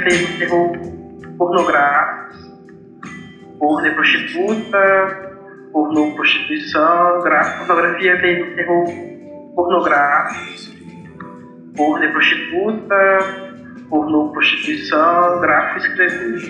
veio 0.00 0.26
do 0.26 0.38
terror 0.38 0.72
pornográfico, 1.38 2.50
porno 3.58 3.94
prostituta, 3.94 5.30
pornô 5.72 6.14
prostituição, 6.14 7.22
pornografia 7.58 8.16
veio 8.20 8.46
do 8.46 8.56
terror 8.56 8.84
pornográfico, 9.54 10.76
porno 11.76 12.12
prostituta, 12.12 12.96
pornô 13.88 14.32
prostituição, 14.32 15.40
gráfico 15.40 15.78
escrever. 15.78 16.40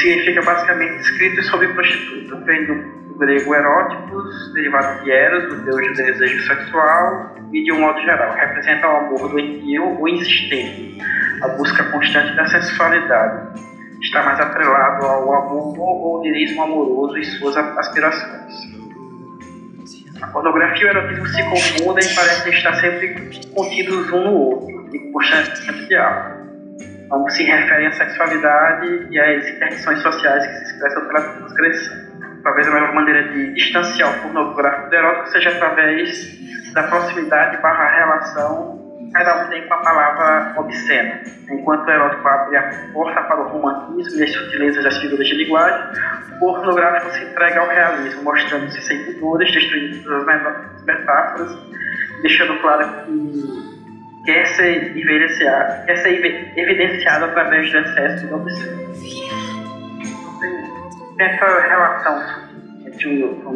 Significa 0.00 0.42
basicamente 0.42 1.00
escrito 1.00 1.42
sobre 1.44 1.68
prostituta, 1.68 2.36
vem 2.44 2.66
do 2.66 2.99
grego 3.20 3.54
eróticos, 3.54 4.52
derivado 4.54 5.04
de 5.04 5.10
Eros, 5.10 5.52
o 5.52 5.64
deus 5.64 5.86
do 5.88 5.94
desejo 5.94 6.46
sexual, 6.46 7.36
e 7.52 7.62
de 7.62 7.72
um 7.72 7.80
modo 7.80 8.00
geral, 8.00 8.32
representa 8.32 8.88
o 8.88 8.96
amor 8.96 9.28
doentio 9.28 9.98
ou 9.98 10.08
insistente, 10.08 10.98
a 11.42 11.48
busca 11.48 11.84
constante 11.84 12.34
da 12.34 12.46
sensualidade. 12.46 13.60
Está 14.02 14.22
mais 14.22 14.40
atrelado 14.40 15.04
ao 15.04 15.34
amor 15.34 15.78
ou 15.78 16.22
lirismo 16.22 16.62
amoroso 16.62 17.18
e 17.18 17.24
suas 17.24 17.56
aspirações. 17.56 18.80
A 20.22 20.26
pornografia 20.28 20.82
e 20.82 20.84
o 20.86 20.88
erotismo 20.88 21.26
se 21.26 21.42
confundem 21.44 22.10
e 22.10 22.14
parecem 22.14 22.52
estar 22.52 22.74
sempre 22.74 23.46
contidos 23.54 24.10
um 24.12 24.24
no 24.24 24.32
outro, 24.32 24.96
e 24.96 25.12
constante 25.12 25.86
diálogo. 25.86 26.40
Então, 27.04 27.28
se 27.28 27.42
referem 27.42 27.86
à 27.88 27.92
sexualidade 27.92 29.08
e 29.10 29.20
às 29.20 29.48
interdicções 29.48 30.00
sociais 30.00 30.46
que 30.46 30.52
se 30.54 30.72
expressam 30.72 31.06
pela 31.08 31.20
transgressão 31.20 32.09
talvez 32.42 32.68
a 32.68 32.70
melhor 32.70 32.94
maneira 32.94 33.28
de 33.28 33.54
distanciar 33.54 34.18
o 34.18 34.22
pornográfico 34.22 34.90
do 34.90 34.96
erótico 34.96 35.28
seja 35.28 35.50
através 35.50 36.72
da 36.72 36.82
proximidade 36.84 37.60
barra 37.60 37.88
relação 37.96 38.80
cada 39.12 39.44
um 39.44 39.48
tem 39.48 39.66
com 39.66 39.74
a 39.74 39.78
palavra 39.78 40.60
obscena. 40.60 41.20
Enquanto 41.50 41.86
o 41.86 41.90
erótico 41.90 42.28
abre 42.28 42.56
a 42.56 42.70
porta 42.92 43.22
para 43.22 43.40
o 43.40 43.48
romantismo 43.48 44.20
e 44.20 44.22
as 44.22 44.32
sutilezas 44.32 44.84
das 44.84 44.98
figuras 44.98 45.26
de 45.26 45.34
linguagem, 45.34 45.82
o 46.36 46.38
pornográfico 46.38 47.12
se 47.12 47.24
entrega 47.24 47.60
ao 47.60 47.68
realismo, 47.68 48.22
mostrando-se 48.22 48.80
sem 48.82 49.04
pudores, 49.04 49.52
destruindo 49.52 50.02
todas 50.04 50.28
as 50.28 50.84
metáforas, 50.84 51.58
deixando 52.22 52.60
claro 52.60 52.88
que 53.04 54.24
quer 54.26 54.46
ser, 54.46 54.94
quer 55.86 55.96
ser 55.96 56.52
evidenciado 56.56 57.24
através 57.24 57.70
do 57.70 57.78
excesso 57.78 58.26
do 58.28 58.36
obsceno 58.36 59.49
essa 61.20 61.60
relação 61.60 62.86
entre 62.86 63.22
o, 63.22 63.48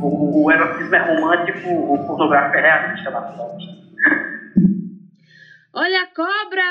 o, 0.00 0.44
o, 0.44 0.50
erotismo 0.50 0.94
é 0.94 0.98
romântico, 0.98 1.94
o 1.94 2.06
fotográfico 2.06 2.58
é 2.58 2.60
realista 2.60 3.10
bastante. 3.10 3.66
Olha 5.74 6.02
a 6.02 6.06
cobra! 6.14 6.62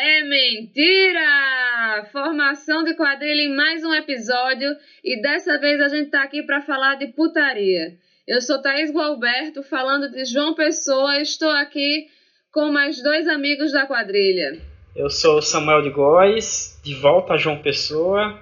É 0.00 0.22
mentira! 0.24 2.04
Formação 2.10 2.82
de 2.82 2.94
quadrilha 2.94 3.42
em 3.42 3.54
mais 3.54 3.84
um 3.84 3.94
episódio 3.94 4.74
e 5.04 5.22
dessa 5.22 5.58
vez 5.58 5.80
a 5.80 5.88
gente 5.88 6.10
tá 6.10 6.24
aqui 6.24 6.42
para 6.42 6.60
falar 6.60 6.96
de 6.96 7.06
putaria. 7.08 7.92
Eu 8.26 8.40
sou 8.40 8.60
Thaís 8.60 8.92
Gualberto, 8.92 9.62
falando 9.62 10.10
de 10.10 10.24
João 10.24 10.54
Pessoa 10.54 11.20
estou 11.20 11.50
aqui 11.50 12.08
com 12.52 12.72
mais 12.72 13.00
dois 13.00 13.28
amigos 13.28 13.72
da 13.72 13.86
quadrilha. 13.86 14.58
Eu 14.96 15.08
sou 15.08 15.40
Samuel 15.40 15.82
de 15.82 15.90
Góes, 15.90 16.80
de 16.84 16.94
volta 16.94 17.34
a 17.34 17.36
João 17.36 17.62
Pessoa 17.62 18.40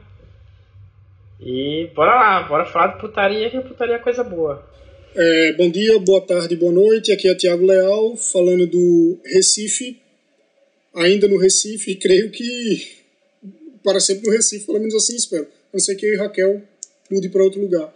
e 1.42 1.90
bora 1.94 2.14
lá, 2.14 2.42
bora 2.42 2.66
falar 2.66 2.94
de 2.94 3.00
putaria, 3.00 3.50
que 3.50 3.60
putaria 3.60 3.96
é 3.96 3.98
coisa 3.98 4.22
boa. 4.22 4.68
É, 5.14 5.52
bom 5.54 5.70
dia, 5.70 5.98
boa 5.98 6.20
tarde, 6.20 6.54
boa 6.54 6.72
noite. 6.72 7.10
Aqui 7.10 7.28
é 7.28 7.34
Tiago 7.34 7.66
Leal, 7.66 8.16
falando 8.16 8.66
do 8.66 9.18
Recife. 9.24 10.00
Ainda 10.94 11.26
no 11.26 11.38
Recife, 11.38 11.92
e 11.92 11.96
creio 11.96 12.30
que 12.30 13.00
para 13.82 14.00
sempre 14.00 14.26
no 14.26 14.32
Recife, 14.32 14.66
pelo 14.66 14.78
menos 14.78 14.94
assim 14.94 15.16
espero. 15.16 15.44
A 15.44 15.72
não 15.72 15.80
ser 15.80 15.96
que 15.96 16.06
eu 16.06 16.14
e 16.14 16.16
Raquel 16.16 16.62
mude 17.10 17.28
para 17.28 17.42
outro 17.42 17.60
lugar. 17.60 17.92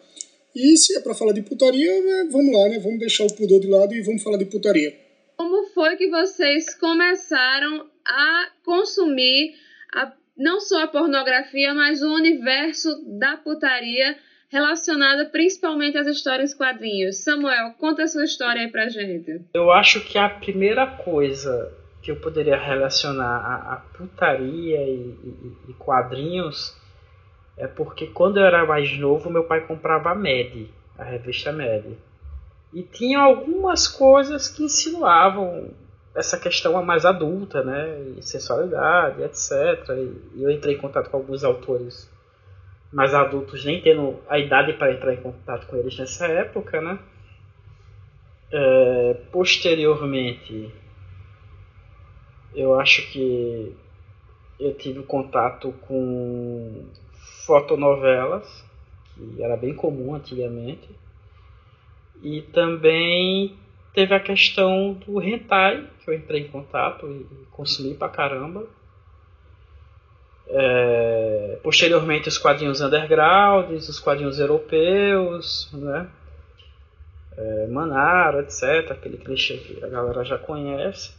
E 0.54 0.76
se 0.76 0.96
é 0.96 1.00
para 1.00 1.14
falar 1.14 1.32
de 1.32 1.42
putaria, 1.42 2.00
né, 2.00 2.28
vamos 2.30 2.54
lá, 2.54 2.68
né? 2.68 2.78
Vamos 2.78 2.98
deixar 2.98 3.24
o 3.24 3.34
pudor 3.34 3.60
de 3.60 3.66
lado 3.66 3.92
e 3.94 4.02
vamos 4.02 4.22
falar 4.22 4.38
de 4.38 4.44
putaria. 4.44 4.96
Como 5.36 5.66
foi 5.68 5.96
que 5.96 6.08
vocês 6.08 6.74
começaram 6.74 7.86
a 8.06 8.48
consumir 8.64 9.54
a 9.92 10.12
não 10.36 10.60
só 10.60 10.84
a 10.84 10.88
pornografia, 10.88 11.72
mas 11.74 12.02
o 12.02 12.12
universo 12.12 12.88
da 13.18 13.36
putaria 13.36 14.16
relacionada 14.48 15.26
principalmente 15.26 15.98
às 15.98 16.06
histórias 16.06 16.54
quadrinhos. 16.54 17.24
Samuel, 17.24 17.72
conta 17.78 18.04
a 18.04 18.06
sua 18.06 18.24
história 18.24 18.62
aí 18.62 18.70
pra 18.70 18.88
gente. 18.88 19.40
Eu 19.52 19.72
acho 19.72 20.00
que 20.04 20.16
a 20.16 20.28
primeira 20.28 20.86
coisa 20.86 21.72
que 22.00 22.10
eu 22.10 22.16
poderia 22.16 22.56
relacionar 22.56 23.38
a, 23.38 23.72
a 23.72 23.76
putaria 23.96 24.82
e, 24.82 25.16
e, 25.24 25.70
e, 25.70 25.72
quadrinhos 25.74 26.76
é 27.56 27.66
porque 27.66 28.06
quando 28.08 28.36
eu 28.36 28.44
era 28.44 28.66
mais 28.66 28.96
novo 28.98 29.30
meu 29.30 29.44
pai 29.44 29.66
comprava 29.66 30.10
a 30.10 30.14
Mad, 30.14 30.68
a 30.98 31.04
revista 31.04 31.50
Mad. 31.50 31.84
E 32.72 32.82
tinha 32.82 33.20
algumas 33.20 33.88
coisas 33.88 34.48
que 34.48 34.64
insinuavam 34.64 35.70
essa 36.14 36.38
questão 36.38 36.80
mais 36.82 37.04
adulta, 37.04 37.62
né, 37.62 38.14
e 38.16 38.22
sensualidade, 38.22 39.22
etc. 39.22 39.50
E 40.34 40.42
eu 40.42 40.50
entrei 40.50 40.74
em 40.76 40.78
contato 40.78 41.10
com 41.10 41.16
alguns 41.16 41.42
autores 41.42 42.08
mais 42.92 43.12
adultos, 43.12 43.64
nem 43.64 43.82
tendo 43.82 44.20
a 44.28 44.38
idade 44.38 44.74
para 44.74 44.92
entrar 44.92 45.12
em 45.12 45.20
contato 45.20 45.66
com 45.66 45.76
eles 45.76 45.98
nessa 45.98 46.26
época, 46.26 46.80
né. 46.80 46.98
É, 48.52 49.16
posteriormente, 49.32 50.72
eu 52.54 52.78
acho 52.78 53.10
que 53.10 53.76
eu 54.60 54.72
tive 54.74 55.02
contato 55.02 55.72
com 55.82 56.86
fotonovelas, 57.44 58.64
que 59.16 59.42
era 59.42 59.56
bem 59.56 59.74
comum 59.74 60.14
antigamente, 60.14 60.88
e 62.22 62.42
também 62.42 63.58
Teve 63.94 64.12
a 64.12 64.18
questão 64.18 64.92
do 65.06 65.22
hentai, 65.22 65.84
que 66.04 66.10
eu 66.10 66.14
entrei 66.14 66.40
em 66.40 66.48
contato 66.48 67.06
e 67.06 67.46
consumi 67.52 67.94
pra 67.94 68.08
caramba. 68.08 68.66
É, 70.48 71.58
posteriormente 71.62 72.28
os 72.28 72.36
quadrinhos 72.36 72.80
undergrounds, 72.80 73.88
os 73.88 74.00
quadrinhos 74.00 74.40
europeus, 74.40 75.70
né? 75.72 76.08
É, 77.38 77.66
Manara, 77.68 78.40
etc. 78.40 78.90
Aquele 78.90 79.16
clichê 79.16 79.58
que 79.58 79.84
a 79.84 79.88
galera 79.88 80.24
já 80.24 80.38
conhece. 80.38 81.14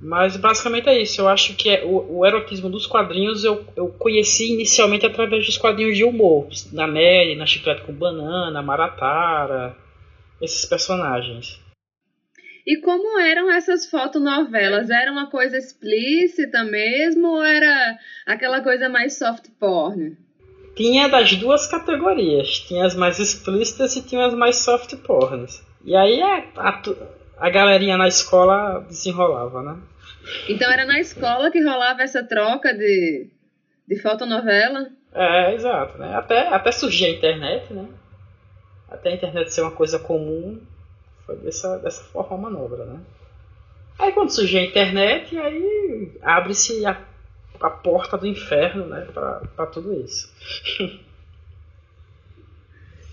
Mas 0.00 0.38
basicamente 0.38 0.88
é 0.88 1.00
isso. 1.00 1.20
Eu 1.20 1.28
acho 1.28 1.54
que 1.56 1.68
é, 1.68 1.84
o, 1.84 2.18
o, 2.18 2.26
erotismo 2.26 2.70
dos 2.70 2.86
quadrinhos 2.86 3.44
eu, 3.44 3.64
eu 3.76 3.88
conheci 3.88 4.52
inicialmente 4.52 5.04
através 5.04 5.44
dos 5.44 5.58
quadrinhos 5.58 5.96
de 5.96 6.04
humor. 6.04 6.48
Na 6.72 6.86
Mary, 6.86 7.36
na 7.36 7.44
Chiclete 7.46 7.82
com 7.82 7.92
Banana, 7.92 8.62
Maratara, 8.62 9.76
esses 10.40 10.64
personagens. 10.64 11.60
E 12.66 12.78
como 12.78 13.20
eram 13.20 13.50
essas 13.50 13.90
fotonovelas? 13.90 14.88
Era 14.88 15.12
uma 15.12 15.30
coisa 15.30 15.56
explícita 15.58 16.64
mesmo 16.64 17.28
ou 17.28 17.44
era 17.44 17.98
aquela 18.24 18.62
coisa 18.62 18.88
mais 18.88 19.18
soft 19.18 19.50
porn? 19.60 20.16
Tinha 20.74 21.08
das 21.08 21.36
duas 21.36 21.66
categorias. 21.66 22.60
Tinha 22.60 22.86
as 22.86 22.94
mais 22.94 23.18
explícitas 23.18 23.94
e 23.96 24.02
tinha 24.02 24.26
as 24.26 24.34
mais 24.34 24.56
soft 24.56 24.96
porns. 24.96 25.62
E 25.84 25.94
aí 25.94 26.22
a, 26.22 26.44
a, 26.56 26.82
a 27.38 27.50
galerinha 27.50 27.98
na 27.98 28.08
escola 28.08 28.80
desenrolava, 28.88 29.62
né? 29.62 29.78
Então 30.48 30.70
era 30.72 30.86
na 30.86 30.98
escola 30.98 31.50
que 31.50 31.62
rolava 31.62 32.02
essa 32.02 32.24
troca 32.24 32.72
de, 32.72 33.28
de 33.86 34.00
fotonovela? 34.00 34.88
É, 35.12 35.54
exato. 35.54 35.98
Né? 35.98 36.16
Até, 36.16 36.48
até 36.48 36.72
surgia 36.72 37.08
a 37.08 37.10
internet, 37.10 37.72
né? 37.74 37.86
Até 38.94 39.10
a 39.10 39.14
internet 39.14 39.52
ser 39.52 39.62
uma 39.62 39.70
coisa 39.70 39.98
comum, 39.98 40.60
foi 41.26 41.36
dessa, 41.36 41.78
dessa 41.78 42.02
forma 42.04 42.36
a 42.36 42.40
manobra, 42.40 42.84
né? 42.84 43.00
Aí 43.98 44.12
quando 44.12 44.30
surgiu 44.30 44.60
a 44.60 44.64
internet, 44.64 45.36
aí 45.36 46.12
abre-se 46.22 46.84
a, 46.84 47.00
a 47.60 47.70
porta 47.70 48.18
do 48.18 48.26
inferno, 48.26 48.86
né, 48.86 49.06
para 49.12 49.66
tudo 49.66 49.94
isso. 50.00 50.32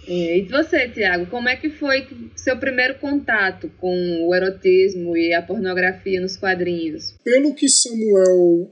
e 0.08 0.42
você, 0.50 0.90
Tiago, 0.90 1.28
como 1.28 1.48
é 1.48 1.56
que 1.56 1.70
foi 1.70 2.08
seu 2.36 2.58
primeiro 2.58 2.96
contato 2.96 3.72
com 3.78 4.28
o 4.28 4.34
erotismo 4.34 5.16
e 5.16 5.34
a 5.34 5.42
pornografia 5.42 6.20
nos 6.20 6.36
quadrinhos? 6.36 7.12
Pelo 7.24 7.54
que 7.54 7.70
Samuel 7.70 8.72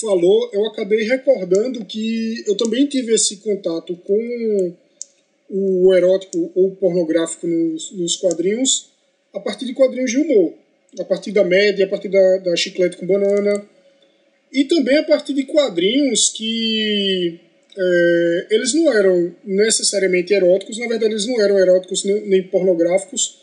falou, 0.00 0.50
eu 0.52 0.66
acabei 0.66 1.04
recordando 1.04 1.84
que 1.84 2.42
eu 2.48 2.56
também 2.56 2.86
tive 2.86 3.14
esse 3.14 3.36
contato 3.36 3.96
com 3.96 4.76
o 5.56 5.94
erótico 5.94 6.50
ou 6.52 6.72
pornográfico 6.72 7.46
nos, 7.46 7.92
nos 7.92 8.16
quadrinhos 8.16 8.90
a 9.32 9.38
partir 9.38 9.64
de 9.66 9.72
quadrinhos 9.72 10.10
de 10.10 10.18
humor, 10.18 10.54
a 10.98 11.04
partir 11.04 11.30
da 11.30 11.44
média, 11.44 11.84
a 11.84 11.88
partir 11.88 12.08
da, 12.08 12.38
da 12.38 12.56
chiclete 12.56 12.96
com 12.96 13.06
banana, 13.06 13.64
e 14.52 14.64
também 14.64 14.98
a 14.98 15.04
partir 15.04 15.32
de 15.32 15.44
quadrinhos 15.44 16.30
que 16.30 17.38
é, 17.76 18.46
eles 18.50 18.74
não 18.74 18.92
eram 18.92 19.34
necessariamente 19.44 20.34
eróticos, 20.34 20.78
na 20.78 20.88
verdade 20.88 21.12
eles 21.12 21.26
não 21.26 21.40
eram 21.40 21.58
eróticos 21.58 22.04
nem, 22.04 22.20
nem 22.26 22.42
pornográficos, 22.42 23.40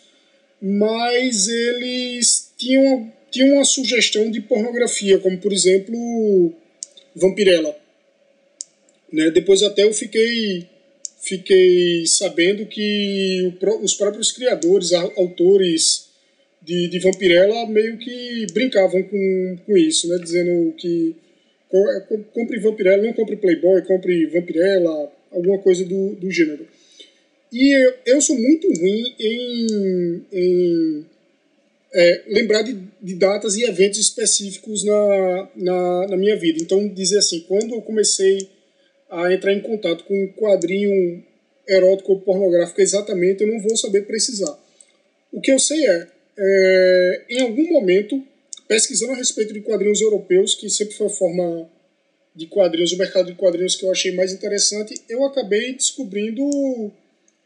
mas 0.62 1.48
eles 1.48 2.52
tinham 2.58 3.12
tinha 3.30 3.54
uma 3.54 3.64
sugestão 3.64 4.30
de 4.30 4.42
pornografia, 4.42 5.18
como 5.18 5.38
por 5.38 5.54
exemplo 5.54 6.54
Vampirella. 7.16 7.74
Né? 9.12 9.32
Depois 9.32 9.64
até 9.64 9.84
eu 9.84 9.94
fiquei 9.94 10.68
fiquei 11.22 12.06
sabendo 12.08 12.66
que 12.66 13.54
o, 13.62 13.84
os 13.84 13.94
próprios 13.94 14.32
criadores, 14.32 14.92
autores 14.92 16.10
de, 16.62 16.88
de 16.88 17.00
Vampirella 17.00 17.68
meio 17.68 17.98
que 17.98 18.46
brincavam 18.54 19.04
com, 19.04 19.58
com 19.66 19.78
isso, 19.78 20.08
né? 20.10 20.18
dizendo 20.22 20.74
que 20.74 21.16
compre 22.34 22.60
Vampirella, 22.60 23.04
não 23.04 23.14
compre 23.14 23.38
Playboy, 23.38 23.82
compre 23.84 24.26
Vampirella, 24.26 25.12
alguma 25.32 25.58
coisa 25.60 25.86
do, 25.86 26.16
do 26.16 26.30
gênero. 26.30 26.68
E 27.52 27.72
eu, 27.72 27.94
eu 28.06 28.22
sou 28.22 28.38
muito 28.38 28.68
ruim 28.68 29.16
em, 29.20 30.22
em 30.32 31.06
é, 31.94 32.24
lembrar 32.28 32.62
de, 32.62 32.78
de, 33.02 33.16
datas 33.16 33.56
e 33.56 33.64
eventos 33.64 34.00
específicos 34.00 34.84
na, 34.84 35.50
na, 35.56 36.08
na, 36.08 36.18
minha 36.18 36.36
vida. 36.38 36.60
Então, 36.62 36.88
dizer 36.88 37.18
assim, 37.18 37.42
quando 37.48 37.76
eu 37.76 37.82
comecei 37.82 38.50
a 39.12 39.34
entrar 39.34 39.54
em 39.54 39.62
contato 39.62 40.06
com 40.06 40.14
um 40.14 40.32
quadrinho 40.32 41.22
erótico 41.68 42.14
ou 42.14 42.22
pornográfico 42.22 42.80
exatamente, 42.82 43.44
eu 43.44 43.52
não 43.52 43.62
vou 43.62 43.76
saber 43.76 44.08
precisar. 44.08 44.58
O 45.32 45.42
que 45.42 45.52
eu 45.52 45.60
sei 45.60 45.86
é, 45.86 46.08
é 46.38 47.26
em 47.30 47.42
algum 47.42 47.74
momento, 47.74 48.24
pesquisando 48.68 49.12
a 49.12 49.16
respeito 49.16 49.54
de 49.54 49.62
quadrinhos 49.62 50.02
europeus, 50.02 50.56
que 50.56 50.70
sempre 50.70 50.96
foi 50.96 51.08
a 51.08 51.10
forma 51.10 51.70
de 52.34 52.48
quadrinhos, 52.48 52.94
o 52.94 52.98
mercado 52.98 53.28
de 53.28 53.36
quadrinhos 53.36 53.76
que 53.76 53.86
eu 53.86 53.92
achei 53.92 54.14
mais 54.14 54.32
interessante, 54.32 54.96
eu 55.10 55.26
acabei 55.26 55.74
descobrindo 55.74 56.92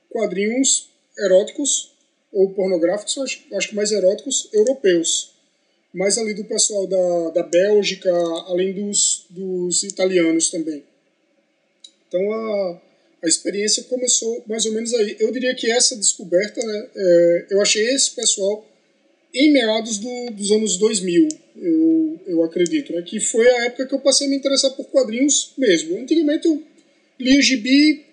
quadrinhos 0.10 0.90
eróticos 1.18 1.94
ou 2.32 2.52
pornográficos, 2.52 3.18
acho, 3.18 3.44
acho 3.54 3.70
que 3.70 3.76
mais 3.76 3.92
eróticos, 3.92 4.50
europeus. 4.54 5.34
Mais 5.92 6.18
ali 6.18 6.34
do 6.34 6.44
pessoal 6.44 6.86
da, 6.86 7.30
da 7.32 7.44
Bélgica, 7.44 8.12
além 8.48 8.74
dos, 8.74 9.26
dos 9.30 9.82
italianos 9.84 10.52
também. 10.52 10.84
Então 12.16 12.32
a, 12.32 12.82
a 13.24 13.28
experiência 13.28 13.84
começou 13.84 14.42
mais 14.48 14.66
ou 14.66 14.72
menos 14.72 14.94
aí. 14.94 15.18
Eu 15.20 15.32
diria 15.32 15.54
que 15.54 15.70
essa 15.70 15.98
descoberta, 15.98 16.66
né, 16.66 16.88
é, 16.96 17.46
eu 17.52 17.62
achei 17.62 17.86
esse 17.90 18.12
pessoal 18.16 18.66
em 19.34 19.52
meados 19.52 19.98
do, 19.98 20.32
dos 20.32 20.50
anos 20.52 20.78
2000, 20.78 21.28
eu, 21.58 22.20
eu 22.26 22.44
acredito, 22.44 22.94
né, 22.94 23.02
que 23.02 23.20
foi 23.20 23.46
a 23.50 23.66
época 23.66 23.86
que 23.86 23.94
eu 23.94 24.00
passei 24.00 24.28
a 24.28 24.30
me 24.30 24.38
interessar 24.38 24.72
por 24.72 24.86
quadrinhos 24.86 25.54
mesmo. 25.58 25.98
Antigamente 25.98 26.48
eu 26.48 26.64
lia 27.20 27.42
gibi 27.42 28.06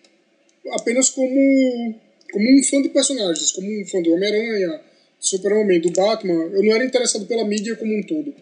apenas 0.72 1.08
como 1.08 1.94
como 2.32 2.58
um 2.58 2.62
fã 2.62 2.80
de 2.80 2.88
personagens, 2.88 3.52
como 3.52 3.68
um 3.68 3.84
fã 3.84 4.00
do 4.00 4.14
Homem-Aranha, 4.14 4.80
Super-Homem, 5.20 5.80
do 5.80 5.92
Batman, 5.92 6.44
eu 6.46 6.62
não 6.62 6.72
era 6.72 6.82
interessado 6.82 7.26
pela 7.26 7.44
mídia 7.44 7.76
como 7.76 7.94
um 7.94 8.02
todo. 8.02 8.34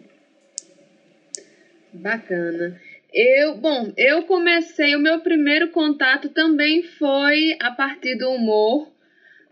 Bacana. 1.92 2.80
Eu, 3.12 3.56
bom, 3.56 3.92
eu 3.96 4.22
comecei, 4.24 4.94
o 4.94 5.00
meu 5.00 5.20
primeiro 5.20 5.70
contato 5.70 6.28
também 6.28 6.82
foi 6.82 7.56
a 7.60 7.70
partir 7.72 8.16
do 8.16 8.30
humor, 8.30 8.92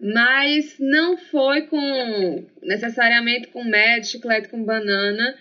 mas 0.00 0.76
não 0.78 1.16
foi 1.16 1.62
com 1.62 2.46
necessariamente 2.62 3.48
com 3.48 3.64
médio, 3.64 4.10
chiclete 4.10 4.48
com 4.48 4.64
banana, 4.64 5.36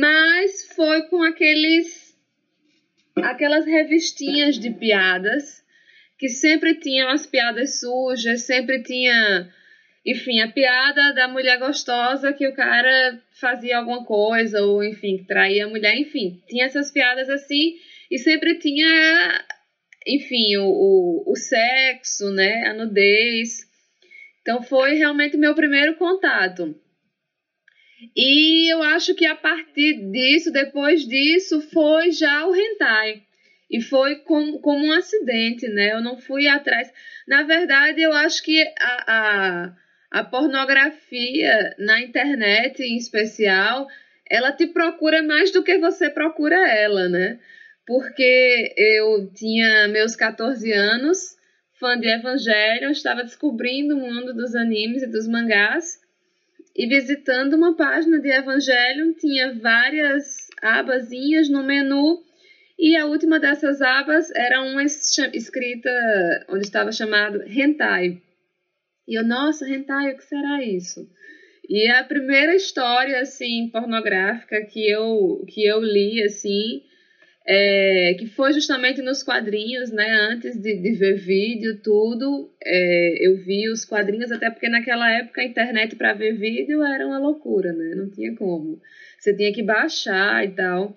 mas 0.00 0.72
foi 0.74 1.02
com 1.08 1.22
aqueles 1.22 2.08
aquelas 3.16 3.64
revistinhas 3.64 4.58
de 4.58 4.70
piadas 4.70 5.64
que 6.18 6.28
sempre 6.28 6.74
tinha 6.74 7.06
umas 7.06 7.26
piadas 7.26 7.80
sujas, 7.80 8.42
sempre 8.42 8.82
tinha, 8.82 9.48
enfim, 10.04 10.40
a 10.40 10.50
piada 10.50 11.12
da 11.14 11.28
mulher 11.28 11.58
gostosa 11.58 12.32
que 12.32 12.46
o 12.46 12.54
cara 12.54 13.20
fazia 13.40 13.78
alguma 13.78 14.04
coisa, 14.04 14.62
ou 14.62 14.82
enfim, 14.82 15.24
traía 15.24 15.66
a 15.66 15.68
mulher, 15.68 15.96
enfim, 15.96 16.42
tinha 16.46 16.66
essas 16.66 16.90
piadas 16.90 17.28
assim, 17.28 17.74
e 18.10 18.18
sempre 18.18 18.58
tinha, 18.58 19.44
enfim, 20.06 20.56
o, 20.56 20.66
o, 20.66 21.32
o 21.32 21.36
sexo, 21.36 22.30
né, 22.30 22.66
a 22.66 22.74
nudez. 22.74 23.68
Então 24.40 24.62
foi 24.62 24.94
realmente 24.94 25.36
meu 25.36 25.54
primeiro 25.54 25.96
contato. 25.96 26.74
E 28.16 28.72
eu 28.72 28.82
acho 28.82 29.14
que 29.14 29.26
a 29.26 29.34
partir 29.34 30.10
disso, 30.10 30.52
depois 30.52 31.06
disso, 31.06 31.60
foi 31.60 32.12
já 32.12 32.46
o 32.46 32.54
hentai. 32.54 33.22
E 33.70 33.82
foi 33.82 34.16
como, 34.20 34.60
como 34.60 34.86
um 34.86 34.92
acidente, 34.92 35.68
né? 35.68 35.92
Eu 35.92 36.00
não 36.00 36.16
fui 36.16 36.46
atrás. 36.46 36.90
Na 37.26 37.42
verdade, 37.42 38.00
eu 38.00 38.12
acho 38.12 38.42
que 38.42 38.62
a, 38.80 39.04
a, 39.06 39.76
a 40.10 40.24
pornografia 40.24 41.74
na 41.78 42.00
internet, 42.00 42.82
em 42.82 42.96
especial, 42.96 43.86
ela 44.28 44.52
te 44.52 44.66
procura 44.66 45.22
mais 45.22 45.50
do 45.50 45.62
que 45.62 45.78
você 45.78 46.10
procura 46.10 46.56
ela, 46.68 47.08
né? 47.08 47.38
Porque 47.86 48.74
eu 48.76 49.30
tinha 49.32 49.88
meus 49.88 50.14
14 50.14 50.70
anos, 50.72 51.36
fã 51.78 51.98
de 51.98 52.08
Evangelho, 52.08 52.90
estava 52.90 53.22
descobrindo 53.22 53.96
o 53.96 54.00
mundo 54.00 54.34
dos 54.34 54.54
animes 54.54 55.02
e 55.02 55.06
dos 55.06 55.26
mangás 55.26 56.00
e 56.78 56.86
visitando 56.86 57.54
uma 57.54 57.74
página 57.76 58.20
de 58.20 58.30
Evangelho, 58.30 59.12
tinha 59.14 59.52
várias 59.54 60.48
abazinhas 60.62 61.48
no 61.48 61.64
menu 61.64 62.22
e 62.78 62.96
a 62.96 63.06
última 63.06 63.40
dessas 63.40 63.82
abas 63.82 64.30
era 64.30 64.62
uma 64.62 64.84
escrita 64.84 65.90
onde 66.48 66.64
estava 66.64 66.92
chamado 66.92 67.42
hentai. 67.42 68.22
E 69.08 69.18
eu, 69.18 69.24
nossa, 69.24 69.66
hentai, 69.66 70.12
o 70.12 70.16
que 70.18 70.24
será 70.24 70.62
isso? 70.62 71.08
E 71.66 71.88
a 71.88 72.04
primeira 72.04 72.54
história, 72.54 73.20
assim, 73.20 73.66
pornográfica 73.72 74.62
que 74.66 74.86
eu, 74.86 75.44
que 75.48 75.64
eu 75.64 75.80
li, 75.80 76.22
assim, 76.22 76.82
é, 77.46 78.14
que 78.18 78.26
foi 78.26 78.52
justamente 78.52 79.00
nos 79.00 79.22
quadrinhos, 79.22 79.90
né? 79.90 80.10
Antes 80.30 80.60
de, 80.60 80.76
de 80.76 80.92
ver 80.92 81.14
vídeo, 81.14 81.80
tudo, 81.82 82.50
é, 82.62 83.26
eu 83.26 83.34
vi 83.36 83.70
os 83.70 83.86
quadrinhos, 83.86 84.30
até 84.30 84.50
porque 84.50 84.68
naquela 84.68 85.10
época 85.10 85.40
a 85.40 85.44
internet 85.44 85.96
para 85.96 86.12
ver 86.12 86.34
vídeo 86.34 86.84
era 86.84 87.06
uma 87.06 87.18
loucura, 87.18 87.72
né? 87.72 87.94
Não 87.94 88.10
tinha 88.10 88.34
como. 88.34 88.78
Você 89.18 89.34
tinha 89.34 89.52
que 89.52 89.62
baixar 89.62 90.44
e 90.44 90.50
tal. 90.50 90.94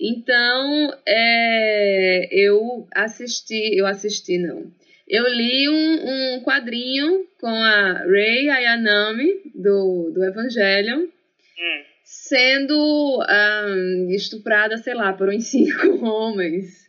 Então, 0.00 0.92
é, 1.04 2.28
eu 2.30 2.86
assisti, 2.94 3.76
eu 3.76 3.86
assisti 3.86 4.38
não. 4.38 4.70
Eu 5.10 5.26
li 5.26 5.68
um, 5.68 6.36
um 6.36 6.42
quadrinho 6.44 7.26
com 7.40 7.48
a 7.48 8.04
Rei 8.04 8.48
Ayanami 8.48 9.42
do, 9.56 10.12
do 10.14 10.24
Evangelion 10.24 11.00
hum. 11.00 11.82
sendo 12.04 13.18
um, 13.18 14.08
estuprada, 14.10 14.78
sei 14.78 14.94
lá, 14.94 15.12
por 15.12 15.28
uns 15.28 15.46
cinco 15.50 16.04
homens. 16.04 16.88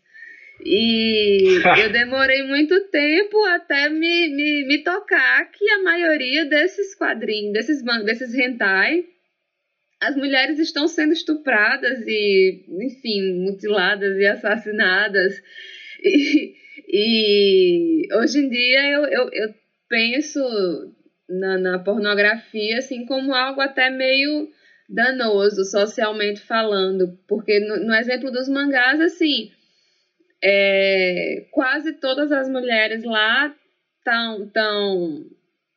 E 0.64 1.62
eu 1.84 1.92
demorei 1.92 2.44
muito 2.44 2.80
tempo 2.90 3.44
até 3.46 3.90
me, 3.90 4.30
me, 4.30 4.68
me 4.68 4.84
tocar 4.84 5.50
que 5.50 5.68
a 5.72 5.82
maioria 5.82 6.46
desses 6.46 6.94
quadrinhos, 6.94 7.54
desses, 7.54 7.82
desses 8.06 8.36
hentai, 8.36 9.04
as 10.00 10.16
mulheres 10.16 10.60
estão 10.60 10.88
sendo 10.88 11.14
estupradas 11.14 12.06
e, 12.06 12.66
enfim, 12.86 13.34
mutiladas 13.46 14.16
e 14.20 14.28
assassinadas. 14.28 15.42
E, 16.04 16.56
e 16.88 18.08
hoje 18.14 18.40
em 18.40 18.50
dia 18.50 18.92
eu, 18.92 19.06
eu, 19.06 19.30
eu 19.32 19.54
penso 19.90 20.40
na, 21.30 21.58
na, 21.58 21.80
pornografia 21.80 22.78
assim 22.78 23.06
como 23.06 23.34
algo 23.34 23.62
até 23.62 23.90
meio 23.90 24.50
danoso 24.90 25.64
socialmente 25.64 26.42
falando, 26.42 27.18
porque 27.28 27.60
no, 27.60 27.86
no 27.86 27.96
exemplo 27.96 28.30
dos 28.30 28.50
mangás, 28.50 29.00
assim, 29.00 29.52
é, 30.44 31.46
quase 31.52 31.94
todas 31.94 32.32
as 32.32 32.50
mulheres 32.50 33.04
lá 33.04 33.56
estão 33.98 34.50
tão, 34.50 35.26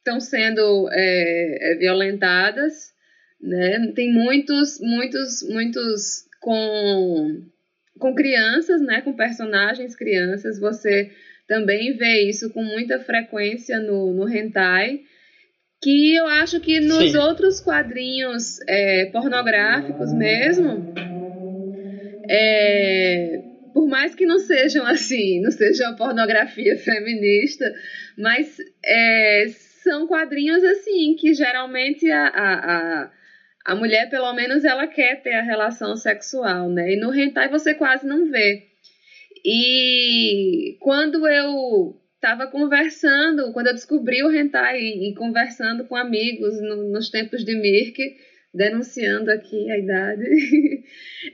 tão 0.03 0.21
sendo 0.21 0.89
é, 0.91 1.73
é 1.73 1.77
violentadas 1.77 2.95
né? 3.45 3.93
Tem 3.95 4.11
muitos, 4.13 4.81
muitos, 4.81 5.47
muitos 5.49 6.27
com, 6.41 7.43
com 7.99 8.15
crianças, 8.15 8.81
né? 8.81 9.01
Com 9.01 9.13
personagens 9.15 9.95
crianças. 9.95 10.59
Você 10.59 11.11
também 11.47 11.97
vê 11.97 12.29
isso 12.29 12.51
com 12.51 12.63
muita 12.63 12.99
frequência 12.99 13.79
no, 13.81 14.13
no 14.13 14.29
hentai. 14.29 15.01
Que 15.83 16.15
eu 16.15 16.27
acho 16.27 16.61
que 16.61 16.81
nos 16.81 17.13
Sim. 17.13 17.19
outros 17.19 17.61
quadrinhos 17.61 18.59
é, 18.67 19.07
pornográficos 19.07 20.13
mesmo, 20.15 20.83
é, 22.29 23.43
por 23.73 23.87
mais 23.87 24.15
que 24.15 24.25
não 24.25 24.39
sejam 24.39 24.87
assim, 24.87 25.43
não 25.43 25.51
sejam 25.51 25.95
pornografia 25.95 26.77
feminista, 26.81 27.71
mas 28.17 28.57
é, 28.83 29.47
são 29.83 30.07
quadrinhos 30.07 30.65
assim 30.65 31.15
que 31.17 31.35
geralmente 31.35 32.11
a, 32.11 32.29
a, 32.29 33.03
a 33.03 33.11
a 33.65 33.75
mulher, 33.75 34.11
pelo 34.11 34.33
menos, 34.35 34.65
ela 34.65 34.87
quer 34.87 35.23
ter 35.23 35.33
a 35.33 35.43
relação 35.43 35.97
sexual, 35.97 36.69
né? 36.69 36.93
E 36.93 37.01
no 37.01 37.15
hentai 37.15 37.49
você 37.49 37.75
quase 37.75 38.07
não 38.07 38.31
vê. 38.31 38.67
E 39.45 40.77
quando 40.81 41.27
eu 41.27 41.99
estava 42.17 42.47
conversando, 42.47 43.53
quando 43.53 43.69
eu 43.69 43.75
descobri 43.75 44.23
o 44.23 44.33
hentai 44.33 44.81
e, 44.81 45.15
conversando 45.15 45.85
com 45.85 45.97
amigos 45.97 46.61
no, 46.61 46.91
nos 46.91 47.11
tempos 47.11 47.45
de 47.45 47.55
Mirk, 47.55 47.99
denunciando 48.53 49.31
aqui 49.31 49.71
a 49.71 49.79
idade, 49.79 50.25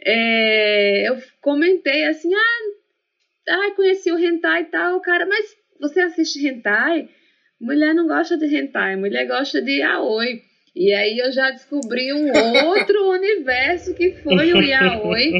é, 0.05 1.09
eu 1.09 1.17
comentei 1.41 2.05
assim, 2.05 2.33
ah, 2.35 2.63
ah, 3.49 3.75
conheci 3.77 4.11
o 4.11 4.19
hentai 4.19 4.63
e 4.63 4.67
tal, 4.67 5.01
cara, 5.01 5.27
mas 5.27 5.47
você 5.81 6.01
assiste 6.01 6.45
hentai? 6.47 7.09
Mulher 7.61 7.95
não 7.95 8.07
gosta 8.07 8.37
de 8.37 8.47
hentai, 8.47 8.97
mulher 8.97 9.27
gosta 9.27 9.61
de 9.61 9.83
aoi. 9.83 10.43
E 10.75 10.93
aí 10.95 11.19
eu 11.19 11.33
já 11.33 11.51
descobri 11.51 12.13
um 12.13 12.31
outro 12.67 13.09
universo 13.11 13.95
que 13.95 14.13
foi 14.23 14.53
o 14.53 14.63
yaoi, 14.63 15.33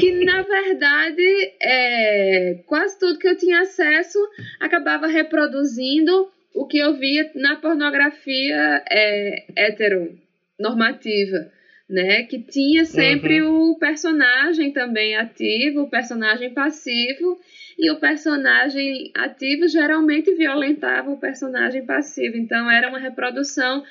que 0.00 0.24
na 0.24 0.42
verdade 0.42 1.52
é, 1.62 2.62
quase 2.66 2.98
tudo 2.98 3.18
que 3.18 3.28
eu 3.28 3.36
tinha 3.36 3.60
acesso 3.60 4.18
acabava 4.60 5.06
reproduzindo 5.06 6.28
o 6.54 6.66
que 6.66 6.78
eu 6.78 6.96
via 6.96 7.30
na 7.34 7.56
pornografia 7.56 8.82
é, 8.90 9.44
heteronormativa, 9.56 11.52
né? 11.88 12.22
Que 12.24 12.40
tinha 12.40 12.84
sempre 12.84 13.42
uhum. 13.42 13.72
o 13.72 13.78
personagem 13.78 14.72
também 14.72 15.16
ativo, 15.16 15.82
o 15.82 15.90
personagem 15.90 16.52
passivo, 16.52 17.38
e 17.78 17.90
o 17.90 18.00
personagem 18.00 19.12
ativo 19.14 19.68
geralmente 19.68 20.34
violentava 20.34 21.10
o 21.10 21.20
personagem 21.20 21.84
passivo. 21.84 22.36
Então 22.36 22.70
era 22.70 22.88
uma 22.88 22.98
reprodução 22.98 23.84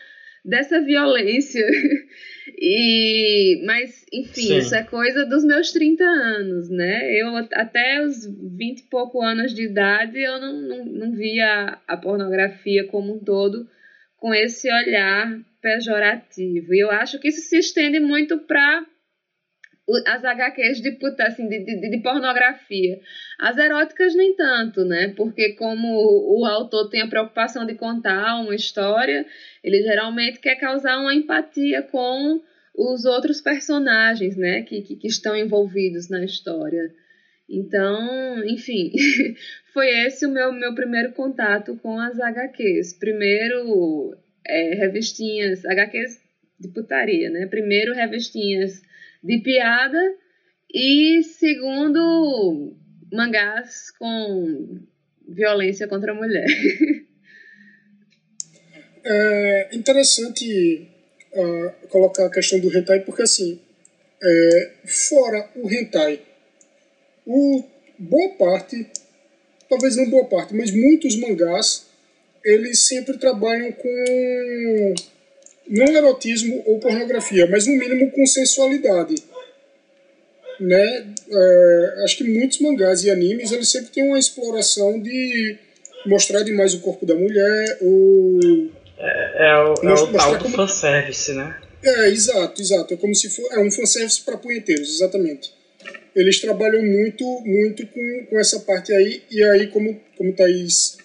dessa 0.46 0.80
violência. 0.82 1.66
E, 2.58 3.62
mas, 3.66 4.06
enfim, 4.14 4.44
Sim. 4.44 4.58
isso 4.58 4.76
é 4.76 4.84
coisa 4.84 5.26
dos 5.26 5.44
meus 5.44 5.72
30 5.72 6.04
anos, 6.04 6.70
né? 6.70 7.12
Eu, 7.20 7.36
até 7.36 8.02
os 8.02 8.26
20 8.26 8.80
e 8.80 8.84
pouco 8.84 9.22
anos 9.22 9.54
de 9.54 9.64
idade, 9.64 10.20
eu 10.20 10.40
não, 10.40 10.54
não, 10.54 10.86
não 10.86 11.12
via 11.14 11.78
a 11.88 11.98
pornografia 11.98 12.86
como 12.88 13.16
um 13.16 13.20
todo 13.20 13.68
com 14.18 14.34
esse 14.34 14.72
olhar 14.72 15.38
pejorativo. 15.62 16.74
E 16.74 16.80
eu 16.80 16.92
acho 16.92 17.20
que 17.20 17.30
isso 17.30 17.42
se 17.42 17.58
estende 17.58 18.00
muito 18.00 18.38
para 18.38 18.86
as 20.08 20.24
HQs 20.24 20.82
de, 20.82 20.98
assim, 21.20 21.48
de, 21.48 21.60
de, 21.64 21.90
de, 21.90 22.02
pornografia. 22.02 23.00
As 23.40 23.58
eróticas 23.58 24.16
nem 24.16 24.36
tanto, 24.36 24.84
né? 24.84 25.14
Porque 25.16 25.54
como 25.54 25.88
o 25.88 26.46
autor 26.46 26.90
tem 26.90 27.02
a 27.02 27.08
preocupação 27.08 27.66
de 27.66 27.76
contar 27.76 28.42
uma 28.42 28.56
história, 28.56 29.26
ele 29.64 29.84
geralmente 29.84 30.40
quer 30.40 30.56
causar 30.56 30.98
uma 30.98 31.14
empatia 31.14 31.84
com 31.84 32.42
os 32.76 33.06
outros 33.06 33.42
personagens, 33.42 34.36
né? 34.36 34.64
Que, 34.64 34.82
que, 34.82 34.96
que 34.96 35.08
estão 35.08 35.36
envolvidos 35.36 36.10
na 36.10 36.26
história. 36.26 36.92
Então, 37.48 38.44
enfim, 38.44 38.92
foi 39.72 39.88
esse 40.08 40.26
o 40.26 40.32
meu, 40.32 40.52
meu 40.52 40.74
primeiro 40.74 41.12
contato 41.14 41.78
com 41.78 42.00
as 42.00 42.20
HQs. 42.20 42.98
Primeiro, 42.98 44.18
é, 44.48 44.74
revistinhas, 44.74 45.64
HQs 45.64 46.20
de 46.60 46.70
putaria, 46.70 47.30
né? 47.30 47.46
Primeiro, 47.46 47.94
revistinhas 47.94 48.82
de 49.26 49.40
piada 49.40 50.00
e 50.72 51.24
segundo 51.24 52.78
mangás 53.12 53.90
com 53.98 54.80
violência 55.28 55.88
contra 55.88 56.12
a 56.12 56.16
mulher. 56.16 56.46
É 59.08 59.70
interessante 59.72 60.90
uh, 61.32 61.88
colocar 61.90 62.26
a 62.26 62.32
questão 62.32 62.60
do 62.60 62.76
hentai 62.76 63.02
porque 63.02 63.22
assim, 63.22 63.62
é, 64.20 64.72
fora 64.84 65.48
o 65.56 65.72
hentai, 65.72 66.20
o, 67.24 67.64
boa 68.00 68.30
parte, 68.30 68.90
talvez 69.70 69.96
não 69.96 70.10
boa 70.10 70.26
parte, 70.26 70.56
mas 70.56 70.72
muitos 70.72 71.16
mangás, 71.18 71.86
eles 72.44 72.88
sempre 72.88 73.20
trabalham 73.20 73.72
com 73.74 74.96
não 75.68 75.88
erotismo 75.88 76.64
ou 76.66 76.80
pornografia, 76.80 77.48
mas 77.48 77.66
no 77.68 77.74
mínimo 77.74 78.12
com 78.12 78.26
sensualidade. 78.26 79.16
Né? 80.60 81.14
É, 81.30 82.04
acho 82.06 82.18
que 82.18 82.24
muitos 82.24 82.60
mangás 82.60 83.04
e 83.04 83.10
animes 83.10 83.52
eles 83.52 83.70
sempre 83.70 83.92
têm 83.92 84.08
uma 84.08 84.20
exploração 84.20 85.02
de 85.02 85.58
mostrar 86.06 86.44
demais 86.44 86.74
o 86.74 86.80
corpo 86.80 87.06
da 87.06 87.16
mulher 87.16 87.78
ou 87.82 88.40
é, 88.98 89.50
é 89.50 89.58
o, 89.58 89.74
é 89.90 89.94
o 89.94 90.08
tal 90.14 90.38
do 90.38 90.50
fanservice, 90.50 91.34
né? 91.34 91.58
É, 91.84 92.08
exato, 92.08 92.62
exato. 92.62 92.94
É 92.94 92.98
como 92.98 93.14
se 93.14 93.30
for 93.30 93.46
é 93.52 93.60
um 93.60 93.70
fanservice 93.70 94.22
para 94.22 94.38
punheteiros, 94.38 94.96
exatamente. 94.96 95.54
Eles 96.16 96.40
trabalham 96.40 96.82
muito, 96.82 97.24
muito 97.46 97.86
com, 97.88 98.26
com 98.30 98.40
essa 98.40 98.60
parte 98.62 98.94
aí, 98.94 99.22
e 99.30 99.44
aí, 99.44 99.68
como, 99.68 100.00
como 100.18 100.34
Thaís 100.34 100.98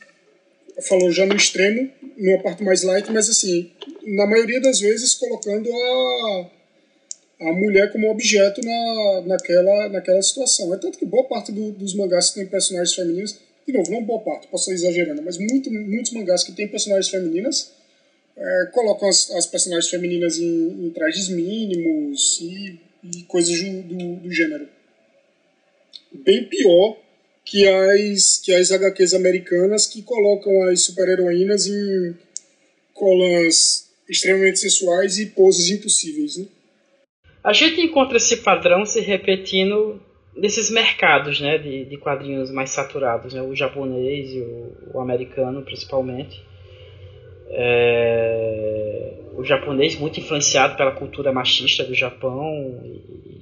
falou 0.82 1.10
já 1.10 1.26
no 1.26 1.37
extremo, 1.37 1.90
numa 2.16 2.42
parte 2.42 2.62
mais 2.62 2.82
light, 2.82 3.10
mas 3.10 3.28
assim, 3.28 3.70
na 4.04 4.26
maioria 4.26 4.60
das 4.60 4.80
vezes 4.80 5.14
colocando 5.14 5.70
a, 5.72 6.50
a 7.40 7.52
mulher 7.52 7.90
como 7.92 8.10
objeto 8.10 8.60
na, 8.62 9.22
naquela, 9.26 9.88
naquela 9.88 10.22
situação. 10.22 10.72
É 10.75 10.78
tanto 10.78 10.99
que 10.99 11.06
boa 11.06 11.25
parte 11.25 11.52
do, 11.52 11.72
dos 11.72 11.94
mangás 11.94 12.30
que 12.30 12.40
tem 12.40 12.46
personagens 12.46 12.94
femininos, 12.94 13.38
de 13.66 13.72
novo, 13.72 13.90
não 13.90 14.02
boa 14.02 14.20
parte, 14.20 14.49
posso 14.49 14.72
estar 14.72 14.88
exagerando, 14.88 15.22
mas 15.22 15.38
muito, 15.38 15.70
muitos 15.70 16.12
mangás 16.12 16.44
que 16.44 16.52
tem 16.52 16.68
personagens 16.68 17.08
femininas 17.08 17.72
é, 18.37 18.66
colocam 18.72 19.08
as, 19.08 19.30
as 19.32 19.46
personagens 19.46 19.90
femininas 19.90 20.38
em, 20.38 20.87
em 20.87 20.90
trajes 20.90 21.28
mínimos 21.28 22.40
e, 22.40 22.80
e 23.04 23.22
coisas 23.25 23.60
do, 23.60 23.82
do, 23.82 24.16
do 24.16 24.32
gênero. 24.32 24.68
Bem 26.12 26.44
pior 26.44 26.96
que 27.50 27.66
as, 27.66 28.38
que 28.38 28.54
as 28.54 28.71
HQs 28.71 29.12
americanas 29.12 29.85
que 29.85 30.02
colocam 30.02 30.62
as 30.69 30.83
super-heroínas 30.83 31.66
em 31.66 32.16
colãs 32.95 33.90
extremamente 34.09 34.61
sensuais 34.61 35.19
e 35.19 35.26
poses 35.26 35.69
impossíveis. 35.69 36.37
Né? 36.37 36.47
A 37.42 37.52
gente 37.52 37.80
encontra 37.80 38.19
esse 38.19 38.37
padrão 38.37 38.87
se 38.87 39.00
repetindo 39.00 40.00
nesses 40.37 40.71
mercados 40.71 41.40
né, 41.40 41.59
de, 41.59 41.87
de 41.87 41.97
quadrinhos 41.97 42.52
mais 42.52 42.71
saturados, 42.71 43.35
né, 43.35 43.42
o 43.42 43.52
japonês 43.52 44.30
e 44.33 44.38
o, 44.38 44.73
o 44.95 45.00
americano 45.00 45.62
principalmente. 45.62 46.40
É, 47.49 49.14
o 49.35 49.42
japonês 49.42 49.97
muito 49.97 50.21
influenciado 50.21 50.76
pela 50.76 50.92
cultura 50.92 51.33
machista 51.33 51.83
do 51.83 51.97
Japão 51.97 52.80
e 52.85 53.40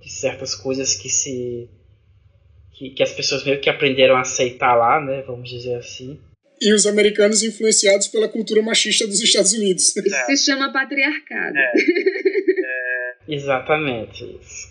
de 0.00 0.10
certas 0.10 0.54
coisas 0.54 0.94
que 0.94 1.10
se 1.10 1.68
que, 2.80 2.88
que 2.88 3.02
as 3.02 3.12
pessoas 3.12 3.44
meio 3.44 3.60
que 3.60 3.68
aprenderam 3.68 4.16
a 4.16 4.22
aceitar 4.22 4.74
lá, 4.74 4.98
né, 4.98 5.22
vamos 5.26 5.50
dizer 5.50 5.74
assim. 5.74 6.18
E 6.58 6.72
os 6.72 6.86
americanos 6.86 7.42
influenciados 7.42 8.08
pela 8.08 8.26
cultura 8.26 8.62
machista 8.62 9.06
dos 9.06 9.20
Estados 9.20 9.52
Unidos. 9.52 9.94
É. 9.98 10.02
Se 10.34 10.46
chama 10.46 10.72
patriarcado. 10.72 11.58
É. 11.58 11.72
É. 11.76 13.14
Exatamente 13.28 14.24
isso. 14.24 14.70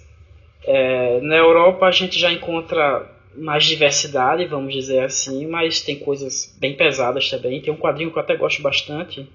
É, 0.66 1.22
na 1.22 1.38
Europa 1.38 1.86
a 1.86 1.92
gente 1.92 2.20
já 2.20 2.32
encontra 2.32 3.08
mais 3.36 3.64
diversidade, 3.66 4.46
vamos 4.46 4.74
dizer 4.74 5.04
assim, 5.04 5.46
mas 5.46 5.82
tem 5.82 6.00
coisas 6.00 6.56
bem 6.60 6.76
pesadas 6.76 7.30
também. 7.30 7.62
Tem 7.62 7.72
um 7.72 7.78
quadrinho 7.78 8.12
que 8.12 8.18
eu 8.18 8.24
até 8.24 8.36
gosto 8.36 8.62
bastante, 8.62 9.28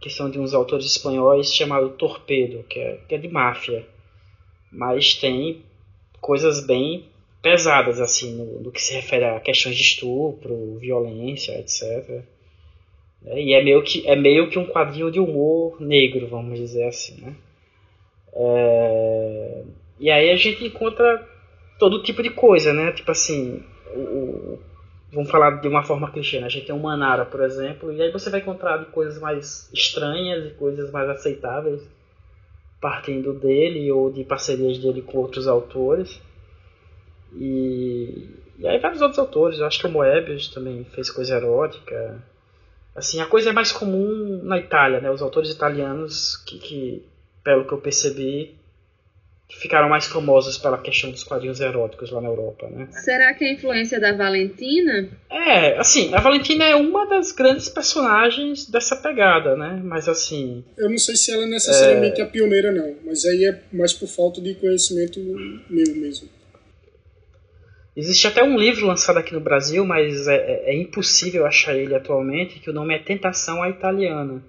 que 0.00 0.08
são 0.08 0.30
de 0.30 0.38
uns 0.38 0.54
autores 0.54 0.86
espanhóis, 0.86 1.52
chamado 1.52 1.90
Torpedo, 1.90 2.64
que 2.68 2.78
é, 2.78 3.00
que 3.08 3.14
é 3.16 3.18
de 3.18 3.28
máfia. 3.28 3.84
Mas 4.70 5.14
tem 5.14 5.64
coisas 6.20 6.64
bem 6.64 7.08
pesadas 7.48 7.98
assim 7.98 8.36
no, 8.36 8.60
no, 8.60 8.70
que 8.70 8.82
se 8.82 8.92
refere 8.94 9.24
a 9.24 9.40
questões 9.40 9.74
de 9.74 9.82
estupro, 9.82 10.76
violência, 10.78 11.58
etc. 11.58 12.22
É, 13.24 13.42
e 13.42 13.54
é 13.54 13.64
meio 13.64 13.82
que 13.82 14.06
é 14.06 14.14
meio 14.14 14.50
que 14.50 14.58
um 14.58 14.66
quadrinho 14.66 15.10
de 15.10 15.18
humor 15.18 15.80
negro, 15.80 16.26
vamos 16.28 16.58
dizer 16.58 16.84
assim, 16.84 17.22
né? 17.22 17.34
É, 18.34 19.62
e 19.98 20.10
aí 20.10 20.30
a 20.30 20.36
gente 20.36 20.62
encontra 20.62 21.26
todo 21.78 22.02
tipo 22.02 22.22
de 22.22 22.30
coisa, 22.30 22.74
né? 22.74 22.92
Tipo 22.92 23.10
assim, 23.10 23.64
o, 23.94 24.00
o, 24.00 24.58
vamos 25.10 25.30
falar 25.30 25.62
de 25.62 25.68
uma 25.68 25.82
forma 25.82 26.10
clichê, 26.10 26.40
né? 26.40 26.46
A 26.46 26.50
gente 26.50 26.66
tem 26.66 26.74
um 26.74 26.80
Manara, 26.80 27.24
por 27.24 27.40
exemplo, 27.40 27.90
e 27.90 28.02
aí 28.02 28.12
você 28.12 28.28
vai 28.28 28.40
encontrar 28.40 28.76
de 28.76 28.86
coisas 28.86 29.18
mais 29.18 29.70
estranhas 29.72 30.44
e 30.44 30.54
coisas 30.54 30.90
mais 30.90 31.08
aceitáveis 31.08 31.82
partindo 32.80 33.32
dele 33.32 33.90
ou 33.90 34.12
de 34.12 34.22
parcerias 34.22 34.78
dele 34.78 35.02
com 35.02 35.18
outros 35.18 35.48
autores. 35.48 36.20
E, 37.34 38.28
e 38.58 38.66
aí 38.66 38.78
vários 38.78 39.00
outros 39.00 39.18
autores, 39.18 39.58
eu 39.58 39.66
acho 39.66 39.78
que 39.78 39.86
o 39.86 39.90
Moebius 39.90 40.48
também 40.48 40.84
fez 40.92 41.10
coisa 41.10 41.36
erótica. 41.36 42.22
Assim, 42.94 43.20
a 43.20 43.26
coisa 43.26 43.50
é 43.50 43.52
mais 43.52 43.70
comum 43.70 44.40
na 44.42 44.58
Itália, 44.58 45.00
né? 45.00 45.10
Os 45.10 45.22
autores 45.22 45.50
italianos 45.50 46.36
que, 46.44 46.58
que 46.58 47.02
pelo 47.44 47.66
que 47.66 47.72
eu 47.72 47.78
percebi, 47.78 48.58
ficaram 49.48 49.88
mais 49.88 50.06
famosos 50.06 50.58
pela 50.58 50.78
questão 50.78 51.10
dos 51.10 51.24
quadrinhos 51.24 51.60
eróticos 51.60 52.10
lá 52.10 52.20
na 52.20 52.28
Europa, 52.28 52.68
né? 52.68 52.88
Será 52.90 53.32
que 53.32 53.44
é 53.44 53.48
a 53.48 53.52
influência 53.52 53.98
da 53.98 54.12
Valentina? 54.12 55.08
É, 55.30 55.78
assim, 55.78 56.12
a 56.14 56.20
Valentina 56.20 56.64
é 56.64 56.76
uma 56.76 57.06
das 57.06 57.32
grandes 57.32 57.68
personagens 57.68 58.68
dessa 58.68 58.96
pegada, 58.96 59.56
né? 59.56 59.80
Mas 59.82 60.08
assim... 60.08 60.62
Eu 60.76 60.90
não 60.90 60.98
sei 60.98 61.16
se 61.16 61.32
ela 61.32 61.44
é 61.44 61.46
necessariamente 61.46 62.20
é... 62.20 62.24
a 62.24 62.26
pioneira, 62.26 62.70
não. 62.70 62.94
Mas 63.04 63.24
aí 63.24 63.46
é 63.46 63.62
mais 63.72 63.92
por 63.92 64.08
falta 64.08 64.40
de 64.40 64.54
conhecimento 64.54 65.18
meu 65.18 65.96
mesmo. 65.96 66.28
Existe 67.98 68.28
até 68.28 68.44
um 68.44 68.56
livro 68.56 68.86
lançado 68.86 69.16
aqui 69.16 69.34
no 69.34 69.40
Brasil, 69.40 69.84
mas 69.84 70.28
é, 70.28 70.36
é, 70.36 70.70
é, 70.70 70.80
impossível 70.80 71.44
achar 71.44 71.74
ele 71.74 71.96
atualmente, 71.96 72.60
que 72.60 72.70
o 72.70 72.72
nome 72.72 72.94
é 72.94 72.98
Tentação 73.00 73.60
à 73.60 73.68
Italiana. 73.68 74.40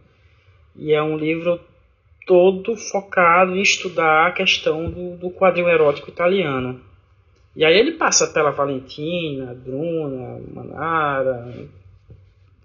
E 0.75 0.93
é 0.93 1.01
um 1.01 1.17
livro 1.17 1.59
todo 2.27 2.77
focado 2.77 3.55
em 3.55 3.61
estudar 3.63 4.27
a 4.27 4.31
questão 4.33 4.87
do, 4.91 5.17
do 5.17 5.31
quadril 5.31 5.67
erótico 5.67 6.11
italiano. 6.11 6.79
E 7.55 7.65
aí 7.65 7.75
ele 7.75 7.93
passa 7.93 8.27
pela 8.27 8.51
Valentina, 8.51 9.55
Bruna, 9.55 10.39
Manara, 10.53 11.51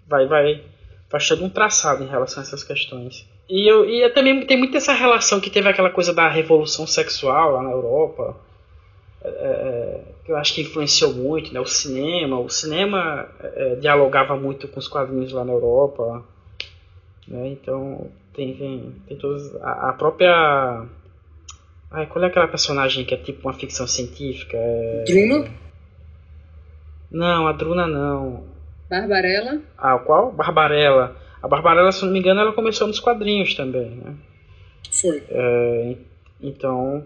vai, 0.07 0.27
vai, 0.27 0.61
faz 1.09 1.27
todo 1.27 1.43
um 1.43 1.49
traçado 1.49 2.03
em 2.03 2.07
relação 2.07 2.43
a 2.43 2.45
essas 2.45 2.63
questões. 2.63 3.27
E, 3.49 3.67
eu, 3.67 3.89
e 3.89 4.07
também 4.11 4.45
tem 4.45 4.55
muito 4.55 4.77
essa 4.77 4.93
relação 4.93 5.41
que 5.41 5.49
teve 5.49 5.67
aquela 5.67 5.89
coisa 5.89 6.13
da 6.13 6.29
revolução 6.29 6.85
sexual 6.85 7.53
lá 7.53 7.63
na 7.63 7.71
Europa, 7.71 8.37
é, 9.23 9.29
é, 9.29 10.14
que 10.25 10.31
eu 10.31 10.37
acho 10.37 10.55
que 10.55 10.61
influenciou 10.61 11.13
muito, 11.13 11.53
né? 11.53 11.59
O 11.59 11.65
cinema, 11.65 12.39
o 12.39 12.49
cinema 12.49 13.29
é, 13.41 13.75
dialogava 13.75 14.35
muito 14.35 14.67
com 14.67 14.79
os 14.79 14.87
quadrinhos 14.87 15.31
lá 15.31 15.45
na 15.45 15.53
Europa, 15.53 16.25
né? 17.27 17.47
Então 17.49 18.09
tem, 18.33 18.55
tem, 18.55 18.95
tem 19.07 19.17
todos 19.17 19.55
a, 19.57 19.89
a 19.89 19.93
própria 19.93 20.85
Ai, 21.91 22.07
qual 22.07 22.25
é 22.25 22.27
aquela 22.27 22.47
personagem 22.47 23.05
que 23.05 23.13
é 23.13 23.17
tipo 23.17 23.47
uma 23.47 23.53
ficção 23.53 23.87
científica? 23.87 24.57
É... 24.57 25.03
Druna? 25.07 25.49
Não, 27.09 27.47
a 27.47 27.53
Druna 27.53 27.87
não. 27.87 28.43
Barbarella? 28.89 29.61
Ah, 29.77 29.97
qual? 29.99 30.31
Barbarella. 30.31 31.15
A 31.41 31.47
Barbarella, 31.47 31.91
se 31.91 32.03
não 32.03 32.11
me 32.11 32.19
engano, 32.19 32.41
ela 32.41 32.51
começou 32.51 32.87
nos 32.87 32.99
quadrinhos 32.99 33.53
também, 33.53 33.91
né? 33.91 34.15
Foi. 34.91 35.23
É, 35.29 35.95
então, 36.41 37.05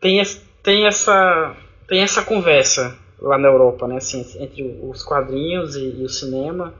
tem, 0.00 0.20
tem, 0.62 0.86
essa, 0.86 1.54
tem 1.88 2.02
essa 2.02 2.22
conversa 2.22 2.96
lá 3.20 3.38
na 3.38 3.48
Europa, 3.48 3.86
né? 3.86 3.96
Assim, 3.96 4.24
entre 4.40 4.78
os 4.82 5.02
quadrinhos 5.02 5.76
e, 5.76 5.96
e 5.98 6.04
o 6.04 6.08
cinema. 6.08 6.74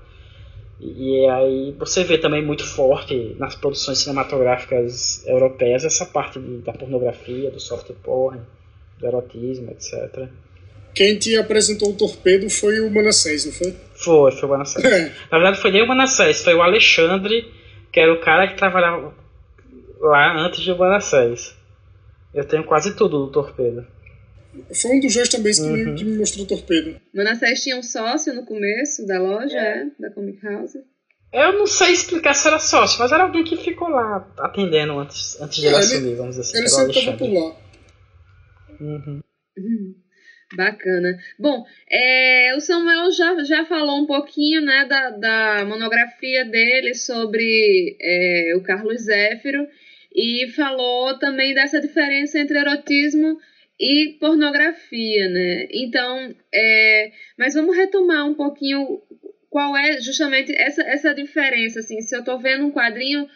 E, 0.80 1.24
e 1.24 1.28
aí 1.28 1.74
você 1.78 2.04
vê 2.04 2.18
também 2.18 2.44
muito 2.44 2.64
forte 2.64 3.34
nas 3.38 3.54
produções 3.54 3.98
cinematográficas 3.98 5.26
europeias 5.26 5.84
essa 5.84 6.04
parte 6.04 6.38
de, 6.38 6.58
da 6.58 6.72
pornografia, 6.72 7.50
do 7.50 7.60
soft 7.60 7.90
porn, 8.02 8.40
do 8.98 9.06
erotismo, 9.06 9.70
etc. 9.70 10.28
Quem 10.94 11.18
te 11.18 11.36
apresentou 11.36 11.90
o 11.90 11.96
torpedo 11.96 12.48
foi 12.48 12.80
o 12.80 12.90
Manassés, 12.90 13.44
não 13.44 13.52
foi? 13.52 13.76
Foi, 13.94 14.32
foi 14.32 14.48
o 14.48 14.52
Manassés. 14.52 14.84
É. 14.84 15.12
Na 15.30 15.38
verdade, 15.38 15.60
foi 15.60 15.70
nem 15.70 15.82
o 15.82 15.86
Manassés, 15.86 16.42
foi 16.42 16.54
o 16.54 16.62
Alexandre, 16.62 17.52
que 17.92 18.00
era 18.00 18.12
o 18.12 18.20
cara 18.20 18.48
que 18.48 18.56
trabalhava 18.56 19.12
lá 20.00 20.38
antes 20.38 20.60
de 20.60 20.72
o 20.72 20.78
Manassés. 20.78 21.54
Eu 22.32 22.44
tenho 22.44 22.64
quase 22.64 22.94
tudo 22.94 23.26
do 23.26 23.30
torpedo. 23.30 23.86
Foi 24.74 24.92
um 24.92 25.00
dos 25.00 25.14
dois 25.14 25.28
também 25.28 25.52
que, 25.52 25.60
uhum. 25.60 25.72
me, 25.72 25.94
que 25.94 26.04
me 26.04 26.18
mostrou 26.18 26.46
torpedo. 26.46 27.00
Manassés 27.14 27.62
tinha 27.62 27.76
um 27.76 27.82
sócio 27.82 28.34
no 28.34 28.44
começo 28.44 29.06
da 29.06 29.18
loja, 29.18 29.56
é. 29.56 29.82
é, 29.82 29.86
da 29.98 30.10
Comic 30.10 30.44
House. 30.44 30.74
Eu 31.32 31.52
não 31.58 31.66
sei 31.66 31.92
explicar 31.92 32.34
se 32.34 32.46
era 32.46 32.58
sócio, 32.58 32.98
mas 32.98 33.12
era 33.12 33.24
alguém 33.24 33.44
que 33.44 33.56
ficou 33.56 33.88
lá 33.88 34.26
atendendo 34.38 34.98
antes, 34.98 35.40
antes 35.40 35.58
de 35.58 35.66
é, 35.66 35.70
ele 35.70 35.76
assumir, 35.76 36.14
vamos 36.14 36.36
dizer 36.36 36.42
assim. 36.42 36.58
Ele 36.58 36.68
sempre 36.68 36.98
estava 36.98 37.16
por 37.18 37.32
lá. 37.32 37.56
Uhum. 38.80 39.20
Uhum. 39.58 39.94
Bacana. 40.54 41.18
Bom, 41.38 41.64
é, 41.90 42.54
o 42.56 42.60
Samuel 42.60 43.10
já, 43.10 43.42
já 43.42 43.64
falou 43.66 44.00
um 44.00 44.06
pouquinho 44.06 44.60
né, 44.60 44.86
da, 44.88 45.10
da 45.10 45.64
monografia 45.66 46.44
dele 46.44 46.94
sobre 46.94 47.96
é, 48.00 48.54
o 48.56 48.62
Carlos 48.62 49.02
Zéfiro 49.02 49.66
e 50.14 50.48
falou 50.54 51.18
também 51.18 51.52
dessa 51.52 51.80
diferença 51.80 52.38
entre 52.38 52.58
erotismo 52.58 53.36
e 53.36 53.36
pornografia, 54.18 55.28
né? 55.28 55.68
Então, 55.70 56.34
é, 56.52 57.12
mas 57.38 57.54
vamos 57.54 57.76
retomar 57.76 58.26
um 58.26 58.34
pouquinho 58.34 59.02
qual 59.50 59.76
é 59.76 60.00
justamente 60.00 60.52
essa, 60.54 60.82
essa 60.82 61.14
diferença, 61.14 61.80
assim, 61.80 62.00
se 62.00 62.14
eu 62.14 62.20
estou 62.20 62.38
vendo 62.38 62.66
um 62.66 62.72
quadrinho, 62.72 63.28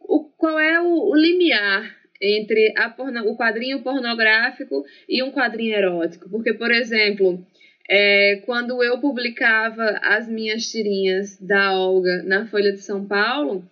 o, 0.00 0.24
qual 0.36 0.58
é 0.58 0.80
o, 0.80 1.10
o 1.10 1.14
limiar 1.14 1.94
entre 2.20 2.72
a 2.76 2.88
porno, 2.88 3.28
o 3.28 3.36
quadrinho 3.36 3.82
pornográfico 3.82 4.84
e 5.08 5.22
um 5.22 5.30
quadrinho 5.30 5.76
erótico? 5.76 6.30
Porque, 6.30 6.54
por 6.54 6.70
exemplo, 6.70 7.44
é, 7.88 8.42
quando 8.44 8.82
eu 8.82 8.98
publicava 9.00 9.98
as 10.02 10.28
minhas 10.28 10.66
tirinhas 10.66 11.38
da 11.40 11.78
Olga 11.78 12.22
na 12.22 12.46
Folha 12.46 12.72
de 12.72 12.80
São 12.80 13.06
Paulo, 13.06 13.64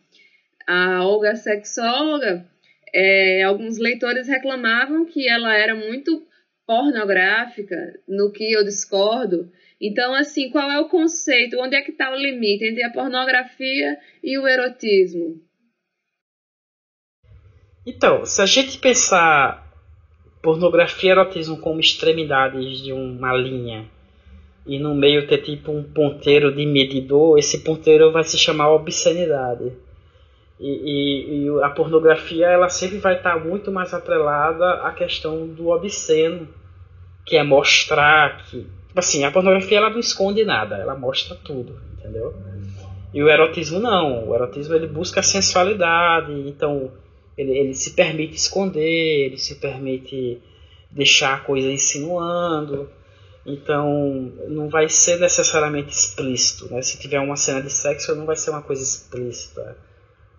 a 0.66 1.04
Olga 1.04 1.34
sexóloga, 1.34 2.46
é, 2.94 3.42
alguns 3.42 3.76
leitores 3.76 4.28
reclamavam 4.28 5.04
que 5.04 5.28
ela 5.28 5.52
era 5.52 5.74
muito 5.74 6.22
pornográfica, 6.64 7.76
no 8.08 8.30
que 8.30 8.52
eu 8.52 8.64
discordo. 8.64 9.50
Então, 9.80 10.14
assim, 10.14 10.48
qual 10.48 10.70
é 10.70 10.78
o 10.78 10.88
conceito? 10.88 11.58
Onde 11.60 11.74
é 11.74 11.82
que 11.82 11.90
está 11.90 12.12
o 12.12 12.16
limite 12.16 12.64
entre 12.64 12.84
a 12.84 12.90
pornografia 12.90 13.98
e 14.22 14.38
o 14.38 14.46
erotismo? 14.46 15.42
Então, 17.84 18.24
se 18.24 18.40
a 18.40 18.46
gente 18.46 18.78
pensar 18.78 19.62
pornografia 20.40 21.10
e 21.10 21.12
erotismo 21.12 21.58
como 21.58 21.80
extremidades 21.80 22.78
de 22.78 22.92
uma 22.92 23.36
linha 23.36 23.90
e 24.66 24.78
no 24.78 24.94
meio 24.94 25.26
ter 25.26 25.38
tipo 25.38 25.72
um 25.72 25.82
ponteiro 25.82 26.54
de 26.54 26.64
medidor, 26.64 27.38
esse 27.38 27.62
ponteiro 27.62 28.12
vai 28.12 28.24
se 28.24 28.38
chamar 28.38 28.72
obscenidade. 28.72 29.72
E, 30.58 30.68
e, 30.68 31.46
e, 31.46 31.62
a 31.64 31.70
pornografia 31.70 32.46
ela 32.46 32.68
sempre 32.68 32.98
vai 32.98 33.16
estar 33.16 33.44
muito 33.44 33.72
mais 33.72 33.92
atrelada 33.92 34.82
à 34.82 34.92
questão 34.92 35.46
do 35.48 35.68
obsceno, 35.68 36.48
que 37.26 37.36
é 37.36 37.42
mostrar 37.42 38.44
que. 38.44 38.66
Tipo 38.88 39.00
assim, 39.00 39.24
a 39.24 39.32
pornografia 39.32 39.78
ela 39.78 39.90
não 39.90 39.98
esconde 39.98 40.44
nada, 40.44 40.76
ela 40.76 40.94
mostra 40.94 41.34
tudo, 41.34 41.80
entendeu? 41.98 42.32
E 43.12 43.20
o 43.20 43.28
erotismo 43.28 43.80
não. 43.80 44.28
O 44.28 44.34
erotismo 44.34 44.74
ele 44.74 44.86
busca 44.86 45.18
a 45.20 45.22
sensualidade, 45.22 46.32
então 46.46 46.92
ele, 47.36 47.58
ele 47.58 47.74
se 47.74 47.94
permite 47.94 48.36
esconder, 48.36 49.26
ele 49.26 49.38
se 49.38 49.56
permite 49.56 50.40
deixar 50.88 51.34
a 51.34 51.40
coisa 51.40 51.68
insinuando. 51.68 52.88
Então, 53.44 54.32
não 54.48 54.68
vai 54.68 54.88
ser 54.88 55.18
necessariamente 55.18 55.92
explícito. 55.92 56.72
Né? 56.72 56.80
Se 56.80 56.98
tiver 56.98 57.18
uma 57.18 57.36
cena 57.36 57.60
de 57.60 57.70
sexo, 57.70 58.14
não 58.14 58.24
vai 58.24 58.36
ser 58.36 58.50
uma 58.50 58.62
coisa 58.62 58.82
explícita 58.82 59.76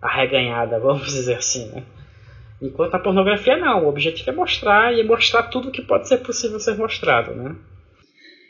arreganhada, 0.05 0.79
vamos 0.79 1.07
dizer 1.07 1.35
assim, 1.35 1.69
né? 1.71 1.83
Enquanto 2.61 2.95
a 2.95 2.99
pornografia 2.99 3.57
não, 3.57 3.85
o 3.85 3.89
objetivo 3.89 4.29
é 4.29 4.33
mostrar 4.33 4.93
e 4.93 5.01
é 5.01 5.03
mostrar 5.03 5.43
tudo 5.43 5.71
que 5.71 5.81
pode 5.81 6.07
ser 6.07 6.19
possível 6.19 6.59
ser 6.59 6.75
mostrado, 6.77 7.35
né? 7.35 7.55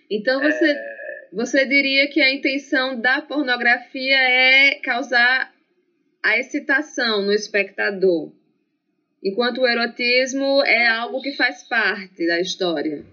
Então 0.10 0.40
você, 0.40 0.72
é... 0.72 1.30
você 1.34 1.66
diria 1.66 2.08
que 2.10 2.22
a 2.22 2.34
intenção 2.34 3.00
da 3.00 3.22
pornografia 3.22 4.16
é 4.16 4.76
causar 4.76 5.52
a 6.24 6.38
excitação 6.38 7.24
no 7.24 7.32
espectador, 7.32 8.32
enquanto 9.24 9.62
o 9.62 9.68
erotismo 9.68 10.64
é 10.64 10.88
algo 10.88 11.22
que 11.22 11.34
faz 11.34 11.64
parte 11.64 12.28
da 12.28 12.40
história. 12.40 13.04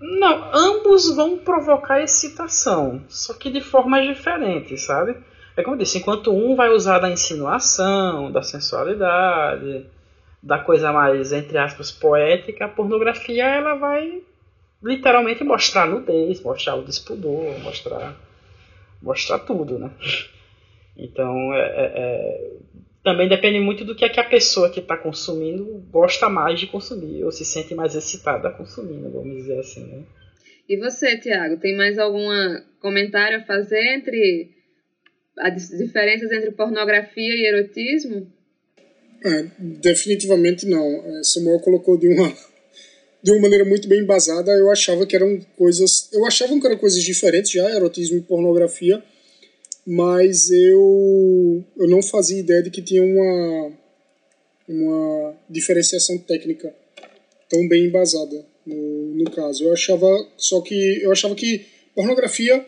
Não, 0.00 0.50
ambos 0.52 1.14
vão 1.14 1.38
provocar 1.38 2.02
excitação, 2.02 3.04
só 3.08 3.34
que 3.34 3.50
de 3.50 3.60
formas 3.60 4.04
diferentes, 4.06 4.82
sabe? 4.82 5.16
É 5.56 5.62
como 5.62 5.76
eu 5.76 5.80
disse, 5.80 5.98
enquanto 5.98 6.32
um 6.32 6.56
vai 6.56 6.70
usar 6.70 6.98
da 6.98 7.10
insinuação, 7.10 8.32
da 8.32 8.42
sensualidade, 8.42 9.86
da 10.42 10.58
coisa 10.58 10.92
mais, 10.92 11.32
entre 11.32 11.58
aspas, 11.58 11.90
poética, 11.90 12.64
a 12.64 12.68
pornografia 12.68 13.44
ela 13.44 13.74
vai 13.74 14.22
literalmente 14.82 15.44
mostrar 15.44 15.86
nudez, 15.86 16.42
mostrar 16.42 16.74
o 16.74 16.82
despudor, 16.82 17.58
mostrar, 17.60 18.16
mostrar 19.00 19.38
tudo, 19.40 19.78
né? 19.78 19.90
Então, 20.96 21.54
é, 21.54 21.60
é, 21.60 21.92
é, 21.94 22.52
também 23.04 23.28
depende 23.28 23.60
muito 23.60 23.84
do 23.84 23.94
que, 23.94 24.04
é 24.04 24.08
que 24.08 24.20
a 24.20 24.24
pessoa 24.24 24.70
que 24.70 24.80
está 24.80 24.96
consumindo 24.96 25.64
gosta 25.90 26.28
mais 26.28 26.58
de 26.58 26.66
consumir, 26.66 27.24
ou 27.24 27.30
se 27.30 27.44
sente 27.44 27.74
mais 27.74 27.94
excitada 27.94 28.50
consumindo, 28.50 29.10
vamos 29.10 29.36
dizer 29.36 29.60
assim, 29.60 29.86
né? 29.86 30.02
E 30.68 30.76
você, 30.76 31.18
Tiago, 31.18 31.58
tem 31.58 31.76
mais 31.76 31.98
algum 31.98 32.28
comentário 32.80 33.38
a 33.38 33.44
fazer 33.44 33.94
entre 33.94 34.50
as 35.38 35.68
diferenças 35.68 36.30
entre 36.30 36.50
pornografia 36.50 37.34
e 37.34 37.46
erotismo? 37.46 38.30
É, 39.24 39.46
definitivamente 39.58 40.66
não. 40.66 40.84
É, 40.84 41.22
Samuel 41.22 41.60
colocou 41.60 41.96
de 41.96 42.08
uma, 42.08 42.36
de 43.22 43.30
uma 43.30 43.40
maneira 43.40 43.64
muito 43.64 43.88
bem 43.88 44.00
embasada. 44.00 44.50
Eu 44.52 44.70
achava 44.70 45.06
que 45.06 45.16
eram 45.16 45.38
coisas. 45.56 46.08
Eu 46.12 46.26
achava 46.26 46.58
que 46.58 46.66
eram 46.66 46.76
coisas 46.76 47.02
diferentes 47.02 47.52
já, 47.52 47.70
erotismo 47.70 48.18
e 48.18 48.22
pornografia, 48.22 49.02
mas 49.86 50.50
eu, 50.50 51.64
eu 51.76 51.88
não 51.88 52.02
fazia 52.02 52.40
ideia 52.40 52.62
de 52.62 52.70
que 52.70 52.82
tinha 52.82 53.02
uma, 53.02 53.72
uma 54.68 55.36
diferenciação 55.48 56.18
técnica 56.18 56.74
tão 57.48 57.66
bem 57.68 57.86
embasada 57.86 58.44
no, 58.66 59.14
no 59.14 59.30
caso. 59.30 59.64
Eu 59.64 59.72
achava 59.72 60.06
só 60.36 60.60
que 60.60 61.00
eu 61.02 61.12
achava 61.12 61.34
que 61.34 61.64
pornografia, 61.94 62.64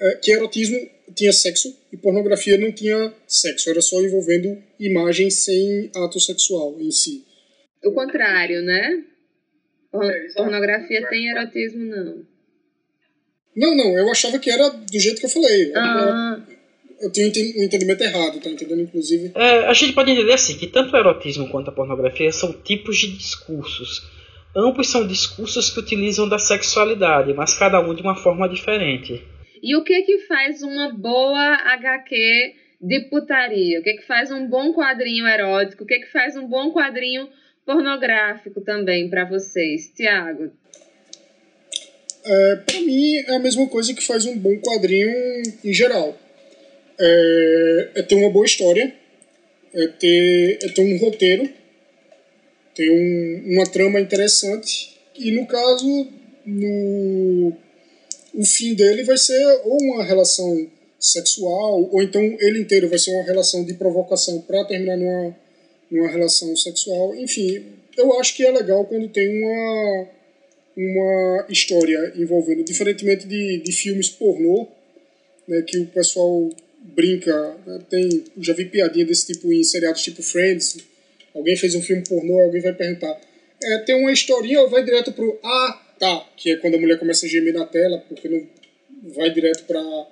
é, 0.00 0.14
que 0.16 0.30
erotismo 0.30 0.97
tinha 1.14 1.32
sexo 1.32 1.76
e 1.92 1.96
pornografia 1.96 2.58
não 2.58 2.72
tinha 2.72 3.12
sexo, 3.26 3.70
era 3.70 3.80
só 3.80 4.00
envolvendo 4.00 4.56
imagens 4.78 5.34
sem 5.44 5.90
ato 5.94 6.20
sexual 6.20 6.76
em 6.80 6.90
si. 6.90 7.24
O 7.84 7.92
contrário, 7.92 8.62
né? 8.62 9.04
É, 9.94 10.32
pornografia 10.34 11.08
tem 11.08 11.28
erotismo, 11.30 11.84
não. 11.84 12.26
Não, 13.56 13.76
não, 13.76 13.98
eu 13.98 14.10
achava 14.10 14.38
que 14.38 14.50
era 14.50 14.68
do 14.68 14.98
jeito 14.98 15.18
que 15.18 15.26
eu 15.26 15.30
falei. 15.30 15.72
Ah. 15.74 16.40
eu 17.00 17.10
tenho 17.10 17.26
um 17.26 17.64
entendimento 17.64 18.02
errado, 18.02 18.40
tá 18.40 18.50
entendendo? 18.50 18.82
Inclusive. 18.82 19.32
É, 19.34 19.66
a 19.66 19.72
gente 19.72 19.92
pode 19.94 20.10
entender 20.10 20.32
assim 20.32 20.56
que 20.56 20.66
tanto 20.66 20.94
o 20.94 20.96
erotismo 20.96 21.48
quanto 21.48 21.70
a 21.70 21.72
pornografia 21.72 22.30
são 22.30 22.52
tipos 22.52 22.98
de 22.98 23.16
discursos. 23.16 24.02
Ambos 24.56 24.88
são 24.88 25.06
discursos 25.06 25.70
que 25.70 25.80
utilizam 25.80 26.28
da 26.28 26.38
sexualidade, 26.38 27.34
mas 27.34 27.54
cada 27.54 27.80
um 27.80 27.94
de 27.94 28.02
uma 28.02 28.14
forma 28.14 28.48
diferente. 28.48 29.22
E 29.62 29.76
o 29.76 29.84
que 29.84 30.02
que 30.02 30.18
faz 30.20 30.62
uma 30.62 30.92
boa 30.92 31.54
HQ 31.54 32.54
de 32.80 33.00
putaria? 33.08 33.80
O 33.80 33.82
que 33.82 33.94
que 33.94 34.06
faz 34.06 34.30
um 34.30 34.46
bom 34.46 34.72
quadrinho 34.72 35.26
erótico? 35.26 35.84
O 35.84 35.86
que 35.86 35.98
que 35.98 36.12
faz 36.12 36.36
um 36.36 36.46
bom 36.46 36.72
quadrinho 36.72 37.28
pornográfico 37.64 38.60
também 38.60 39.10
para 39.10 39.24
vocês, 39.24 39.92
Tiago? 39.94 40.50
É, 42.24 42.56
para 42.56 42.80
mim 42.80 43.16
é 43.16 43.34
a 43.34 43.38
mesma 43.38 43.66
coisa 43.68 43.94
que 43.94 44.04
faz 44.04 44.26
um 44.26 44.36
bom 44.38 44.56
quadrinho 44.58 45.42
em 45.64 45.72
geral. 45.72 46.18
É, 47.00 47.90
é 47.96 48.02
ter 48.02 48.14
uma 48.16 48.30
boa 48.30 48.44
história, 48.44 48.94
é 49.74 49.86
ter, 49.86 50.58
é 50.62 50.68
ter 50.68 50.82
um 50.82 50.98
roteiro, 50.98 51.48
ter 52.74 52.90
um, 52.90 53.54
uma 53.54 53.64
trama 53.64 54.00
interessante 54.00 54.98
e 55.16 55.30
no 55.30 55.46
caso 55.46 56.08
no 56.44 57.52
o 58.34 58.44
fim 58.44 58.74
dele 58.74 59.02
vai 59.04 59.16
ser 59.16 59.44
ou 59.64 59.78
uma 59.82 60.04
relação 60.04 60.68
sexual 60.98 61.88
ou 61.92 62.02
então 62.02 62.22
ele 62.40 62.60
inteiro 62.60 62.88
vai 62.88 62.98
ser 62.98 63.12
uma 63.12 63.24
relação 63.24 63.64
de 63.64 63.74
provocação 63.74 64.40
para 64.42 64.64
terminar 64.64 64.96
numa, 64.96 65.36
numa 65.90 66.08
relação 66.08 66.54
sexual. 66.56 67.14
Enfim 67.14 67.64
eu 67.96 68.18
acho 68.18 68.36
que 68.36 68.44
é 68.44 68.50
legal 68.50 68.84
quando 68.84 69.08
tem 69.08 69.42
uma 69.42 70.06
uma 70.78 71.46
história 71.48 72.12
envolvendo, 72.14 72.62
diferentemente 72.62 73.26
de, 73.26 73.58
de 73.58 73.72
filmes 73.72 74.08
pornô, 74.08 74.68
né, 75.48 75.60
que 75.62 75.76
o 75.76 75.86
pessoal 75.86 76.48
brinca, 76.80 77.56
né, 77.66 77.80
tem, 77.90 78.24
já 78.38 78.52
vi 78.52 78.64
piadinha 78.66 79.04
desse 79.04 79.26
tipo 79.26 79.52
em 79.52 79.64
seriados 79.64 80.02
tipo 80.02 80.22
Friends, 80.22 80.76
alguém 81.34 81.56
fez 81.56 81.74
um 81.74 81.82
filme 81.82 82.04
pornô, 82.08 82.38
alguém 82.42 82.60
vai 82.60 82.72
perguntar, 82.72 83.20
é, 83.60 83.78
tem 83.78 83.96
uma 83.96 84.12
historinha 84.12 84.60
ou 84.60 84.70
vai 84.70 84.84
direto 84.84 85.10
pro 85.10 85.36
ah, 85.42 85.87
tá, 85.98 86.28
que 86.36 86.52
é 86.52 86.56
quando 86.56 86.76
a 86.76 86.80
mulher 86.80 86.98
começa 86.98 87.26
a 87.26 87.28
gemer 87.28 87.54
na 87.54 87.66
tela, 87.66 87.98
porque 88.08 88.28
não 88.28 88.46
vai 89.14 89.30
direto 89.30 89.64
pra, 89.64 90.06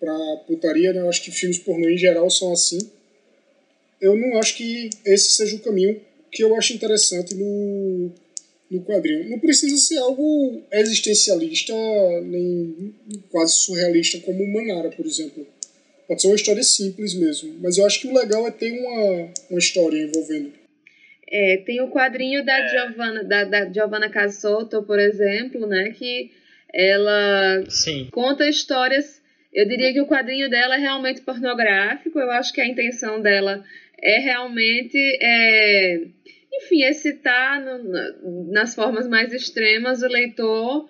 pra 0.00 0.36
putaria, 0.46 0.92
né, 0.92 1.00
eu 1.00 1.08
acho 1.08 1.22
que 1.22 1.30
filmes 1.30 1.58
pornô 1.58 1.88
em 1.88 1.98
geral 1.98 2.28
são 2.30 2.52
assim. 2.52 2.78
Eu 4.00 4.16
não 4.16 4.38
acho 4.38 4.56
que 4.56 4.90
esse 5.04 5.32
seja 5.32 5.56
o 5.56 5.60
caminho 5.60 6.00
que 6.30 6.42
eu 6.42 6.54
acho 6.54 6.74
interessante 6.74 7.34
no 7.34 8.12
no 8.70 8.82
quadrinho. 8.82 9.28
Não 9.28 9.38
precisa 9.38 9.76
ser 9.76 9.98
algo 9.98 10.60
existencialista, 10.72 11.72
nem 12.24 12.94
quase 13.30 13.54
surrealista 13.54 14.18
como 14.20 14.46
Manara, 14.46 14.90
por 14.90 15.06
exemplo. 15.06 15.46
Pode 16.06 16.20
ser 16.20 16.28
uma 16.28 16.36
história 16.36 16.62
simples 16.62 17.14
mesmo. 17.14 17.56
Mas 17.60 17.78
eu 17.78 17.86
acho 17.86 18.00
que 18.00 18.08
o 18.08 18.14
legal 18.14 18.46
é 18.46 18.50
ter 18.50 18.72
uma, 18.72 19.32
uma 19.50 19.58
história 19.58 19.98
envolvendo. 19.98 20.52
É, 21.28 21.62
tem 21.66 21.80
o 21.80 21.90
quadrinho 21.90 22.44
da 22.44 22.58
é. 22.58 22.68
Giovanna, 22.68 23.24
da, 23.24 23.44
da 23.44 23.72
Giovanna 23.72 24.08
Casotto, 24.08 24.82
por 24.82 24.98
exemplo, 24.98 25.66
né? 25.66 25.90
Que 25.90 26.30
ela 26.72 27.64
Sim. 27.68 28.08
conta 28.12 28.48
histórias. 28.48 29.22
Eu 29.52 29.66
diria 29.66 29.92
que 29.92 30.00
o 30.00 30.06
quadrinho 30.06 30.48
dela 30.50 30.76
é 30.76 30.78
realmente 30.78 31.22
pornográfico. 31.22 32.18
Eu 32.18 32.30
acho 32.30 32.52
que 32.52 32.60
a 32.60 32.66
intenção 32.66 33.20
dela 33.20 33.64
é 33.98 34.18
realmente 34.18 34.98
é, 35.20 36.02
enfim, 36.52 36.82
excitar 36.84 37.62
no, 37.62 38.52
nas 38.52 38.74
formas 38.74 39.08
mais 39.08 39.32
extremas 39.32 40.02
o 40.02 40.08
leitor, 40.08 40.88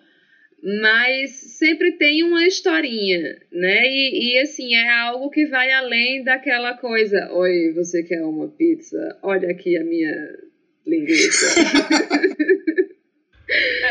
mas 0.67 1.31
sempre 1.31 1.93
tem 1.93 2.25
uma 2.25 2.45
historinha, 2.45 3.37
né? 3.53 3.83
E, 3.87 4.35
e 4.35 4.39
assim, 4.41 4.75
é 4.75 4.91
algo 4.91 5.31
que 5.31 5.47
vai 5.47 5.71
além 5.71 6.25
daquela 6.25 6.75
coisa: 6.75 7.31
Oi, 7.33 7.73
você 7.73 8.03
quer 8.03 8.23
uma 8.23 8.49
pizza? 8.49 9.17
Olha 9.23 9.49
aqui 9.49 9.79
a 9.79 9.85
minha 9.85 10.15
linguiça. 10.85 11.47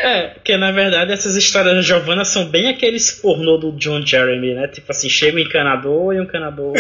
É, 0.04 0.28
porque 0.28 0.58
na 0.58 0.70
verdade 0.70 1.14
essas 1.14 1.38
histórias 1.38 1.76
da 1.76 1.82
Giovanna 1.82 2.26
são 2.26 2.52
bem 2.52 2.68
aqueles 2.68 3.10
pornô 3.10 3.58
do 3.58 3.72
John 3.78 4.06
Jeremy, 4.06 4.54
né? 4.54 4.68
Tipo 4.68 4.92
assim, 4.92 5.10
chega 5.10 5.38
um 5.38 5.40
encanador 5.40 6.14
e 6.14 6.20
um 6.20 6.24
encanador. 6.24 6.74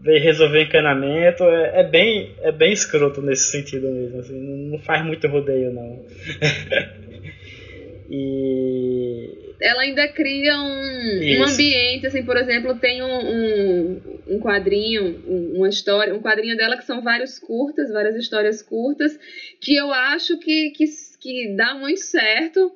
veio 0.00 0.22
resolver 0.22 0.62
encanamento. 0.62 1.42
É, 1.44 1.80
é, 1.80 1.82
bem, 1.82 2.34
é 2.40 2.52
bem 2.52 2.72
escroto 2.72 3.20
nesse 3.20 3.50
sentido 3.50 3.90
mesmo. 3.90 4.20
Assim, 4.20 4.70
não, 4.70 4.78
faz 4.78 5.04
muito 5.04 5.26
rodeio, 5.26 5.72
não. 5.72 6.04
e. 8.10 9.54
Ela 9.60 9.82
ainda 9.82 10.06
cria 10.08 10.56
um, 10.58 11.38
um 11.38 11.44
ambiente, 11.44 12.06
assim, 12.06 12.24
por 12.24 12.36
exemplo, 12.36 12.74
tem 12.78 13.02
um, 13.02 13.06
um, 13.06 14.00
um 14.28 14.40
quadrinho, 14.40 15.22
uma 15.54 15.68
história, 15.68 16.14
um 16.14 16.20
quadrinho 16.20 16.56
dela 16.56 16.76
que 16.76 16.84
são 16.84 17.00
vários 17.00 17.38
curtas, 17.38 17.90
várias 17.90 18.16
histórias 18.16 18.62
curtas, 18.62 19.18
que 19.60 19.74
eu 19.74 19.92
acho 19.92 20.38
que, 20.38 20.70
que, 20.70 20.84
que 21.20 21.54
dá 21.56 21.74
muito 21.74 22.00
certo 22.00 22.72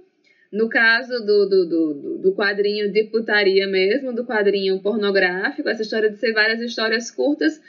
no 0.52 0.68
caso 0.68 1.12
do, 1.24 1.48
do, 1.48 1.68
do, 1.68 2.18
do, 2.22 2.34
quadrinho 2.34 2.90
de 2.90 3.04
putaria 3.04 3.66
mesmo, 3.66 4.14
do 4.14 4.24
quadrinho 4.24 4.80
pornográfico, 4.80 5.68
essa 5.68 5.82
história 5.82 6.10
de 6.10 6.16
ser 6.16 6.32
várias 6.32 6.60
histórias 6.60 7.10
curtas, 7.10 7.60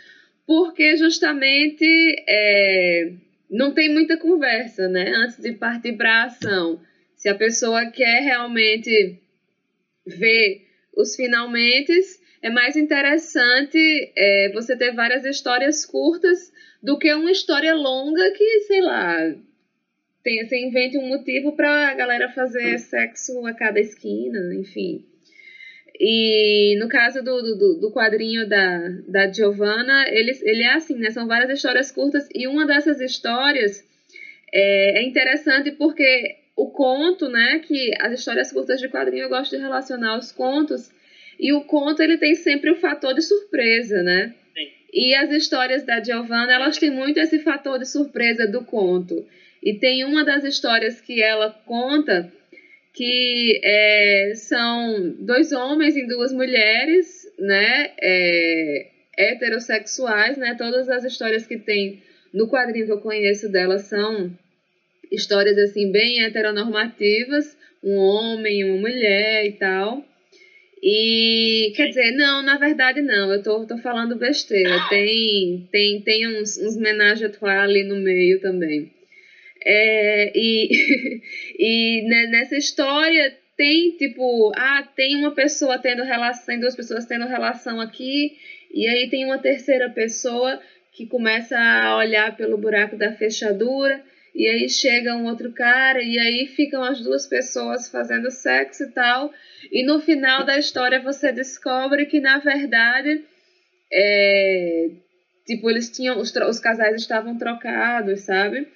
porque 0.47 0.95
justamente 0.95 1.85
é, 2.27 3.11
não 3.49 3.73
tem 3.73 3.91
muita 3.91 4.17
conversa, 4.17 4.87
né? 4.87 5.11
Antes 5.15 5.37
de 5.39 5.51
partir 5.53 5.93
para 5.93 6.09
a 6.09 6.23
ação. 6.25 6.79
Se 7.19 7.27
a 7.27 7.35
pessoa 7.35 7.85
quer 7.91 8.21
realmente 8.21 9.19
ver 10.07 10.65
os 10.95 11.17
finalmente, 11.17 11.91
é 12.41 12.49
mais 12.49 12.77
interessante 12.77 14.13
é, 14.15 14.49
você 14.53 14.77
ter 14.77 14.93
várias 14.93 15.25
histórias 15.25 15.85
curtas 15.85 16.49
do 16.81 16.97
que 16.97 17.13
uma 17.13 17.29
história 17.29 17.75
longa 17.75 18.31
que, 18.31 18.61
sei 18.61 18.81
lá, 18.81 19.35
tem, 20.23 20.47
você 20.47 20.65
invente 20.65 20.97
um 20.97 21.09
motivo 21.09 21.57
para 21.57 21.89
a 21.89 21.93
galera 21.93 22.29
fazer 22.29 22.79
sexo 22.79 23.45
a 23.45 23.53
cada 23.53 23.81
esquina, 23.81 24.55
enfim. 24.55 25.05
E 25.99 26.77
no 26.79 26.87
caso 26.87 27.21
do, 27.21 27.41
do, 27.41 27.79
do 27.81 27.91
quadrinho 27.91 28.47
da, 28.47 28.79
da 29.09 29.29
Giovanna, 29.29 30.05
ele, 30.07 30.31
ele 30.43 30.63
é 30.63 30.71
assim, 30.71 30.95
né? 30.95 31.11
São 31.11 31.27
várias 31.27 31.49
histórias 31.49 31.91
curtas 31.91 32.29
e 32.33 32.47
uma 32.47 32.65
dessas 32.65 33.01
histórias 33.01 33.85
é, 34.53 34.99
é 34.99 35.03
interessante 35.03 35.71
porque 35.71 36.38
o 36.59 36.69
conto, 36.71 37.29
né? 37.29 37.59
Que 37.59 37.91
as 38.01 38.19
histórias 38.19 38.51
curtas 38.51 38.81
de 38.81 38.89
quadrinho 38.89 39.23
eu 39.23 39.29
gosto 39.29 39.55
de 39.55 39.61
relacionar 39.61 40.17
os 40.17 40.31
contos. 40.31 40.91
E 41.39 41.53
o 41.53 41.61
conto 41.61 42.03
ele 42.03 42.17
tem 42.17 42.35
sempre 42.35 42.69
o 42.69 42.75
fator 42.75 43.13
de 43.13 43.21
surpresa, 43.21 44.03
né? 44.03 44.35
E 44.91 45.15
as 45.15 45.31
histórias 45.31 45.83
da 45.83 46.03
Giovanna, 46.03 46.51
elas 46.51 46.77
têm 46.77 46.91
muito 46.91 47.17
esse 47.17 47.39
fator 47.39 47.79
de 47.79 47.85
surpresa 47.85 48.45
do 48.45 48.65
conto. 48.65 49.25
E 49.63 49.75
tem 49.75 50.03
uma 50.03 50.25
das 50.25 50.43
histórias 50.43 50.99
que 50.99 51.21
ela 51.21 51.49
conta 51.65 52.29
que 52.93 53.61
é, 53.63 54.33
são 54.35 55.15
dois 55.19 55.53
homens 55.53 55.95
e 55.95 56.07
duas 56.07 56.33
mulheres, 56.33 57.25
né, 57.37 57.91
é, 58.01 58.87
heterossexuais, 59.15 60.37
né, 60.37 60.55
todas 60.57 60.89
as 60.89 61.05
histórias 61.05 61.45
que 61.45 61.57
tem 61.57 62.01
no 62.33 62.49
quadrinho 62.49 62.87
que 62.87 62.91
eu 62.91 62.99
conheço 62.99 63.49
dela 63.49 63.77
são 63.77 64.31
histórias 65.11 65.57
assim 65.57 65.91
bem 65.91 66.23
heteronormativas, 66.23 67.57
um 67.83 67.95
homem, 67.95 68.63
uma 68.63 68.77
mulher 68.77 69.45
e 69.45 69.51
tal. 69.53 70.03
E 70.81 71.73
quer 71.75 71.87
dizer, 71.87 72.11
não, 72.11 72.41
na 72.41 72.57
verdade 72.57 73.01
não, 73.01 73.31
eu 73.31 73.43
tô, 73.43 73.65
tô 73.65 73.77
falando 73.77 74.17
besteira. 74.17 74.87
Tem 74.89 75.67
tem 75.71 76.01
tem 76.01 76.27
uns, 76.27 76.57
uns 76.57 76.77
menage 76.77 77.25
à 77.25 77.61
ali 77.61 77.83
no 77.83 77.95
meio 77.95 78.39
também. 78.39 78.91
É, 79.65 80.31
e, 80.33 80.69
e 81.59 82.01
nessa 82.29 82.55
história 82.55 83.37
tem 83.57 83.91
tipo, 83.97 84.53
ah, 84.55 84.87
tem 84.95 85.17
uma 85.17 85.31
pessoa 85.31 85.77
tendo 85.77 86.01
relação, 86.03 86.45
tem 86.45 86.59
duas 86.61 86.77
pessoas 86.77 87.05
tendo 87.05 87.25
relação 87.27 87.81
aqui, 87.81 88.37
e 88.73 88.87
aí 88.87 89.09
tem 89.09 89.25
uma 89.25 89.37
terceira 89.37 89.89
pessoa 89.89 90.61
que 90.93 91.05
começa 91.05 91.59
a 91.59 91.97
olhar 91.97 92.37
pelo 92.37 92.57
buraco 92.57 92.95
da 92.95 93.11
fechadura, 93.11 94.01
e 94.33 94.47
aí 94.47 94.69
chega 94.69 95.15
um 95.15 95.25
outro 95.25 95.51
cara, 95.51 96.01
e 96.01 96.17
aí 96.19 96.47
ficam 96.47 96.83
as 96.83 97.01
duas 97.01 97.27
pessoas 97.27 97.89
fazendo 97.89 98.31
sexo 98.31 98.83
e 98.83 98.91
tal, 98.91 99.31
e 99.71 99.85
no 99.85 99.99
final 99.99 100.45
da 100.45 100.57
história 100.57 100.99
você 100.99 101.31
descobre 101.31 102.05
que 102.05 102.19
na 102.19 102.39
verdade 102.39 103.23
é, 103.91 104.89
tipo, 105.45 105.69
eles 105.69 105.89
tinham, 105.89 106.19
os, 106.19 106.33
os 106.35 106.59
casais 106.59 106.95
estavam 106.95 107.37
trocados, 107.37 108.21
sabe? 108.21 108.67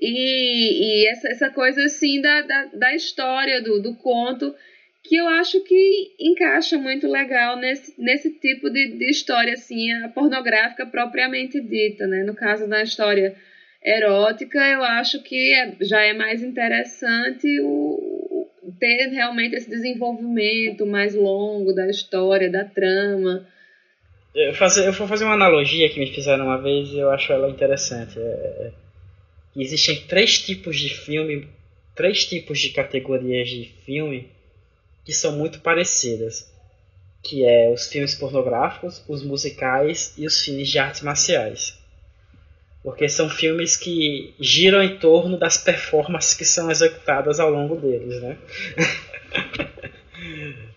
E, 0.00 1.04
e 1.04 1.08
essa, 1.08 1.28
essa 1.28 1.50
coisa 1.50 1.84
assim 1.84 2.20
da, 2.20 2.42
da, 2.42 2.64
da 2.74 2.94
história 2.94 3.62
do, 3.62 3.80
do 3.80 3.94
conto 3.94 4.54
que 5.04 5.16
eu 5.16 5.26
acho 5.28 5.60
que 5.64 6.14
encaixa 6.20 6.78
muito 6.78 7.08
legal 7.08 7.56
nesse, 7.56 7.94
nesse 8.00 8.30
tipo 8.30 8.70
de, 8.70 8.98
de 8.98 9.10
história 9.10 9.54
assim, 9.54 9.88
pornográfica 10.14 10.86
propriamente 10.86 11.60
dita, 11.60 12.06
né? 12.06 12.22
No 12.24 12.34
caso 12.34 12.68
da 12.68 12.82
história 12.82 13.34
erótica, 13.84 14.58
eu 14.58 14.82
acho 14.82 15.22
que 15.22 15.52
é, 15.54 15.76
já 15.80 16.02
é 16.02 16.12
mais 16.12 16.42
interessante 16.42 17.60
o, 17.60 18.12
ter 18.82 19.10
realmente 19.10 19.54
esse 19.54 19.70
desenvolvimento 19.70 20.84
mais 20.84 21.14
longo 21.14 21.72
da 21.72 21.88
história, 21.88 22.50
da 22.50 22.64
trama. 22.64 23.46
Eu, 24.34 24.52
fazer, 24.54 24.86
eu 24.86 24.92
vou 24.92 25.06
fazer 25.06 25.24
uma 25.24 25.34
analogia 25.34 25.88
que 25.88 26.00
me 26.00 26.12
fizeram 26.12 26.46
uma 26.46 26.60
vez 26.60 26.88
e 26.88 26.98
eu 26.98 27.10
acho 27.10 27.32
ela 27.32 27.48
interessante. 27.48 28.18
É, 28.18 28.22
é, 28.22 28.72
existem 29.56 30.04
três 30.08 30.38
tipos 30.38 30.78
de 30.80 30.88
filme, 30.88 31.48
três 31.94 32.24
tipos 32.24 32.58
de 32.58 32.70
categorias 32.70 33.48
de 33.48 33.72
filme 33.84 34.28
que 35.04 35.12
são 35.12 35.38
muito 35.38 35.60
parecidas. 35.60 36.50
Que 37.22 37.44
é 37.44 37.70
os 37.70 37.86
filmes 37.86 38.16
pornográficos, 38.16 39.04
os 39.08 39.22
musicais 39.22 40.12
e 40.18 40.26
os 40.26 40.40
filmes 40.42 40.68
de 40.68 40.78
artes 40.80 41.02
marciais. 41.02 41.80
Porque 42.82 43.08
são 43.08 43.28
filmes 43.28 43.76
que 43.76 44.34
giram 44.40 44.82
em 44.82 44.98
torno 44.98 45.38
das 45.38 45.56
performances 45.56 46.34
que 46.34 46.44
são 46.44 46.70
executadas 46.70 47.38
ao 47.38 47.50
longo 47.50 47.76
deles, 47.76 48.20
né? 48.20 48.36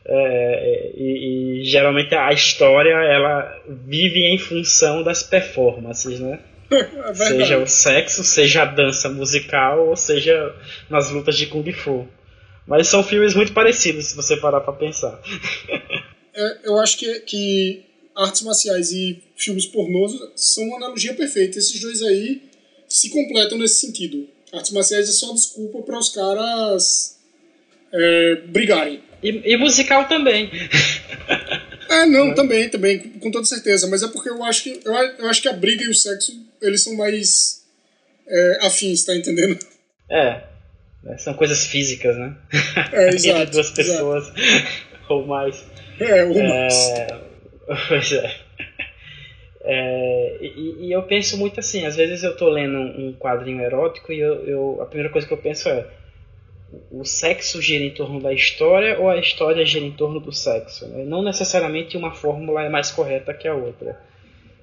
É, 0.07 0.91
e, 0.95 1.61
e, 1.61 1.65
geralmente 1.65 2.13
a 2.13 2.31
história 2.31 2.93
ela 2.93 3.59
vive 3.67 4.23
em 4.23 4.37
função 4.37 5.01
das 5.01 5.23
performances, 5.23 6.19
né? 6.19 6.39
É 6.71 7.13
seja 7.13 7.57
o 7.57 7.65
sexo, 7.65 8.23
seja 8.23 8.63
a 8.63 8.65
dança 8.65 9.09
musical, 9.09 9.87
ou 9.87 9.95
seja 9.95 10.53
nas 10.89 11.09
lutas 11.09 11.35
de 11.35 11.47
Kung 11.47 11.71
Fu. 11.71 12.07
Mas 12.67 12.87
são 12.87 13.03
filmes 13.03 13.35
muito 13.35 13.51
parecidos, 13.53 14.05
se 14.05 14.15
você 14.15 14.37
parar 14.37 14.61
para 14.61 14.73
pensar. 14.73 15.19
É, 16.37 16.67
eu 16.67 16.77
acho 16.79 16.97
que, 16.97 17.21
que 17.21 17.85
artes 18.15 18.41
marciais 18.41 18.91
e 18.91 19.21
filmes 19.35 19.65
pornôs 19.65 20.13
são 20.35 20.63
uma 20.65 20.77
analogia 20.77 21.13
perfeita. 21.13 21.59
Esses 21.59 21.79
dois 21.79 22.01
aí 22.01 22.43
se 22.87 23.09
completam 23.09 23.57
nesse 23.57 23.85
sentido. 23.85 24.27
Artes 24.53 24.71
marciais 24.71 25.09
é 25.09 25.11
só 25.11 25.33
desculpa 25.33 25.81
para 25.81 25.99
os 25.99 26.09
caras 26.09 27.17
é, 27.93 28.35
brigarem. 28.47 29.03
E, 29.21 29.53
e, 29.53 29.57
musical 29.57 30.07
também. 30.07 30.49
É, 31.89 32.05
não, 32.05 32.33
também, 32.33 32.69
também, 32.69 32.99
com 32.99 33.31
toda 33.31 33.45
certeza. 33.45 33.87
Mas 33.87 34.03
é 34.03 34.07
porque 34.07 34.29
eu 34.29 34.43
acho 34.43 34.63
que 34.63 34.79
eu, 34.85 34.93
eu 34.93 35.29
acho 35.29 35.41
que 35.41 35.47
a 35.47 35.53
briga 35.53 35.83
e 35.83 35.89
o 35.89 35.95
sexo 35.95 36.31
eles 36.61 36.83
são 36.83 36.95
mais 36.95 37.63
é, 38.27 38.59
afins, 38.61 39.03
tá 39.03 39.15
entendendo? 39.15 39.57
É, 40.09 40.43
é 41.07 41.17
são 41.17 41.33
coisas 41.33 41.65
físicas, 41.65 42.15
né? 42.17 42.35
É, 42.91 43.09
exato. 43.13 43.41
Entre 43.41 43.51
duas 43.51 43.71
pessoas 43.71 44.25
ou 45.09 45.25
mais. 45.25 45.63
É, 45.99 46.23
ou 46.25 46.43
mais. 46.43 46.75
Pois 47.87 48.11
é. 48.11 48.35
é 49.61 50.37
e, 50.41 50.85
e, 50.85 50.91
eu 50.91 51.03
penso 51.03 51.37
muito 51.37 51.59
assim, 51.59 51.85
às 51.85 51.95
vezes 51.95 52.23
eu 52.23 52.35
tô 52.37 52.49
lendo 52.49 52.77
um 52.77 53.13
quadrinho 53.13 53.61
erótico 53.61 54.11
e 54.11 54.19
eu, 54.19 54.45
eu, 54.45 54.81
a 54.81 54.85
primeira 54.85 55.11
coisa 55.11 55.27
que 55.27 55.33
eu 55.33 55.37
penso 55.37 55.67
é 55.69 55.87
o 56.91 57.05
sexo 57.05 57.61
gira 57.61 57.83
em 57.83 57.91
torno 57.91 58.19
da 58.19 58.33
história 58.33 58.99
ou 58.99 59.09
a 59.09 59.17
história 59.17 59.65
gira 59.65 59.85
em 59.85 59.91
torno 59.91 60.19
do 60.19 60.31
sexo. 60.31 60.87
Né? 60.87 61.05
Não 61.05 61.23
necessariamente 61.23 61.97
uma 61.97 62.11
fórmula 62.11 62.63
é 62.63 62.69
mais 62.69 62.91
correta 62.91 63.33
que 63.33 63.47
a 63.47 63.53
outra. 63.53 63.99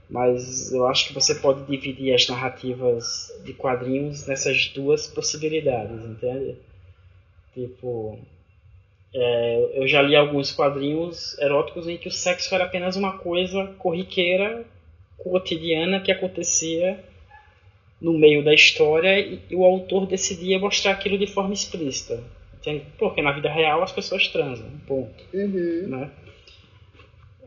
Mas 0.09 0.73
eu 0.73 0.87
acho 0.87 1.09
que 1.09 1.15
você 1.15 1.35
pode 1.37 1.65
dividir 1.65 2.15
as 2.15 2.29
narrativas 2.29 3.33
de 3.45 3.55
quadrinhos 3.55 4.27
nessas 4.27 4.69
duas 4.69 5.07
possibilidades, 5.07 6.05
entende? 6.05 6.57
Tipo, 7.55 8.19
é, 9.15 9.71
eu 9.75 9.87
já 9.87 10.01
li 10.01 10.17
alguns 10.17 10.51
quadrinhos 10.51 11.39
eróticos 11.39 11.87
em 11.87 11.99
que 11.99 12.09
o 12.09 12.13
sexo 12.13 12.55
era 12.55 12.65
apenas 12.65 12.97
uma 12.97 13.19
coisa 13.19 13.67
corriqueira, 13.79 14.65
cotidiana 15.19 16.01
que 16.01 16.11
acontecia 16.11 16.99
no 18.01 18.19
meio 18.19 18.43
da 18.43 18.55
história 18.55 19.19
e, 19.21 19.41
e 19.51 19.55
o 19.55 19.65
autor 19.65 20.07
decidia 20.07 20.59
mostrar 20.59 20.93
aquilo 20.93 21.19
de 21.19 21.27
forma 21.27 21.53
explícita. 21.53 22.23
Entende? 22.55 22.87
Porque 22.99 23.21
na 23.21 23.33
vida 23.33 23.51
real 23.51 23.83
as 23.83 23.93
pessoas 23.93 24.29
transam, 24.29 24.67
ponto. 24.87 25.25
Uhum. 25.35 25.89
Né? 25.89 26.11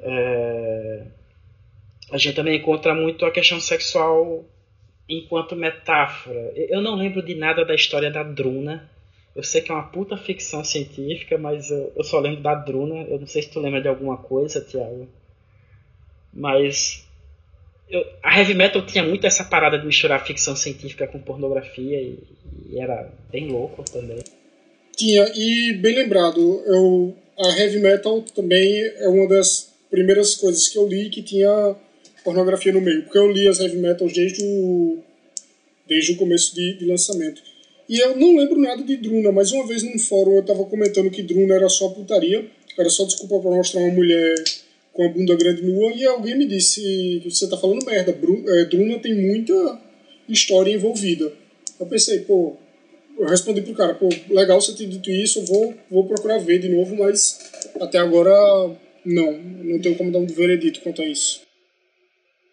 É, 0.01 1.03
a 2.11 2.17
gente 2.17 2.35
também 2.35 2.57
encontra 2.57 2.93
muito 2.93 3.25
a 3.25 3.31
questão 3.31 3.59
sexual 3.59 4.45
enquanto 5.09 5.55
metáfora. 5.55 6.51
Eu 6.55 6.81
não 6.81 6.95
lembro 6.95 7.23
de 7.23 7.33
nada 7.33 7.65
da 7.65 7.73
história 7.73 8.11
da 8.11 8.23
Druna 8.23 8.89
eu 9.35 9.43
sei 9.43 9.61
que 9.61 9.71
é 9.71 9.75
uma 9.75 9.83
puta 9.83 10.15
ficção 10.15 10.63
científica, 10.63 11.37
mas 11.37 11.69
eu, 11.69 11.91
eu 11.95 12.03
só 12.03 12.19
lembro 12.19 12.41
da 12.41 12.55
Druna. 12.55 13.03
Eu 13.03 13.19
não 13.19 13.27
sei 13.27 13.41
se 13.41 13.49
tu 13.49 13.59
lembra 13.59 13.81
de 13.81 13.87
alguma 13.87 14.17
coisa, 14.17 14.61
Thiago. 14.61 15.09
Mas 16.33 17.05
eu, 17.89 18.05
a 18.23 18.39
heavy 18.39 18.53
metal 18.53 18.85
tinha 18.85 19.03
muito 19.03 19.27
essa 19.27 19.43
parada 19.43 19.77
de 19.77 19.85
misturar 19.85 20.25
ficção 20.25 20.55
científica 20.55 21.05
com 21.05 21.19
pornografia 21.19 22.01
e, 22.01 22.17
e, 22.69 22.79
era 22.79 23.11
bem 23.29 23.49
louco 23.49 23.83
também. 23.83 24.23
Tinha, 24.95 25.29
e 25.35 25.73
bem 25.73 25.95
lembrado, 25.95 26.63
eu, 26.65 27.13
a 27.37 27.59
heavy 27.59 27.79
metal 27.79 28.21
também 28.21 28.85
é 28.97 29.09
uma 29.09 29.27
das 29.27 29.73
primeiras 29.91 30.35
coisas 30.35 30.69
que 30.69 30.77
eu 30.77 30.87
li 30.87 31.09
que 31.09 31.21
tinha 31.21 31.75
pornografia 32.23 32.71
no 32.71 32.81
meio, 32.81 33.03
porque 33.03 33.17
eu 33.17 33.29
li 33.29 33.47
as 33.47 33.59
heavy 33.59 33.77
metals 33.77 34.13
desde 34.13 34.43
o, 34.43 35.03
desde 35.85 36.13
o 36.13 36.17
começo 36.17 36.55
de, 36.55 36.77
de 36.77 36.85
lançamento. 36.85 37.41
E 37.87 37.99
eu 37.99 38.17
não 38.17 38.35
lembro 38.37 38.59
nada 38.59 38.83
de 38.83 38.97
Druna, 38.97 39.31
mas 39.31 39.51
uma 39.51 39.67
vez 39.67 39.83
num 39.83 39.99
fórum 39.99 40.37
eu 40.37 40.43
tava 40.43 40.65
comentando 40.65 41.11
que 41.11 41.21
Druna 41.21 41.55
era 41.55 41.69
só 41.69 41.89
putaria, 41.89 42.45
era 42.77 42.89
só 42.89 43.05
desculpa 43.05 43.39
pra 43.39 43.51
mostrar 43.51 43.81
uma 43.81 43.93
mulher 43.93 44.35
com 44.91 45.05
a 45.05 45.09
bunda 45.09 45.35
grande 45.35 45.61
nua, 45.61 45.91
e 45.93 46.05
alguém 46.05 46.37
me 46.37 46.45
disse, 46.45 47.21
você 47.23 47.49
tá 47.49 47.57
falando 47.57 47.85
merda, 47.85 48.11
é, 48.11 48.65
Druna 48.65 48.97
tem 48.99 49.13
muita 49.13 49.81
história 50.27 50.71
envolvida. 50.71 51.31
Eu 51.79 51.85
pensei, 51.85 52.19
pô, 52.19 52.55
eu 53.19 53.27
respondi 53.27 53.61
pro 53.61 53.73
cara, 53.73 53.93
pô, 53.93 54.09
legal 54.29 54.59
você 54.59 54.73
ter 54.73 54.87
dito 54.87 55.11
isso, 55.11 55.39
eu 55.39 55.45
vou, 55.45 55.73
vou 55.91 56.07
procurar 56.07 56.37
ver 56.37 56.59
de 56.59 56.69
novo, 56.69 56.95
mas 56.95 57.39
até 57.79 57.97
agora 57.97 58.31
não, 59.05 59.33
não 59.33 59.79
tenho 59.79 59.95
como 59.95 60.11
dar 60.11 60.19
um 60.19 60.25
veredito 60.25 60.81
quanto 60.81 61.01
a 61.01 61.05
isso. 61.05 61.41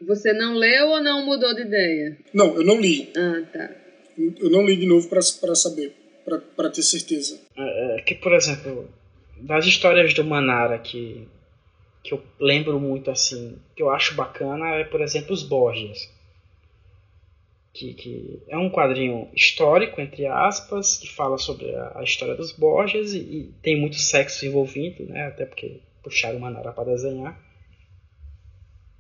Você 0.03 0.33
não 0.33 0.55
leu 0.55 0.89
ou 0.89 1.03
não 1.03 1.25
mudou 1.25 1.55
de 1.55 1.63
ideia? 1.63 2.19
Não, 2.35 2.57
eu 2.57 2.65
não 2.65 2.81
li. 2.81 3.09
Ah, 3.17 3.43
tá. 3.53 3.82
Eu 4.19 4.51
não 4.51 4.65
li 4.65 4.77
de 4.77 4.87
novo 4.87 5.09
para 5.09 5.23
saber, 5.55 5.95
para 6.57 6.71
ter 6.71 6.83
certeza. 6.83 7.41
É, 7.57 7.99
é, 7.99 8.03
que, 8.03 8.15
por 8.15 8.33
exemplo, 8.33 8.89
das 9.39 9.67
histórias 9.67 10.15
do 10.15 10.25
Manara 10.25 10.79
que, 10.79 11.27
que 12.03 12.13
eu 12.13 12.23
lembro 12.39 12.79
muito 12.79 13.11
assim, 13.11 13.59
que 13.75 13.83
eu 13.83 13.91
acho 13.91 14.15
bacana, 14.15 14.77
é, 14.77 14.85
por 14.85 15.01
exemplo, 15.01 15.33
os 15.33 15.43
Borgias. 15.43 16.11
Que, 17.73 17.95
que 17.95 18.43
é 18.49 18.59
um 18.59 18.69
quadrinho 18.69 19.31
histórico, 19.35 19.99
entre 19.99 20.27
aspas, 20.27 20.99
que 20.99 21.09
fala 21.09 21.39
sobre 21.39 21.75
a, 21.75 22.01
a 22.01 22.03
história 22.05 22.35
dos 22.35 22.53
Borgias 22.53 23.15
e, 23.15 23.19
e, 23.19 23.55
tem 23.63 23.81
muito 23.81 23.97
sexo 23.97 24.45
envolvido, 24.45 25.05
né? 25.07 25.27
até 25.29 25.47
porque 25.47 25.81
puxaram 26.03 26.37
o 26.37 26.41
Manara 26.41 26.73
para 26.73 26.93
desenhar. 26.93 27.41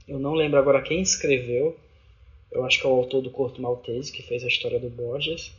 Eu 0.09 0.19
não 0.19 0.33
lembro 0.33 0.59
agora 0.59 0.81
quem 0.81 1.03
escreveu, 1.03 1.79
eu 2.53 2.65
acho 2.65 2.81
que 2.81 2.87
é 2.87 2.91
o 2.91 2.95
autor 2.95 3.23
do 3.23 3.31
Corto 3.31 3.61
Maltese, 3.61 4.13
que 4.13 4.23
fez 4.23 4.45
a 4.45 4.49
história 4.49 4.79
do 4.79 4.89
Borges. 4.89 5.53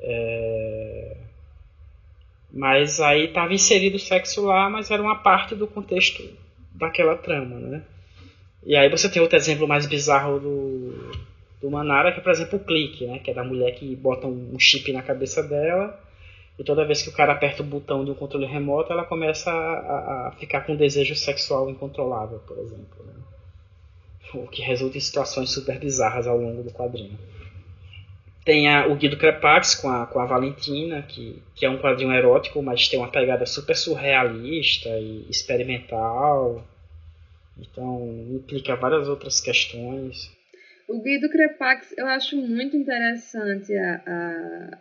É... 0.00 1.16
Mas 2.52 3.00
aí 3.00 3.26
estava 3.26 3.52
inserido 3.52 3.96
o 3.96 4.00
sexo 4.00 4.46
lá, 4.46 4.70
mas 4.70 4.90
era 4.90 5.02
uma 5.02 5.16
parte 5.16 5.54
do 5.54 5.66
contexto 5.66 6.22
daquela 6.72 7.16
trama, 7.16 7.58
né? 7.58 7.82
E 8.64 8.76
aí 8.76 8.88
você 8.88 9.10
tem 9.10 9.20
outro 9.20 9.36
exemplo 9.36 9.66
mais 9.66 9.86
bizarro 9.86 10.38
do, 10.38 11.12
do 11.60 11.70
Manara, 11.70 12.12
que 12.12 12.20
é, 12.20 12.22
por 12.22 12.32
exemplo, 12.32 12.58
o 12.58 12.64
clique, 12.64 13.06
né? 13.06 13.18
Que 13.18 13.30
é 13.32 13.34
da 13.34 13.44
mulher 13.44 13.74
que 13.74 13.94
bota 13.96 14.26
um 14.26 14.58
chip 14.58 14.92
na 14.92 15.02
cabeça 15.02 15.42
dela 15.42 16.00
e 16.58 16.62
toda 16.62 16.84
vez 16.84 17.02
que 17.02 17.08
o 17.08 17.12
cara 17.12 17.32
aperta 17.32 17.62
o 17.62 17.66
botão 17.66 18.04
de 18.04 18.12
um 18.12 18.14
controle 18.14 18.46
remoto, 18.46 18.92
ela 18.92 19.04
começa 19.04 19.50
a, 19.50 20.28
a 20.28 20.32
ficar 20.38 20.60
com 20.60 20.74
um 20.74 20.76
desejo 20.76 21.14
sexual 21.16 21.68
incontrolável, 21.68 22.38
por 22.46 22.58
exemplo. 22.58 23.04
Né? 23.04 23.12
O 24.40 24.48
que 24.48 24.62
resulta 24.62 24.98
em 24.98 25.00
situações 25.00 25.50
super 25.50 25.78
bizarras 25.78 26.26
ao 26.26 26.36
longo 26.36 26.62
do 26.62 26.72
quadrinho. 26.72 27.18
Tem 28.44 28.68
a, 28.68 28.86
o 28.86 28.94
Guido 28.94 29.16
Crepax 29.16 29.74
com 29.74 29.88
a, 29.88 30.06
com 30.06 30.18
a 30.18 30.26
Valentina, 30.26 31.02
que, 31.02 31.42
que 31.54 31.64
é 31.64 31.70
um 31.70 31.78
quadrinho 31.78 32.12
erótico, 32.12 32.62
mas 32.62 32.88
tem 32.88 32.98
uma 32.98 33.10
pegada 33.10 33.46
super 33.46 33.74
surrealista 33.74 34.90
e 34.90 35.26
experimental. 35.30 36.62
Então 37.58 38.06
implica 38.30 38.76
várias 38.76 39.08
outras 39.08 39.40
questões. 39.40 40.30
O 40.86 41.00
Guido 41.00 41.30
Crepax 41.30 41.94
eu 41.96 42.06
acho 42.06 42.36
muito 42.36 42.76
interessante 42.76 43.74
a, 43.74 44.02
a, 44.06 44.78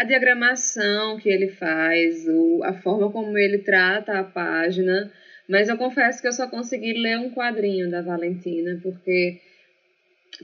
a 0.00 0.04
diagramação 0.04 1.18
que 1.18 1.28
ele 1.28 1.48
faz, 1.48 2.26
o, 2.26 2.64
a 2.64 2.72
forma 2.72 3.12
como 3.12 3.38
ele 3.38 3.58
trata 3.58 4.18
a 4.18 4.24
página. 4.24 5.12
Mas 5.48 5.68
eu 5.68 5.76
confesso 5.76 6.20
que 6.20 6.28
eu 6.28 6.32
só 6.32 6.48
consegui 6.48 6.92
ler 6.92 7.18
um 7.18 7.30
quadrinho 7.30 7.90
da 7.90 8.00
Valentina, 8.00 8.78
porque 8.82 9.40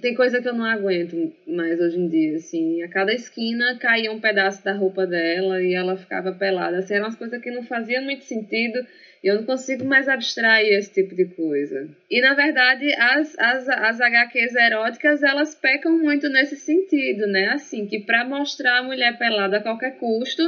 tem 0.01 0.15
coisa 0.15 0.41
que 0.41 0.49
eu 0.49 0.55
não 0.55 0.65
aguento 0.65 1.33
mais 1.47 1.81
hoje 1.81 1.99
em 1.99 2.09
dia, 2.09 2.37
assim. 2.37 2.83
A 2.83 2.89
cada 2.89 3.13
esquina 3.13 3.77
caía 3.79 4.13
um 4.13 4.21
pedaço 4.21 4.63
da 4.65 4.73
roupa 4.73 5.07
dela 5.07 5.63
e 5.63 5.75
ela 5.75 5.97
ficava 5.97 6.33
pelada. 6.33 6.79
Assim, 6.79 6.95
eram 6.95 7.07
umas 7.07 7.17
coisas 7.17 7.41
que 7.41 7.51
não 7.51 7.63
faziam 7.63 8.03
muito 8.05 8.25
sentido 8.25 8.79
e 9.23 9.27
eu 9.27 9.37
não 9.37 9.45
consigo 9.45 9.85
mais 9.85 10.09
abstrair 10.09 10.73
esse 10.75 10.93
tipo 10.93 11.15
de 11.15 11.25
coisa. 11.25 11.89
E, 12.11 12.21
na 12.21 12.35
verdade, 12.35 12.93
as, 12.95 13.37
as, 13.39 13.69
as 13.69 14.01
HQs 14.01 14.55
eróticas, 14.55 15.23
elas 15.23 15.55
pecam 15.55 15.99
muito 15.99 16.29
nesse 16.29 16.57
sentido, 16.57 17.27
né? 17.27 17.49
Assim, 17.49 17.87
que 17.87 18.01
para 18.01 18.25
mostrar 18.25 18.79
a 18.79 18.83
mulher 18.83 19.19
pelada 19.19 19.57
a 19.57 19.63
qualquer 19.63 19.99
custo 19.99 20.43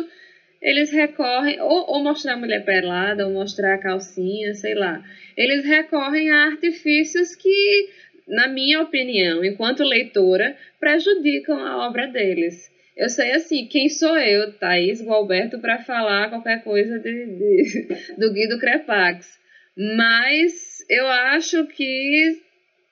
eles 0.61 0.91
recorrem, 0.91 1.61
ou, 1.61 1.85
ou 1.89 2.03
mostrar 2.03 2.35
a 2.35 2.37
mulher 2.37 2.63
pelada, 2.65 3.27
ou 3.27 3.33
mostrar 3.33 3.75
a 3.75 3.79
calcinha, 3.79 4.55
sei 4.55 4.75
lá. 4.75 5.01
Eles 5.37 5.65
recorrem 5.65 6.31
a 6.31 6.47
artifícios 6.47 7.35
que, 7.35 7.87
na 8.29 8.47
minha 8.47 8.81
opinião, 8.81 9.43
enquanto 9.43 9.83
leitora, 9.83 10.55
prejudicam 10.79 11.59
a 11.59 11.87
obra 11.87 12.07
deles. 12.07 12.71
Eu 12.95 13.09
sei 13.09 13.33
assim, 13.33 13.65
quem 13.65 13.89
sou 13.89 14.19
eu, 14.19 14.53
Thaís 14.59 15.03
Gualberto, 15.03 15.59
para 15.59 15.79
falar 15.79 16.29
qualquer 16.29 16.63
coisa 16.63 16.99
de, 16.99 17.27
de, 17.27 17.87
do 18.19 18.31
Guido 18.31 18.59
Crepax. 18.59 19.27
Mas 19.75 20.85
eu 20.91 21.07
acho 21.07 21.65
que 21.69 22.37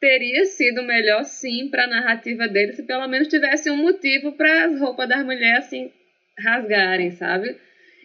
teria 0.00 0.46
sido 0.46 0.82
melhor 0.82 1.24
sim 1.24 1.68
para 1.68 1.84
a 1.84 1.88
narrativa 1.88 2.46
dele 2.46 2.72
se 2.72 2.84
pelo 2.84 3.06
menos 3.08 3.28
tivesse 3.28 3.68
um 3.68 3.76
motivo 3.76 4.32
para 4.32 4.66
as 4.66 4.78
roupas 4.78 5.08
das 5.08 5.24
mulheres 5.24 5.66
assim 5.66 5.90
rasgarem, 6.42 7.10
sabe? 7.12 7.56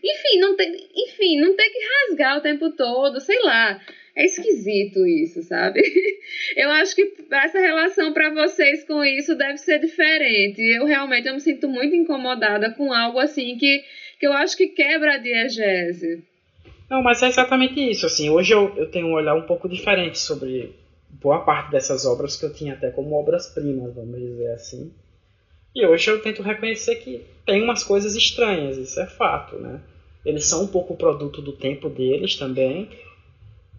Enfim, 0.04 0.40
não 0.40 0.56
tem, 0.56 0.76
enfim, 0.96 1.40
não 1.40 1.56
tem 1.56 1.72
que 1.72 1.80
rasgar 1.80 2.38
o 2.38 2.42
tempo 2.42 2.72
todo, 2.72 3.20
sei 3.22 3.40
lá. 3.42 3.80
É 4.16 4.26
esquisito 4.26 5.06
isso, 5.08 5.42
sabe? 5.42 5.82
Eu 6.56 6.70
acho 6.72 6.96
que 6.96 7.14
essa 7.32 7.60
relação 7.60 8.14
para 8.14 8.30
vocês 8.30 8.86
com 8.86 9.04
isso 9.04 9.36
deve 9.36 9.58
ser 9.58 9.80
diferente. 9.80 10.62
Eu 10.62 10.86
realmente 10.86 11.28
eu 11.28 11.34
me 11.34 11.40
sinto 11.40 11.68
muito 11.68 11.96
incomodada 11.96 12.72
com 12.72 12.94
algo 12.94 13.18
assim 13.18 13.58
que, 13.58 13.84
que 14.20 14.28
eu 14.28 14.34
acho 14.34 14.56
que 14.56 14.68
quebra 14.68 15.16
a 15.16 15.18
diegese. 15.18 16.24
Não, 16.90 17.02
mas 17.02 17.24
é 17.24 17.28
exatamente 17.28 17.80
isso. 17.90 18.06
Assim, 18.06 18.30
hoje 18.30 18.54
eu, 18.54 18.72
eu 18.78 18.92
tenho 18.92 19.08
um 19.08 19.14
olhar 19.14 19.34
um 19.34 19.48
pouco 19.48 19.68
diferente 19.68 20.20
sobre 20.20 20.76
boa 21.10 21.44
parte 21.44 21.72
dessas 21.72 22.06
obras 22.06 22.36
que 22.36 22.46
eu 22.46 22.54
tinha 22.54 22.74
até 22.74 22.92
como 22.92 23.16
obras-primas, 23.16 23.96
vamos 23.96 24.20
dizer 24.20 24.52
assim. 24.52 24.94
E 25.76 25.86
hoje 25.86 26.10
eu 26.10 26.22
tento 26.22 26.44
reconhecer 26.44 26.98
que 26.98 27.22
tem 27.46 27.64
umas 27.64 27.84
coisas 27.84 28.16
estranhas, 28.16 28.78
isso 28.78 29.00
é 29.00 29.08
fato, 29.08 29.58
né? 29.58 29.82
Eles 30.26 30.46
são 30.46 30.64
um 30.64 30.68
pouco 30.68 30.96
produto 30.96 31.42
do 31.42 31.54
tempo 31.54 31.90
deles 31.90 32.36
também, 32.36 32.90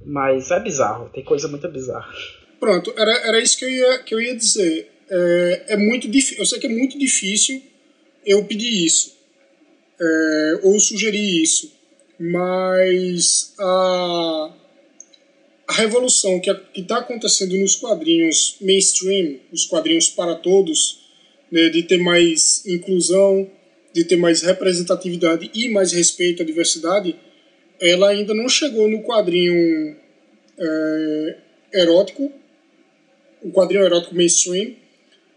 mas 0.04 0.50
é 0.50 0.60
bizarro, 0.60 1.08
tem 1.08 1.22
coisa 1.22 1.48
muito 1.48 1.68
bizarra. 1.68 2.12
Pronto, 2.58 2.92
era, 2.96 3.28
era 3.28 3.40
isso 3.40 3.58
que 3.58 3.64
eu 3.64 3.70
ia, 3.70 3.98
que 4.00 4.14
eu 4.14 4.20
ia 4.20 4.34
dizer. 4.36 4.90
É, 5.08 5.64
é 5.68 5.76
muito 5.76 6.08
difícil, 6.08 6.38
eu 6.38 6.46
sei 6.46 6.58
que 6.58 6.66
é 6.66 6.70
muito 6.70 6.98
difícil 6.98 7.62
eu 8.24 8.44
pedir 8.44 8.84
isso, 8.84 9.14
é, 10.00 10.60
ou 10.62 10.80
sugerir 10.80 11.42
isso, 11.42 11.72
mas 12.18 13.54
a, 13.58 14.50
a 15.68 15.72
revolução 15.74 16.40
que 16.40 16.50
está 16.74 16.98
acontecendo 16.98 17.54
nos 17.56 17.76
quadrinhos 17.76 18.56
mainstream, 18.60 19.40
os 19.52 19.66
quadrinhos 19.66 20.08
para 20.08 20.34
todos, 20.36 21.03
né, 21.50 21.68
de 21.68 21.82
ter 21.82 21.98
mais 21.98 22.64
inclusão, 22.66 23.50
de 23.92 24.04
ter 24.04 24.16
mais 24.16 24.42
representatividade 24.42 25.50
e 25.54 25.68
mais 25.68 25.92
respeito 25.92 26.42
à 26.42 26.46
diversidade, 26.46 27.16
ela 27.80 28.10
ainda 28.10 28.34
não 28.34 28.48
chegou 28.48 28.88
no 28.88 29.02
quadrinho 29.02 29.96
é, 30.58 31.36
erótico, 31.74 32.32
o 33.42 33.50
quadrinho 33.52 33.84
erótico 33.84 34.14
mainstream, 34.14 34.74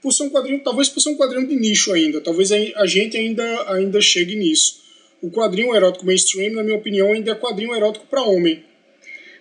por 0.02 0.12
ser 0.12 0.24
um 0.24 0.30
quadrinho, 0.30 0.64
talvez 0.64 0.90
por 0.90 1.02
ser 1.02 1.10
um 1.10 1.18
quadrinho 1.18 1.48
de 1.48 1.56
nicho 1.56 1.92
ainda, 1.94 2.22
talvez 2.22 2.52
a 2.52 2.86
gente 2.86 3.18
ainda, 3.18 3.74
ainda 3.74 4.00
chegue 4.00 4.36
nisso. 4.36 4.82
O 5.22 5.30
quadrinho 5.32 5.76
erótico 5.76 6.06
mainstream, 6.06 6.54
na 6.54 6.64
minha 6.64 6.78
opinião, 6.78 7.12
ainda 7.12 7.32
é 7.32 7.36
quadrinho 7.36 7.76
erótico 7.76 8.06
para 8.08 8.22
homem. 8.24 8.64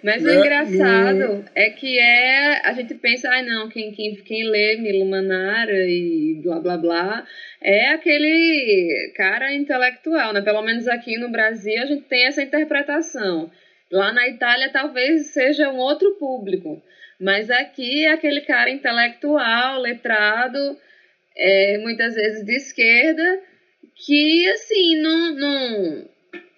Mas 0.03 0.23
né? 0.23 0.31
o 0.31 0.41
engraçado 0.41 1.19
no... 1.19 1.45
é 1.55 1.71
que 1.71 1.99
é. 1.99 2.61
A 2.65 2.73
gente 2.73 2.95
pensa, 2.95 3.29
ai 3.29 3.41
ah, 3.41 3.45
não, 3.45 3.69
quem, 3.69 3.93
quem, 3.93 4.15
quem 4.17 4.45
lê 4.49 4.77
Milo 4.77 5.05
Manara 5.07 5.87
e 5.87 6.41
blá 6.43 6.61
blá 6.61 6.77
blá 6.77 7.27
é 7.61 7.89
aquele 7.89 9.13
cara 9.17 9.53
intelectual, 9.53 10.33
né? 10.33 10.43
Pelo 10.43 10.63
menos 10.63 10.87
aqui 10.87 11.17
no 11.17 11.31
Brasil 11.31 11.83
a 11.83 11.87
gente 11.87 12.05
tem 12.05 12.27
essa 12.27 12.43
interpretação. 12.43 13.51
Lá 13.91 14.13
na 14.13 14.29
Itália 14.29 14.71
talvez 14.71 15.33
seja 15.33 15.71
um 15.71 15.79
outro 15.79 16.17
público. 16.19 16.83
Mas 17.19 17.51
aqui 17.51 18.05
é 18.05 18.13
aquele 18.13 18.43
cara 18.43 18.71
intelectual, 18.71 19.81
letrado, 19.81 20.77
é, 21.35 21.79
muitas 21.79 22.15
vezes 22.15 22.45
de 22.45 22.55
esquerda, 22.55 23.41
que 23.95 24.49
assim, 24.51 25.01
não, 25.01 25.35
não, 25.35 26.09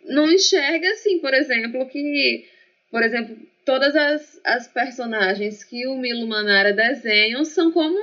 não 0.06 0.32
enxerga 0.32 0.90
assim, 0.90 1.20
por 1.20 1.32
exemplo, 1.32 1.86
que 1.86 2.44
por 2.90 3.02
exemplo, 3.02 3.36
todas 3.64 3.94
as, 3.94 4.40
as 4.44 4.66
personagens 4.66 5.62
que 5.62 5.86
o 5.86 5.96
Milo 5.96 6.26
Manara 6.26 6.72
desenha 6.72 7.44
são 7.44 7.70
como 7.70 7.98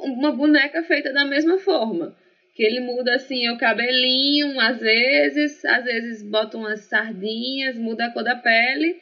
uma 0.00 0.32
boneca 0.32 0.82
feita 0.82 1.12
da 1.12 1.24
mesma 1.24 1.58
forma. 1.58 2.16
Que 2.54 2.64
ele 2.64 2.80
muda 2.80 3.14
assim 3.14 3.48
o 3.50 3.58
cabelinho, 3.58 4.58
às 4.58 4.80
vezes, 4.80 5.64
às 5.64 5.84
vezes 5.84 6.22
bota 6.22 6.56
umas 6.56 6.80
sardinhas, 6.80 7.76
muda 7.76 8.06
a 8.06 8.10
cor 8.10 8.24
da 8.24 8.34
pele 8.34 8.96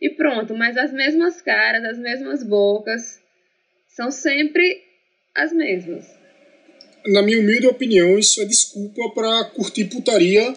e 0.00 0.08
pronto. 0.08 0.54
Mas 0.54 0.76
as 0.76 0.92
mesmas 0.92 1.42
caras, 1.42 1.84
as 1.84 1.98
mesmas 1.98 2.42
bocas, 2.42 3.20
são 3.88 4.10
sempre 4.10 4.82
as 5.34 5.52
mesmas. 5.52 6.06
Na 7.06 7.20
minha 7.20 7.40
humilde 7.40 7.66
opinião, 7.66 8.18
isso 8.18 8.40
é 8.40 8.44
desculpa 8.44 9.10
para 9.12 9.44
curtir 9.50 9.86
putaria 9.86 10.54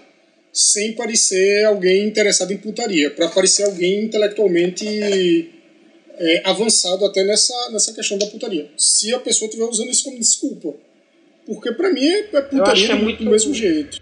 sem 0.55 0.93
parecer 0.93 1.65
alguém 1.65 2.07
interessado 2.07 2.53
em 2.53 2.57
putaria, 2.57 3.11
para 3.11 3.27
parecer 3.27 3.63
alguém 3.63 4.05
intelectualmente 4.05 5.51
é, 6.17 6.41
avançado 6.45 7.05
até 7.05 7.25
nessa, 7.25 7.53
nessa 7.71 7.93
questão 7.93 8.17
da 8.17 8.25
putaria. 8.27 8.71
Se 8.77 9.13
a 9.13 9.19
pessoa 9.19 9.49
estiver 9.49 9.65
usando 9.65 9.89
isso 9.89 10.05
como 10.05 10.17
desculpa. 10.17 10.73
Porque 11.45 11.73
para 11.73 11.91
mim 11.91 12.05
é, 12.05 12.29
é 12.33 12.41
putaria 12.41 12.93
é 12.93 12.95
muito, 12.95 13.21
do 13.21 13.29
mesmo 13.29 13.53
jeito. 13.53 14.01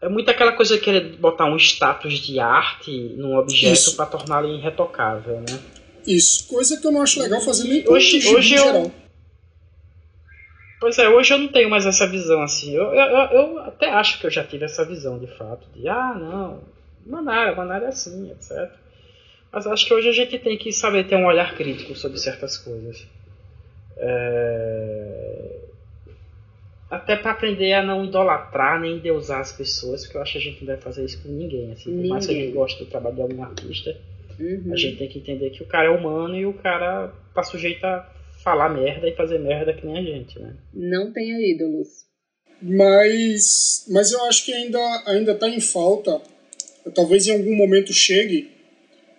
É 0.00 0.08
muito 0.08 0.30
aquela 0.30 0.52
coisa 0.52 0.76
de 0.76 0.80
querer 0.80 1.16
botar 1.16 1.44
um 1.44 1.56
status 1.56 2.20
de 2.20 2.38
arte 2.38 2.92
num 3.16 3.36
objeto 3.36 3.96
para 3.96 4.06
torná-lo 4.06 4.56
irretocável, 4.56 5.40
né? 5.40 5.60
Isso, 6.06 6.46
coisa 6.46 6.80
que 6.80 6.86
eu 6.86 6.92
não 6.92 7.02
acho 7.02 7.20
legal 7.20 7.40
fazer 7.40 7.64
nem 7.64 7.86
hoje, 7.86 8.16
hoje 8.28 8.54
eu, 8.54 8.62
geral. 8.62 8.92
Pois 10.80 10.98
é, 10.98 11.08
hoje 11.10 11.34
eu 11.34 11.38
não 11.38 11.48
tenho 11.48 11.68
mais 11.68 11.84
essa 11.84 12.06
visão 12.06 12.40
assim. 12.40 12.74
Eu, 12.74 12.94
eu, 12.94 13.16
eu 13.32 13.58
até 13.58 13.90
acho 13.90 14.18
que 14.18 14.26
eu 14.26 14.30
já 14.30 14.42
tive 14.42 14.64
essa 14.64 14.82
visão 14.82 15.18
de 15.18 15.26
fato, 15.26 15.68
de 15.74 15.86
ah, 15.86 16.14
não, 16.18 16.62
Manara, 17.06 17.54
Manara 17.54 17.84
é 17.84 17.88
assim, 17.88 18.30
etc. 18.30 18.70
Mas 19.52 19.66
acho 19.66 19.86
que 19.86 19.92
hoje 19.92 20.08
a 20.08 20.12
gente 20.12 20.38
tem 20.38 20.56
que 20.56 20.72
saber 20.72 21.06
ter 21.06 21.16
um 21.16 21.26
olhar 21.26 21.54
crítico 21.54 21.94
sobre 21.94 22.18
certas 22.18 22.56
coisas. 22.56 23.06
É... 23.98 25.58
Até 26.90 27.14
para 27.14 27.32
aprender 27.32 27.74
a 27.74 27.82
não 27.82 28.04
idolatrar 28.04 28.80
nem 28.80 28.98
deusar 28.98 29.40
as 29.40 29.52
pessoas, 29.52 30.02
porque 30.02 30.16
eu 30.16 30.22
acho 30.22 30.32
que 30.32 30.38
a 30.38 30.40
gente 30.40 30.60
não 30.60 30.66
deve 30.66 30.82
fazer 30.82 31.04
isso 31.04 31.22
com 31.22 31.28
ninguém. 31.28 31.72
Assim, 31.72 31.94
por 31.94 32.08
mais 32.08 32.26
que 32.26 32.32
a 32.32 32.34
gente 32.34 32.52
goste 32.52 32.82
do 32.82 32.90
trabalho 32.90 33.16
de 33.16 33.22
algum 33.22 33.42
artista, 33.42 33.96
uhum. 34.38 34.72
a 34.72 34.76
gente 34.76 34.96
tem 34.96 35.08
que 35.08 35.18
entender 35.18 35.50
que 35.50 35.62
o 35.62 35.66
cara 35.66 35.88
é 35.88 35.90
humano 35.90 36.34
e 36.36 36.46
o 36.46 36.54
cara 36.54 37.12
tá 37.34 37.42
sujeito 37.42 37.84
a 37.84 38.08
falar 38.42 38.68
merda 38.70 39.08
e 39.08 39.14
fazer 39.14 39.38
merda 39.38 39.72
que 39.72 39.86
nem 39.86 39.98
a 39.98 40.02
gente, 40.02 40.38
né? 40.38 40.54
Não 40.72 41.12
tenha 41.12 41.38
ídolos. 41.40 41.88
Mas, 42.62 43.86
mas 43.88 44.12
eu 44.12 44.24
acho 44.24 44.44
que 44.44 44.52
ainda 44.52 44.78
ainda 45.06 45.32
está 45.32 45.48
em 45.48 45.60
falta. 45.60 46.20
Talvez 46.94 47.26
em 47.26 47.32
algum 47.32 47.54
momento 47.54 47.92
chegue. 47.92 48.50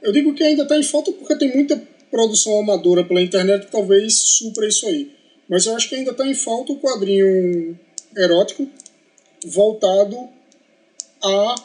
Eu 0.02 0.12
digo 0.12 0.34
que 0.34 0.44
ainda 0.44 0.64
está 0.64 0.78
em 0.78 0.84
falta 0.84 1.12
porque 1.12 1.38
tem 1.38 1.54
muita 1.54 1.82
produção 2.10 2.60
amadora 2.60 3.04
pela 3.04 3.22
internet 3.22 3.66
que 3.66 3.72
talvez 3.72 4.14
supra 4.14 4.68
isso 4.68 4.88
aí. 4.88 5.12
Mas 5.48 5.66
eu 5.66 5.76
acho 5.76 5.90
que 5.90 5.96
ainda 5.96 6.12
está 6.12 6.26
em 6.26 6.34
falta 6.34 6.74
o 6.74 6.80
quadrinho 6.80 7.78
erótico 8.18 8.68
voltado 9.46 10.18
à 11.24 11.56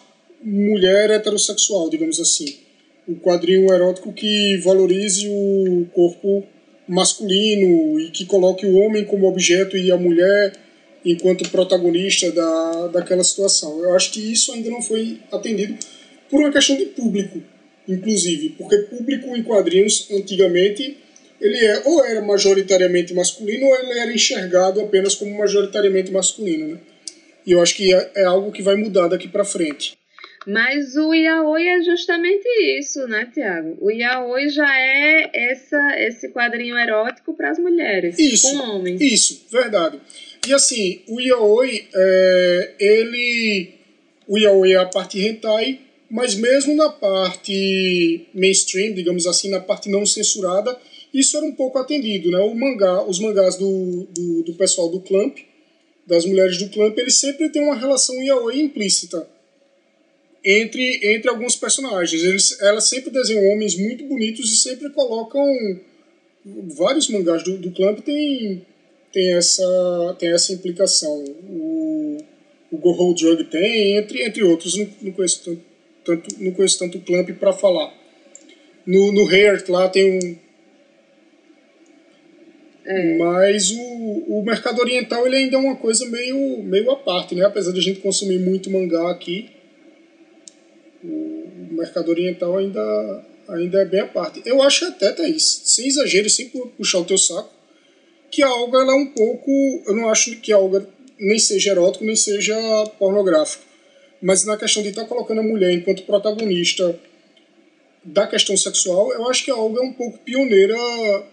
mulher 0.43 1.11
heterossexual, 1.11 1.89
digamos 1.91 2.21
assim. 2.21 2.59
O 3.07 3.17
quadrinho 3.17 3.73
erótico 3.73 4.13
que 4.13 4.57
valorize 4.59 5.29
o 5.29 5.87
corpo 5.93 6.47
masculino 6.89 7.99
e 8.01 8.11
que 8.11 8.25
coloque 8.27 8.67
o 8.67 8.77
homem 8.77 9.05
como 9.05 9.27
objeto 9.27 9.77
e 9.77 9.91
a 9.91 9.97
mulher 9.97 10.53
enquanto 11.05 11.49
protagonista 11.51 12.31
da, 12.33 12.89
daquela 12.89 13.23
situação. 13.23 13.83
Eu 13.83 13.95
acho 13.95 14.13
que 14.13 14.33
isso 14.33 14.53
ainda 14.53 14.71
não 14.71 14.83
foi 14.83 15.21
atendido 15.31 15.77
por 16.29 16.41
uma 16.41 16.51
questão 16.51 16.77
de 16.77 16.87
público, 16.87 17.41
inclusive, 17.89 18.51
porque 18.51 18.77
público 18.79 19.37
em 19.37 19.43
quadrinhos 19.43 20.09
antigamente 20.11 20.99
ele 21.41 21.59
é 21.65 21.83
ou 21.85 22.05
era 22.05 22.23
majoritariamente 22.23 23.15
masculino 23.15 23.67
ou 23.67 23.77
ele 23.77 23.99
era 23.99 24.13
enxergado 24.13 24.81
apenas 24.81 25.15
como 25.15 25.37
majoritariamente 25.39 26.11
masculino, 26.11 26.69
né? 26.69 26.79
E 27.47 27.53
eu 27.53 27.63
acho 27.63 27.77
que 27.77 27.95
é, 27.95 28.11
é 28.17 28.25
algo 28.25 28.51
que 28.51 28.63
vai 28.63 28.75
mudar 28.75 29.07
daqui 29.07 29.29
para 29.29 29.45
frente. 29.45 29.97
Mas 30.47 30.95
o 30.95 31.13
yaoi 31.13 31.67
é 31.67 31.83
justamente 31.83 32.47
isso, 32.79 33.09
né, 33.09 33.29
Tiago? 33.35 33.77
O 33.81 33.91
yaoi 33.91 34.49
já 34.49 34.79
é 34.79 35.29
essa, 35.35 35.99
esse 35.99 36.29
quadrinho 36.29 36.79
erótico 36.79 37.35
para 37.35 37.51
as 37.51 37.59
mulheres, 37.59 38.17
isso, 38.17 38.57
com 38.57 38.71
homens. 38.71 39.01
Isso, 39.01 39.45
verdade. 39.51 40.01
E 40.47 40.55
assim, 40.55 41.03
o 41.09 41.21
yaoi, 41.21 41.89
é, 41.93 42.75
ele... 42.79 43.75
O 44.29 44.39
yaoi 44.39 44.73
é 44.73 44.77
a 44.77 44.87
parte 44.87 45.21
hentai, 45.21 45.81
mas 46.09 46.37
mesmo 46.37 46.77
na 46.77 46.91
parte 46.91 48.29
mainstream, 48.33 48.95
digamos 48.95 49.27
assim, 49.27 49.51
na 49.51 49.61
parte 49.61 49.89
não 49.89 50.07
censurada, 50.07 50.79
isso 51.13 51.37
era 51.37 51.45
um 51.45 51.53
pouco 51.53 51.79
atendido, 51.79 52.31
né? 52.31 52.39
O 52.39 52.55
mangá, 52.55 53.03
os 53.03 53.19
mangás 53.19 53.57
do, 53.57 54.07
do, 54.15 54.43
do 54.45 54.55
pessoal 54.55 54.89
do 54.89 55.01
Clamp, 55.01 55.39
das 56.07 56.25
mulheres 56.25 56.57
do 56.59 56.69
Clamp, 56.69 56.97
ele 56.97 57.11
sempre 57.11 57.49
tem 57.49 57.63
uma 57.63 57.75
relação 57.75 58.15
yaoi 58.23 58.61
implícita 58.61 59.36
entre, 60.47 61.01
entre 61.17 61.29
alguns 61.29 61.57
personagens. 61.57 62.23
Eles, 62.23 62.61
elas 62.61 62.89
sempre 62.89 63.11
desenham 63.11 63.53
homens 63.53 63.77
muito 63.77 64.05
bonitos 64.05 64.53
e 64.53 64.57
sempre 64.57 64.89
colocam 64.91 65.45
vários 66.77 67.09
mangás 67.09 67.43
do, 67.43 67.59
do 67.59 67.73
Clamp 67.73 67.99
tem, 67.99 68.65
tem, 69.13 69.35
essa, 69.35 70.17
tem 70.21 70.31
essa 70.31 70.53
implicação. 70.53 71.25
O, 71.49 72.19
o 72.71 72.79
Go 72.79 72.93
Hold 72.93 73.19
Drug 73.19 73.45
tem, 73.45 73.97
entre, 73.99 74.23
entre 74.23 74.45
outros. 74.45 74.79
Não, 74.79 74.89
não, 75.03 75.13
conheço 75.13 75.43
tanto, 75.45 75.63
tanto, 76.05 76.37
não 76.39 76.53
conheço 76.53 76.79
tanto 76.79 76.99
o 76.99 77.01
Clamp 77.01 77.29
para 77.31 77.53
falar. 77.53 77.93
No, 78.87 79.11
no 79.11 79.29
Heart 79.29 79.69
lá 79.69 79.89
tem 79.89 80.17
um. 80.17 80.47
É. 82.85 83.17
Mas 83.19 83.73
o, 83.73 83.81
o 83.81 84.45
mercado 84.45 84.79
oriental 84.81 85.27
ele 85.27 85.35
ainda 85.35 85.57
é 85.57 85.59
uma 85.59 85.75
coisa 85.75 86.07
meio, 86.07 86.63
meio 86.63 86.89
à 86.93 86.97
parte, 86.97 87.35
né? 87.35 87.45
Apesar 87.45 87.73
de 87.73 87.81
a 87.81 87.83
gente 87.83 87.99
consumir 87.99 88.39
muito 88.39 88.71
mangá 88.71 89.11
aqui, 89.11 89.56
mercado 91.77 92.09
oriental 92.09 92.57
ainda, 92.57 93.25
ainda 93.49 93.83
é 93.83 93.85
bem 93.85 94.01
à 94.01 94.07
parte. 94.07 94.43
Eu 94.45 94.63
acho 94.63 94.85
até, 94.87 95.13
Thaís, 95.13 95.63
sem 95.65 95.87
exagero, 95.87 96.29
sem 96.29 96.49
puxar 96.49 96.99
o 96.99 97.05
teu 97.05 97.19
saco, 97.19 97.51
que 98.31 98.43
a 98.43 98.51
Olga 98.51 98.79
ela 98.79 98.93
é 98.93 98.97
um 98.97 99.07
pouco. 99.07 99.51
Eu 99.87 99.95
não 99.95 100.09
acho 100.09 100.37
que 100.37 100.53
a 100.53 100.59
Olga 100.59 100.87
nem 101.19 101.39
seja 101.39 101.71
erótico, 101.71 102.05
nem 102.05 102.17
seja 102.17 102.55
pornográfico. 102.99 103.65
Mas 104.21 104.45
na 104.45 104.57
questão 104.57 104.83
de 104.83 104.91
estar 104.91 105.03
tá 105.03 105.09
colocando 105.09 105.41
a 105.41 105.45
mulher 105.45 105.73
enquanto 105.73 106.03
protagonista 106.03 106.99
da 108.05 108.27
questão 108.27 108.57
sexual, 108.57 109.13
eu 109.13 109.29
acho 109.29 109.45
que 109.45 109.51
a 109.51 109.57
Olga 109.57 109.81
é 109.81 109.83
um 109.83 109.93
pouco 109.93 110.19
pioneira, 110.19 110.77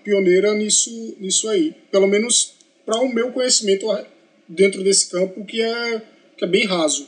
pioneira 0.03 0.53
nisso, 0.53 1.15
nisso 1.19 1.47
aí. 1.49 1.73
Pelo 1.91 2.07
menos 2.07 2.55
para 2.85 2.99
o 2.99 3.13
meu 3.13 3.31
conhecimento 3.31 3.87
dentro 4.47 4.83
desse 4.83 5.09
campo, 5.09 5.45
que 5.45 5.61
é, 5.61 6.01
que 6.37 6.45
é 6.45 6.47
bem 6.47 6.65
raso. 6.65 7.07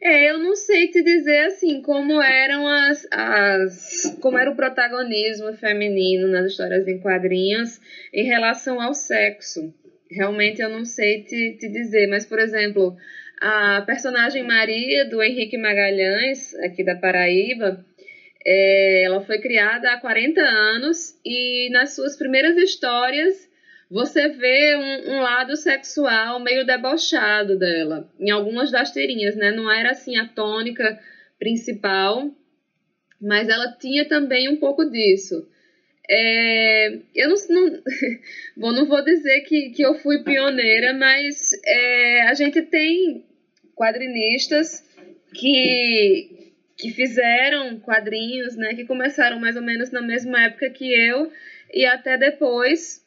É, 0.00 0.30
eu 0.30 0.38
não 0.38 0.54
sei 0.54 0.88
te 0.88 1.02
dizer 1.02 1.46
assim 1.46 1.80
como 1.80 2.20
eram 2.20 2.66
as, 2.66 3.06
as 3.10 4.18
como 4.20 4.36
era 4.36 4.50
o 4.50 4.56
protagonismo 4.56 5.54
feminino 5.54 6.28
nas 6.28 6.50
histórias 6.50 6.86
em 6.86 6.98
quadrinhos 6.98 7.80
em 8.12 8.24
relação 8.24 8.80
ao 8.80 8.92
sexo. 8.92 9.72
Realmente 10.10 10.60
eu 10.60 10.68
não 10.68 10.84
sei 10.84 11.22
te, 11.22 11.56
te 11.58 11.68
dizer, 11.68 12.06
mas 12.08 12.26
por 12.26 12.38
exemplo, 12.38 12.94
a 13.40 13.82
personagem 13.86 14.42
Maria 14.42 15.04
do 15.06 15.22
Henrique 15.22 15.56
Magalhães, 15.56 16.54
aqui 16.56 16.84
da 16.84 16.94
Paraíba, 16.94 17.84
é, 18.44 19.04
ela 19.04 19.20
foi 19.22 19.40
criada 19.40 19.90
há 19.90 20.00
40 20.00 20.40
anos 20.40 21.18
e 21.24 21.70
nas 21.70 21.94
suas 21.94 22.16
primeiras 22.16 22.56
histórias 22.56 23.48
você 23.90 24.28
vê 24.28 24.76
um, 24.76 25.12
um, 25.12 25.20
lado 25.20 25.56
sexual 25.56 26.40
meio 26.40 26.66
debochado 26.66 27.56
dela, 27.56 28.10
em 28.18 28.30
algumas 28.30 28.70
das 28.70 28.90
tirinhas, 28.90 29.36
né? 29.36 29.52
Não 29.52 29.70
era 29.70 29.90
assim 29.90 30.16
a 30.16 30.26
tônica 30.26 30.98
principal, 31.38 32.30
mas 33.20 33.48
ela 33.48 33.72
tinha 33.72 34.04
também 34.08 34.48
um 34.48 34.56
pouco 34.56 34.84
disso. 34.84 35.48
É, 36.08 36.98
eu 37.14 37.28
não, 37.28 37.36
não, 37.48 37.82
bom, 38.56 38.72
não 38.72 38.86
vou 38.86 39.04
dizer 39.04 39.40
que, 39.42 39.70
que 39.70 39.82
eu 39.82 39.94
fui 39.94 40.22
pioneira, 40.22 40.92
mas 40.92 41.50
é, 41.64 42.22
a 42.22 42.34
gente 42.34 42.62
tem 42.62 43.24
quadrinistas 43.74 44.84
que, 45.32 46.52
que 46.76 46.90
fizeram 46.90 47.78
quadrinhos, 47.80 48.56
né, 48.56 48.74
que 48.74 48.84
começaram 48.84 49.38
mais 49.38 49.56
ou 49.56 49.62
menos 49.62 49.90
na 49.90 50.00
mesma 50.00 50.44
época 50.44 50.70
que 50.70 50.92
eu 50.92 51.30
e 51.72 51.84
até 51.84 52.16
depois 52.16 53.05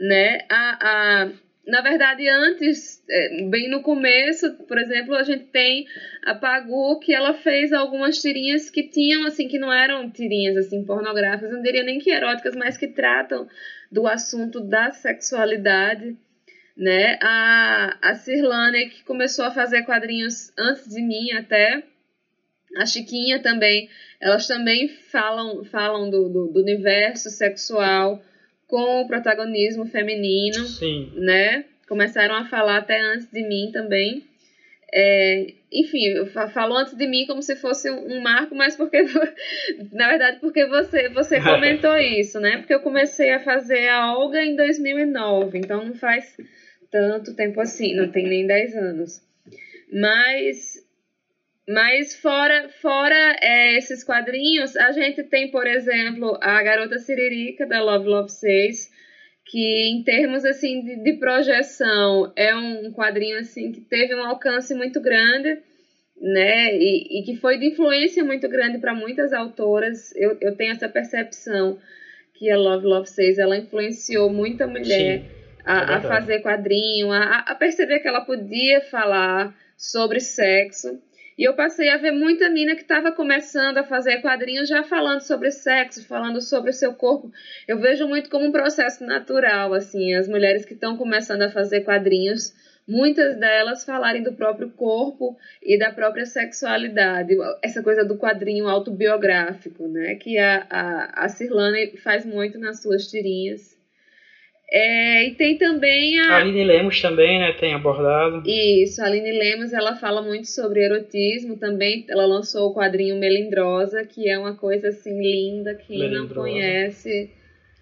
né? 0.00 0.40
A, 0.50 0.78
a, 0.80 1.30
na 1.66 1.80
verdade, 1.80 2.28
antes, 2.28 3.02
é, 3.08 3.42
bem 3.48 3.70
no 3.70 3.82
começo, 3.82 4.52
por 4.68 4.78
exemplo, 4.78 5.14
a 5.14 5.22
gente 5.22 5.44
tem 5.44 5.86
a 6.22 6.34
Pagu, 6.34 6.98
que 7.00 7.14
ela 7.14 7.32
fez 7.34 7.72
algumas 7.72 8.20
tirinhas 8.20 8.68
que 8.68 8.82
tinham, 8.82 9.26
assim, 9.26 9.48
que 9.48 9.58
não 9.58 9.72
eram 9.72 10.10
tirinhas, 10.10 10.56
assim, 10.56 10.84
pornográficas, 10.84 11.52
não 11.52 11.62
diria 11.62 11.82
nem 11.82 11.98
que 11.98 12.10
eróticas, 12.10 12.54
mas 12.54 12.76
que 12.76 12.88
tratam 12.88 13.48
do 13.90 14.06
assunto 14.06 14.60
da 14.60 14.90
sexualidade, 14.90 16.16
né? 16.76 17.18
A, 17.22 17.98
a 18.02 18.14
Cirlane, 18.14 18.90
que 18.90 19.04
começou 19.04 19.44
a 19.44 19.50
fazer 19.50 19.84
quadrinhos 19.84 20.52
antes 20.58 20.88
de 20.88 21.00
mim 21.00 21.32
até, 21.32 21.82
a 22.76 22.84
Chiquinha 22.84 23.40
também, 23.40 23.88
elas 24.20 24.46
também 24.46 24.88
falam, 24.88 25.64
falam 25.64 26.10
do, 26.10 26.28
do, 26.28 26.46
do 26.48 26.60
universo 26.60 27.30
sexual, 27.30 28.20
com 28.66 29.02
o 29.02 29.06
protagonismo 29.06 29.86
feminino, 29.86 30.64
Sim. 30.66 31.12
né? 31.16 31.64
Começaram 31.88 32.34
a 32.34 32.44
falar 32.44 32.78
até 32.78 33.00
antes 33.00 33.30
de 33.30 33.42
mim 33.46 33.70
também. 33.72 34.24
É, 34.96 35.46
enfim, 35.72 36.24
falou 36.52 36.78
antes 36.78 36.96
de 36.96 37.06
mim 37.06 37.26
como 37.26 37.42
se 37.42 37.56
fosse 37.56 37.90
um, 37.90 38.20
marco, 38.20 38.54
mas 38.54 38.76
porque, 38.76 39.02
na 39.92 40.08
verdade, 40.08 40.38
porque 40.40 40.66
você, 40.66 41.08
você 41.08 41.40
comentou 41.42 41.96
isso, 41.98 42.38
né? 42.38 42.58
Porque 42.58 42.74
eu 42.74 42.80
comecei 42.80 43.32
a 43.32 43.40
fazer 43.40 43.88
a 43.88 44.14
Olga 44.14 44.42
em 44.42 44.54
2009, 44.54 45.58
então 45.58 45.84
não 45.84 45.94
faz 45.94 46.36
tanto 46.92 47.34
tempo 47.34 47.60
assim, 47.60 47.94
não 47.94 48.08
tem 48.08 48.28
nem 48.28 48.46
10 48.46 48.76
anos. 48.76 49.20
Mas 49.92 50.83
mas 51.66 52.14
fora, 52.14 52.68
fora 52.68 53.36
é, 53.40 53.76
esses 53.78 54.04
quadrinhos, 54.04 54.76
a 54.76 54.92
gente 54.92 55.22
tem, 55.24 55.50
por 55.50 55.66
exemplo, 55.66 56.36
a 56.40 56.62
Garota 56.62 56.98
Siririca, 56.98 57.66
da 57.66 57.82
Love 57.82 58.06
Love 58.06 58.30
6, 58.30 58.90
que 59.46 59.90
em 59.90 60.02
termos 60.02 60.44
assim 60.44 60.84
de, 60.84 60.96
de, 61.02 61.12
projeção 61.14 62.32
é 62.36 62.54
um 62.54 62.92
quadrinho 62.92 63.38
assim 63.38 63.72
que 63.72 63.80
teve 63.80 64.14
um 64.14 64.24
alcance 64.24 64.74
muito 64.74 65.00
grande, 65.00 65.58
né? 66.20 66.76
E, 66.76 67.20
e 67.20 67.24
que 67.24 67.36
foi 67.36 67.58
de 67.58 67.68
influência 67.68 68.22
muito 68.22 68.46
grande 68.48 68.78
para 68.78 68.94
muitas 68.94 69.32
autoras. 69.32 70.14
Eu, 70.16 70.36
eu 70.42 70.54
tenho 70.56 70.72
essa 70.72 70.88
percepção 70.88 71.78
que 72.34 72.50
a 72.50 72.58
Love 72.58 72.86
Love 72.86 73.08
6 73.08 73.38
ela 73.38 73.56
influenciou 73.56 74.28
muita 74.28 74.66
mulher 74.66 75.20
Sim, 75.20 75.28
a, 75.64 75.92
é 75.92 75.94
a, 75.94 76.00
fazer 76.02 76.42
quadrinho, 76.42 77.10
a, 77.10 77.38
a 77.38 77.54
perceber 77.54 78.00
que 78.00 78.08
ela 78.08 78.20
podia 78.20 78.82
falar 78.82 79.54
sobre 79.78 80.20
sexo 80.20 81.00
e 81.36 81.44
eu 81.44 81.54
passei 81.54 81.88
a 81.90 81.96
ver 81.96 82.12
muita 82.12 82.48
mina 82.48 82.74
que 82.74 82.82
estava 82.82 83.10
começando 83.10 83.78
a 83.78 83.84
fazer 83.84 84.22
quadrinhos 84.22 84.68
já 84.68 84.82
falando 84.84 85.20
sobre 85.20 85.50
sexo, 85.50 86.06
falando 86.06 86.40
sobre 86.40 86.70
o 86.70 86.74
seu 86.74 86.94
corpo. 86.94 87.32
Eu 87.66 87.78
vejo 87.78 88.06
muito 88.06 88.30
como 88.30 88.46
um 88.46 88.52
processo 88.52 89.04
natural, 89.04 89.74
assim, 89.74 90.14
as 90.14 90.28
mulheres 90.28 90.64
que 90.64 90.74
estão 90.74 90.96
começando 90.96 91.42
a 91.42 91.50
fazer 91.50 91.80
quadrinhos, 91.80 92.54
muitas 92.86 93.36
delas 93.36 93.84
falarem 93.84 94.22
do 94.22 94.34
próprio 94.34 94.70
corpo 94.70 95.36
e 95.62 95.78
da 95.78 95.90
própria 95.92 96.24
sexualidade. 96.24 97.36
Essa 97.62 97.82
coisa 97.82 98.04
do 98.04 98.16
quadrinho 98.16 98.68
autobiográfico, 98.68 99.88
né, 99.88 100.14
que 100.14 100.38
a, 100.38 100.66
a, 100.70 101.24
a 101.24 101.28
Cirlane 101.28 101.96
faz 101.96 102.24
muito 102.24 102.58
nas 102.58 102.80
suas 102.80 103.08
tirinhas. 103.08 103.73
É, 104.70 105.26
e 105.26 105.34
tem 105.34 105.56
também 105.56 106.18
a. 106.20 106.32
A 106.32 106.36
Aline 106.38 106.64
Lemos 106.64 107.00
também, 107.00 107.38
né? 107.38 107.52
Tem 107.52 107.74
abordado. 107.74 108.42
Isso, 108.48 109.02
a 109.02 109.06
Aline 109.06 109.32
Lemos 109.32 109.72
ela 109.72 109.94
fala 109.94 110.22
muito 110.22 110.48
sobre 110.48 110.84
erotismo 110.84 111.56
também. 111.56 112.04
Ela 112.08 112.26
lançou 112.26 112.70
o 112.70 112.74
quadrinho 112.74 113.16
Melindrosa, 113.16 114.04
que 114.04 114.28
é 114.28 114.38
uma 114.38 114.56
coisa 114.56 114.88
assim 114.88 115.20
linda. 115.20 115.74
Quem 115.74 115.98
Melindrosa. 115.98 116.34
não 116.34 116.42
conhece. 116.42 117.30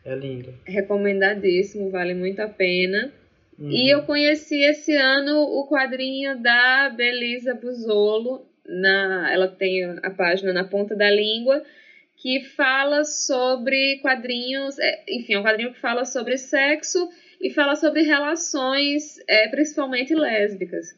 É 0.04 0.14
lindo. 0.14 0.52
Recomendadíssimo, 0.66 1.90
vale 1.90 2.14
muito 2.14 2.40
a 2.40 2.48
pena. 2.48 3.12
Uhum. 3.58 3.70
E 3.70 3.88
eu 3.88 4.02
conheci 4.02 4.60
esse 4.62 4.96
ano 4.96 5.38
o 5.38 5.68
quadrinho 5.68 6.42
da 6.42 6.90
Belisa 6.90 7.54
Buzolo. 7.54 8.46
Na, 8.66 9.30
ela 9.32 9.48
tem 9.48 9.84
a 10.02 10.10
página 10.10 10.52
na 10.52 10.64
ponta 10.64 10.94
da 10.94 11.10
língua 11.10 11.62
que 12.22 12.40
fala 12.56 13.04
sobre 13.04 13.98
quadrinhos, 14.00 14.78
é, 14.78 15.02
enfim, 15.08 15.34
é 15.34 15.38
um 15.40 15.42
quadrinho 15.42 15.72
que 15.72 15.80
fala 15.80 16.04
sobre 16.04 16.38
sexo 16.38 17.10
e 17.40 17.50
fala 17.50 17.74
sobre 17.74 18.02
relações, 18.02 19.18
é, 19.26 19.48
principalmente 19.48 20.14
lésbicas. 20.14 20.96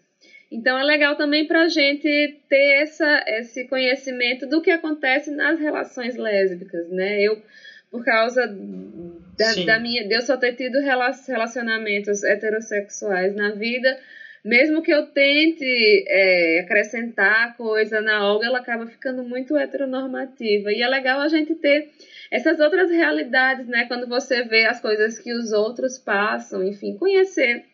Então 0.52 0.78
é 0.78 0.84
legal 0.84 1.16
também 1.16 1.46
para 1.46 1.62
a 1.62 1.68
gente 1.68 2.38
ter 2.46 2.82
essa, 2.82 3.24
esse 3.26 3.66
conhecimento 3.68 4.46
do 4.46 4.60
que 4.60 4.70
acontece 4.70 5.30
nas 5.30 5.58
relações 5.58 6.14
lésbicas, 6.14 6.90
né? 6.90 7.22
Eu, 7.22 7.42
por 7.90 8.04
causa 8.04 8.46
da, 8.46 9.54
da 9.64 9.80
minha, 9.80 10.06
de 10.06 10.14
eu 10.14 10.20
só 10.20 10.36
ter 10.36 10.52
tido 10.52 10.78
relacionamentos 10.80 12.22
heterossexuais 12.22 13.34
na 13.34 13.52
vida, 13.52 13.98
mesmo 14.44 14.82
que 14.82 14.92
eu 14.92 15.06
tente 15.06 15.64
é, 16.06 16.60
acrescentar 16.60 17.56
coisa 17.56 18.02
na 18.02 18.28
Olga, 18.28 18.46
ela 18.46 18.58
acaba 18.58 18.86
ficando 18.86 19.22
muito 19.22 19.56
heteronormativa. 19.56 20.70
E 20.70 20.82
é 20.82 20.88
legal 20.88 21.20
a 21.20 21.28
gente 21.28 21.54
ter 21.54 21.90
essas 22.30 22.60
outras 22.60 22.90
realidades, 22.90 23.66
né? 23.66 23.86
Quando 23.86 24.06
você 24.06 24.42
vê 24.42 24.66
as 24.66 24.80
coisas 24.80 25.18
que 25.18 25.32
os 25.32 25.52
outros 25.52 25.96
passam, 25.98 26.62
enfim, 26.62 26.94
conhecer 26.98 27.64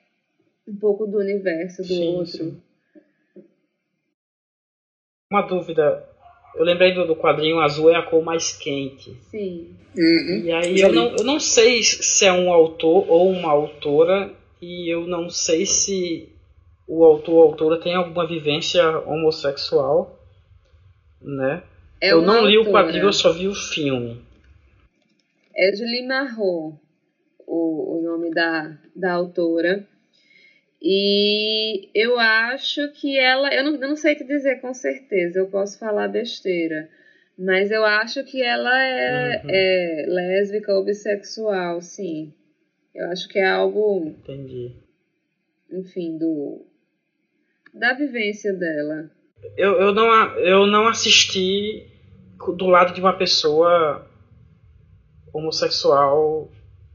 um 0.68 0.76
pouco 0.76 1.06
do 1.06 1.18
universo 1.18 1.82
do 1.82 1.88
sim, 1.88 2.14
outro. 2.14 2.30
Sim. 2.30 2.62
Uma 5.32 5.42
dúvida. 5.42 6.08
Eu 6.54 6.64
lembrei 6.64 6.94
do, 6.94 7.04
do 7.04 7.16
quadrinho 7.16 7.60
azul 7.60 7.90
é 7.90 7.96
a 7.96 8.02
cor 8.02 8.22
mais 8.22 8.56
quente. 8.56 9.12
Sim. 9.30 9.76
Uhum. 9.96 10.42
E 10.44 10.52
aí 10.52 10.80
eu 10.80 10.92
não, 10.92 11.16
eu 11.16 11.24
não 11.24 11.40
sei 11.40 11.82
se 11.82 12.24
é 12.26 12.32
um 12.32 12.52
autor 12.52 13.10
ou 13.10 13.28
uma 13.28 13.50
autora 13.50 14.32
e 14.62 14.92
eu 14.92 15.06
não 15.06 15.28
sei 15.28 15.66
se 15.66 16.28
o 16.91 17.05
autor 17.05 17.34
ou 17.34 17.43
autora 17.43 17.80
tem 17.80 17.95
alguma 17.95 18.26
vivência 18.26 18.84
homossexual, 19.07 20.18
né? 21.22 21.62
É 22.01 22.12
eu 22.12 22.20
não 22.20 22.45
li 22.45 22.57
autora. 22.57 22.68
o 22.68 22.72
quadrinho, 22.72 23.05
eu 23.05 23.12
só 23.12 23.32
vi 23.32 23.47
o 23.47 23.55
filme. 23.55 24.20
É 25.55 25.72
Julie 25.72 26.05
Marot, 26.05 26.74
o, 27.47 27.99
o 27.99 28.03
nome 28.03 28.30
da, 28.30 28.76
da 28.97 29.12
autora. 29.12 29.86
E 30.82 31.88
eu 31.95 32.18
acho 32.18 32.91
que 32.93 33.16
ela, 33.16 33.55
eu 33.55 33.62
não, 33.62 33.74
eu 33.74 33.88
não 33.88 33.97
sei 33.97 34.16
te 34.16 34.24
dizer 34.24 34.61
com 34.61 34.74
certeza, 34.74 35.38
eu 35.38 35.47
posso 35.47 35.78
falar 35.78 36.09
besteira, 36.09 36.88
mas 37.38 37.70
eu 37.70 37.84
acho 37.84 38.24
que 38.24 38.43
ela 38.43 38.82
é, 38.82 39.43
uhum. 39.45 39.51
é 39.51 40.05
lésbica 40.09 40.74
ou 40.74 40.84
bissexual, 40.84 41.80
sim. 41.80 42.32
Eu 42.93 43.07
acho 43.11 43.28
que 43.28 43.38
é 43.38 43.47
algo. 43.47 44.09
Entendi. 44.09 44.72
Enfim, 45.70 46.18
do. 46.18 46.66
Da 47.72 47.94
vivência 47.94 48.52
dela. 48.52 49.10
Eu, 49.56 49.80
eu, 49.80 49.94
não, 49.94 50.12
eu 50.38 50.66
não 50.66 50.88
assisti 50.88 51.86
do 52.56 52.66
lado 52.66 52.92
de 52.94 53.00
uma 53.00 53.12
pessoa 53.12 54.06
homossexual 55.32 56.50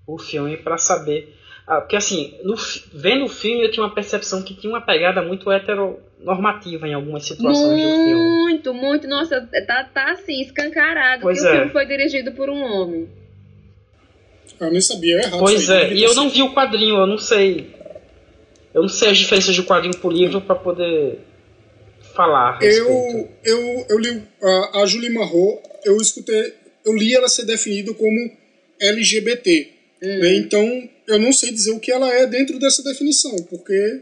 o 0.08 0.18
filme 0.18 0.58
para 0.58 0.78
saber 0.78 1.36
ah, 1.68 1.82
porque 1.82 1.96
assim, 1.96 2.36
no, 2.44 2.56
vendo 2.94 3.26
o 3.26 3.30
filme 3.30 3.64
eu 3.64 3.72
tinha 3.72 3.84
uma 3.84 3.94
percepção 3.94 4.44
que 4.44 4.54
tinha 4.54 4.72
uma 4.72 4.82
pegada 4.82 5.22
muito 5.24 5.52
heteronormativa 5.52 6.88
em 6.88 6.94
algumas 6.94 7.26
situações 7.26 7.68
muito, 7.68 7.88
do 7.88 8.04
filme. 8.04 8.14
Muito, 8.14 8.74
muito. 8.74 9.08
Nossa, 9.08 9.42
tá, 9.66 9.84
tá 9.84 10.12
assim, 10.12 10.42
escancarado 10.42 11.24
pois 11.24 11.42
que 11.42 11.48
é. 11.48 11.50
o 11.50 11.56
filme 11.56 11.72
foi 11.72 11.86
dirigido 11.88 12.34
por 12.34 12.52
um 12.52 12.62
homem. 12.62 13.10
Eu 14.60 14.72
nem 14.72 14.80
sabia, 14.80 15.18
é 15.18 15.24
errado. 15.24 15.40
Pois 15.40 15.68
é, 15.68 15.92
e 15.92 16.04
eu 16.04 16.14
não 16.14 16.30
vi 16.30 16.44
o 16.44 16.54
quadrinho, 16.54 16.98
eu 16.98 17.08
não 17.08 17.18
sei. 17.18 17.75
Eu 18.76 18.82
não 18.82 18.90
sei 18.90 19.08
as 19.12 19.18
diferenças 19.18 19.56
de 19.56 19.64
quadrinho 19.64 19.96
pro 19.96 20.10
livro 20.10 20.42
para 20.42 20.54
poder 20.54 21.20
falar. 22.14 22.60
Eu, 22.62 23.30
eu, 23.42 23.86
eu 23.88 23.98
li 23.98 24.22
a, 24.44 24.82
a 24.82 24.86
Julie 24.86 25.10
Marot, 25.10 25.62
eu 25.86 25.96
escutei, 25.96 26.54
eu 26.84 26.94
li 26.94 27.16
ela 27.16 27.30
ser 27.30 27.46
definida 27.46 27.94
como 27.94 28.32
LGBT. 28.82 29.70
Hum. 30.04 30.20
Né? 30.20 30.36
Então, 30.36 30.90
eu 31.08 31.18
não 31.18 31.32
sei 31.32 31.54
dizer 31.54 31.72
o 31.72 31.80
que 31.80 31.90
ela 31.90 32.14
é 32.14 32.28
dentro 32.28 32.60
dessa 32.60 32.84
definição, 32.84 33.34
porque 33.50 34.02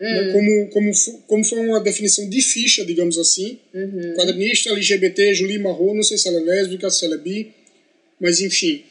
né, 0.00 0.22
hum. 0.22 0.32
como, 0.32 0.68
como, 0.70 1.20
como 1.26 1.44
foi 1.44 1.58
uma 1.58 1.78
definição 1.78 2.26
de 2.30 2.40
ficha, 2.40 2.86
digamos 2.86 3.18
assim, 3.18 3.58
uhum. 3.74 4.14
quadrinista 4.16 4.70
LGBT, 4.70 5.34
Julie 5.34 5.58
Marrot, 5.58 5.94
não 5.94 6.02
sei 6.02 6.16
se 6.16 6.28
ela 6.28 6.40
é 6.40 6.44
lésbica, 6.44 6.88
se 6.88 7.04
ela 7.04 7.16
é 7.16 7.18
bi, 7.18 7.52
mas 8.18 8.40
enfim. 8.40 8.84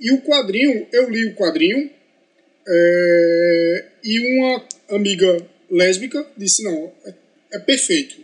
E 0.00 0.12
o 0.12 0.20
quadrinho, 0.20 0.86
eu 0.92 1.10
li 1.10 1.24
o 1.24 1.34
quadrinho, 1.34 1.90
é, 2.68 3.89
e 4.02 4.38
uma 4.38 4.64
amiga 4.90 5.46
lésbica 5.70 6.26
disse, 6.36 6.62
não, 6.62 6.92
é, 7.04 7.14
é 7.52 7.58
perfeito. 7.58 8.16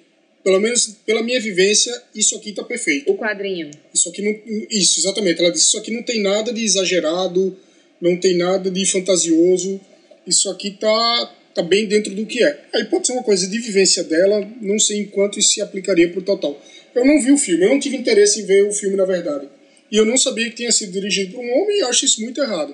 Pelo 0.47 0.61
menos 0.61 0.97
pela 1.05 1.25
minha 1.25 1.41
vivência, 1.41 1.93
isso 2.15 2.37
aqui 2.37 2.51
está 2.51 2.63
perfeito. 2.63 3.11
O 3.11 3.19
quadrinho. 3.19 3.69
Isso 3.93 4.09
aqui 4.09 4.23
não. 4.23 4.67
Isso, 4.71 5.01
exatamente. 5.01 5.41
Ela 5.41 5.51
disse: 5.51 5.67
Isso 5.67 5.77
aqui 5.77 5.91
não 5.91 6.05
tem 6.05 6.23
nada 6.23 6.53
de 6.53 6.65
exagerado, 6.65 7.57
não 8.01 8.17
tem 8.17 8.37
nada 8.37 8.71
de 8.71 8.87
fantasioso, 8.87 9.81
isso 10.25 10.49
aqui 10.49 10.71
tá, 10.71 11.35
tá 11.53 11.63
bem 11.63 11.87
dentro 11.87 12.15
do 12.15 12.25
que 12.25 12.45
é. 12.45 12.61
Aí 12.73 12.85
pode 12.85 13.09
ser 13.09 13.15
uma 13.15 13.25
coisa 13.25 13.49
de 13.49 13.59
vivência 13.59 14.05
dela, 14.05 14.49
não 14.61 14.79
sei 14.79 15.01
enquanto 15.01 15.39
isso 15.39 15.55
se 15.55 15.61
aplicaria 15.61 16.09
para 16.09 16.21
o 16.21 16.23
total. 16.23 16.63
Eu 16.95 17.05
não 17.05 17.21
vi 17.21 17.33
o 17.33 17.39
filme, 17.39 17.65
eu 17.65 17.71
não 17.71 17.81
tive 17.81 17.97
interesse 17.97 18.41
em 18.41 18.47
ver 18.47 18.69
o 18.69 18.73
filme 18.73 18.97
na 18.97 19.05
verdade. 19.05 19.49
E 19.91 19.97
eu 19.97 20.05
não 20.05 20.17
sabia 20.17 20.49
que 20.49 20.57
tinha 20.57 20.71
sido 20.71 20.93
dirigido 20.93 21.35
por 21.35 21.45
um 21.45 21.63
homem 21.63 21.79
e 21.79 21.83
acho 21.83 22.05
isso 22.05 22.23
muito 22.23 22.41
errado. 22.41 22.73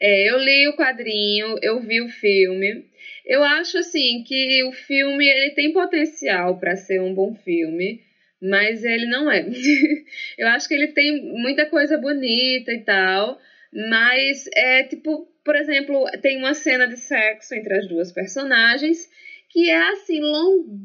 É, 0.00 0.30
eu 0.30 0.38
li 0.38 0.68
o 0.68 0.76
quadrinho, 0.76 1.56
eu 1.60 1.80
vi 1.80 2.00
o 2.00 2.08
filme. 2.08 2.84
Eu 3.26 3.42
acho 3.42 3.78
assim 3.78 4.22
que 4.24 4.62
o 4.64 4.72
filme 4.72 5.28
ele 5.28 5.50
tem 5.50 5.72
potencial 5.72 6.58
para 6.58 6.76
ser 6.76 7.00
um 7.00 7.12
bom 7.14 7.34
filme, 7.34 8.00
mas 8.40 8.84
ele 8.84 9.06
não 9.06 9.30
é. 9.30 9.44
eu 10.38 10.48
acho 10.48 10.68
que 10.68 10.74
ele 10.74 10.88
tem 10.88 11.22
muita 11.22 11.66
coisa 11.66 11.98
bonita 11.98 12.72
e 12.72 12.80
tal, 12.82 13.38
mas 13.72 14.48
é 14.54 14.84
tipo, 14.84 15.28
por 15.44 15.56
exemplo, 15.56 16.04
tem 16.22 16.38
uma 16.38 16.54
cena 16.54 16.86
de 16.86 16.96
sexo 16.96 17.54
entre 17.54 17.74
as 17.74 17.88
duas 17.88 18.12
personagens 18.12 19.08
que 19.50 19.68
é 19.70 19.90
assim 19.90 20.20
longuíssima. 20.20 20.78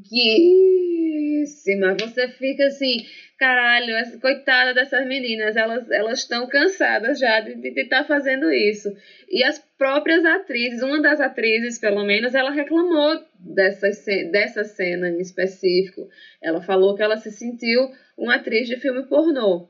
Você 1.99 2.27
fica 2.29 2.65
assim, 2.65 3.05
caralho, 3.43 3.93
essa, 3.97 4.17
coitada 4.19 4.73
dessas 4.73 5.05
meninas, 5.05 5.57
elas 5.57 5.91
elas 5.91 6.19
estão 6.19 6.47
cansadas 6.47 7.19
já 7.19 7.41
de 7.41 7.67
estar 7.67 8.03
tá 8.03 8.03
fazendo 8.05 8.49
isso. 8.49 8.89
E 9.29 9.43
as 9.43 9.59
próprias 9.77 10.23
atrizes, 10.23 10.81
uma 10.81 11.01
das 11.01 11.19
atrizes, 11.19 11.77
pelo 11.77 12.05
menos, 12.05 12.33
ela 12.33 12.51
reclamou 12.51 13.21
dessa, 13.37 13.89
dessa 14.31 14.63
cena 14.63 15.09
em 15.09 15.19
específico. 15.19 16.07
Ela 16.41 16.61
falou 16.61 16.95
que 16.95 17.03
ela 17.03 17.17
se 17.17 17.31
sentiu 17.31 17.91
uma 18.17 18.35
atriz 18.35 18.65
de 18.65 18.77
filme 18.77 19.03
pornô. 19.07 19.67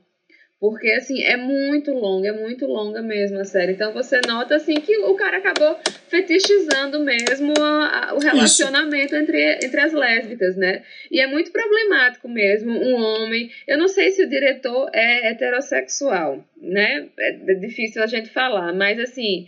Porque, 0.64 0.94
assim, 0.94 1.22
é 1.22 1.36
muito 1.36 1.92
longa, 1.92 2.30
é 2.30 2.32
muito 2.32 2.66
longa 2.66 3.02
mesmo 3.02 3.38
a 3.38 3.44
série. 3.44 3.74
Então 3.74 3.92
você 3.92 4.22
nota, 4.26 4.56
assim, 4.56 4.76
que 4.76 4.98
o 5.00 5.14
cara 5.14 5.40
acabou 5.40 5.78
fetichizando 6.08 7.02
mesmo 7.02 7.52
a, 7.60 8.12
a, 8.12 8.14
o 8.14 8.20
relacionamento 8.20 9.14
entre, 9.14 9.60
entre 9.62 9.82
as 9.82 9.92
lésbicas, 9.92 10.56
né? 10.56 10.82
E 11.12 11.20
é 11.20 11.28
muito 11.28 11.52
problemático 11.52 12.30
mesmo 12.30 12.72
um 12.72 12.96
homem. 12.96 13.52
Eu 13.68 13.78
não 13.78 13.90
sei 13.90 14.12
se 14.12 14.24
o 14.24 14.30
diretor 14.30 14.90
é 14.94 15.32
heterossexual, 15.32 16.48
né? 16.56 17.10
É, 17.20 17.52
é 17.52 17.56
difícil 17.56 18.02
a 18.02 18.08
gente 18.08 18.30
falar, 18.30 18.72
mas, 18.72 18.98
assim, 19.02 19.48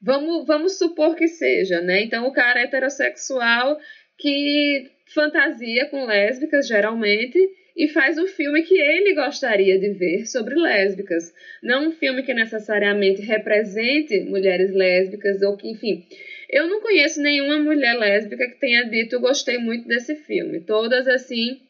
vamos, 0.00 0.46
vamos 0.46 0.78
supor 0.78 1.14
que 1.14 1.28
seja, 1.28 1.82
né? 1.82 2.00
Então 2.00 2.26
o 2.26 2.32
cara 2.32 2.60
é 2.60 2.64
heterossexual 2.64 3.78
que 4.16 4.90
fantasia 5.12 5.84
com 5.90 6.06
lésbicas, 6.06 6.66
geralmente 6.66 7.38
e 7.76 7.88
faz 7.88 8.18
o 8.18 8.26
filme 8.26 8.62
que 8.62 8.78
ele 8.78 9.14
gostaria 9.14 9.78
de 9.78 9.90
ver 9.90 10.26
sobre 10.26 10.54
lésbicas. 10.54 11.32
Não 11.62 11.88
um 11.88 11.92
filme 11.92 12.22
que 12.22 12.32
necessariamente 12.32 13.22
represente 13.22 14.20
mulheres 14.20 14.72
lésbicas 14.72 15.42
ou 15.42 15.56
que, 15.56 15.68
enfim. 15.68 16.06
Eu 16.48 16.68
não 16.68 16.80
conheço 16.80 17.20
nenhuma 17.20 17.58
mulher 17.58 17.94
lésbica 17.94 18.46
que 18.46 18.60
tenha 18.60 18.84
dito 18.84 19.18
gostei 19.18 19.58
muito 19.58 19.88
desse 19.88 20.14
filme. 20.14 20.60
Todas, 20.60 21.08
assim, 21.08 21.60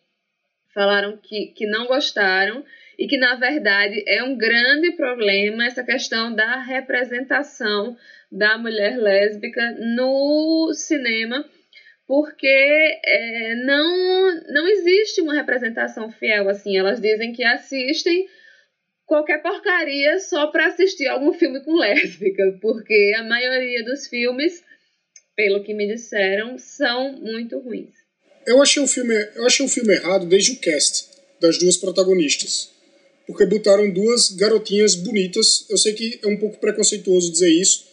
falaram 0.74 1.16
que, 1.16 1.46
que 1.56 1.66
não 1.66 1.86
gostaram 1.86 2.62
e 2.98 3.06
que, 3.06 3.16
na 3.16 3.34
verdade, 3.36 4.04
é 4.06 4.22
um 4.22 4.36
grande 4.36 4.92
problema 4.92 5.64
essa 5.64 5.82
questão 5.82 6.34
da 6.34 6.60
representação 6.60 7.96
da 8.30 8.58
mulher 8.58 8.98
lésbica 8.98 9.76
no 9.78 10.70
cinema 10.74 11.44
porque 12.06 12.46
é, 12.46 13.54
não, 13.64 14.42
não 14.52 14.68
existe 14.68 15.20
uma 15.20 15.34
representação 15.34 16.10
fiel 16.10 16.48
assim. 16.48 16.76
Elas 16.76 17.00
dizem 17.00 17.32
que 17.32 17.44
assistem 17.44 18.26
qualquer 19.06 19.42
porcaria 19.42 20.18
só 20.18 20.48
para 20.48 20.66
assistir 20.66 21.06
algum 21.06 21.32
filme 21.32 21.62
com 21.64 21.76
lésbica, 21.76 22.58
porque 22.60 23.12
a 23.16 23.22
maioria 23.22 23.84
dos 23.84 24.06
filmes, 24.06 24.62
pelo 25.34 25.62
que 25.62 25.74
me 25.74 25.86
disseram, 25.86 26.58
são 26.58 27.12
muito 27.12 27.58
ruins. 27.58 27.94
Eu 28.46 28.60
achei 28.60 28.82
o 28.82 28.86
filme, 28.86 29.14
eu 29.34 29.46
achei 29.46 29.64
o 29.64 29.68
filme 29.68 29.94
errado 29.94 30.26
desde 30.26 30.52
o 30.52 30.60
cast 30.60 31.08
das 31.40 31.58
duas 31.58 31.76
protagonistas. 31.78 32.72
Porque 33.26 33.46
botaram 33.46 33.90
duas 33.90 34.32
garotinhas 34.32 34.94
bonitas. 34.94 35.66
Eu 35.70 35.78
sei 35.78 35.94
que 35.94 36.20
é 36.22 36.26
um 36.28 36.36
pouco 36.36 36.58
preconceituoso 36.58 37.32
dizer 37.32 37.48
isso, 37.48 37.86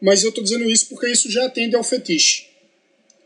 mas 0.00 0.22
eu 0.22 0.30
estou 0.30 0.42
dizendo 0.42 0.64
isso 0.64 0.88
porque 0.88 1.06
isso 1.06 1.30
já 1.30 1.44
atende 1.44 1.76
ao 1.76 1.84
fetiche 1.84 2.49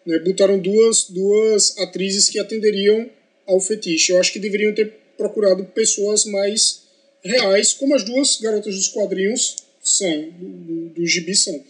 né, 0.07 0.19
botaram 0.19 0.59
duas, 0.59 1.05
duas 1.09 1.77
atrizes 1.79 2.29
que 2.29 2.39
atenderiam 2.39 3.09
ao 3.47 3.61
fetiche. 3.61 4.13
Eu 4.13 4.21
acho 4.21 4.33
que 4.33 4.39
deveriam 4.39 4.75
ter 4.75 4.93
procurado 5.17 5.65
pessoas 5.67 6.25
mais 6.25 6.83
reais, 7.23 7.73
como 7.73 7.95
as 7.95 8.05
duas 8.05 8.39
garotas 8.41 8.75
dos 8.75 8.89
quadrinhos 8.89 9.57
são, 9.83 10.31
do, 10.31 10.89
do 10.91 11.07
gibi 11.07 11.35
são. 11.35 11.63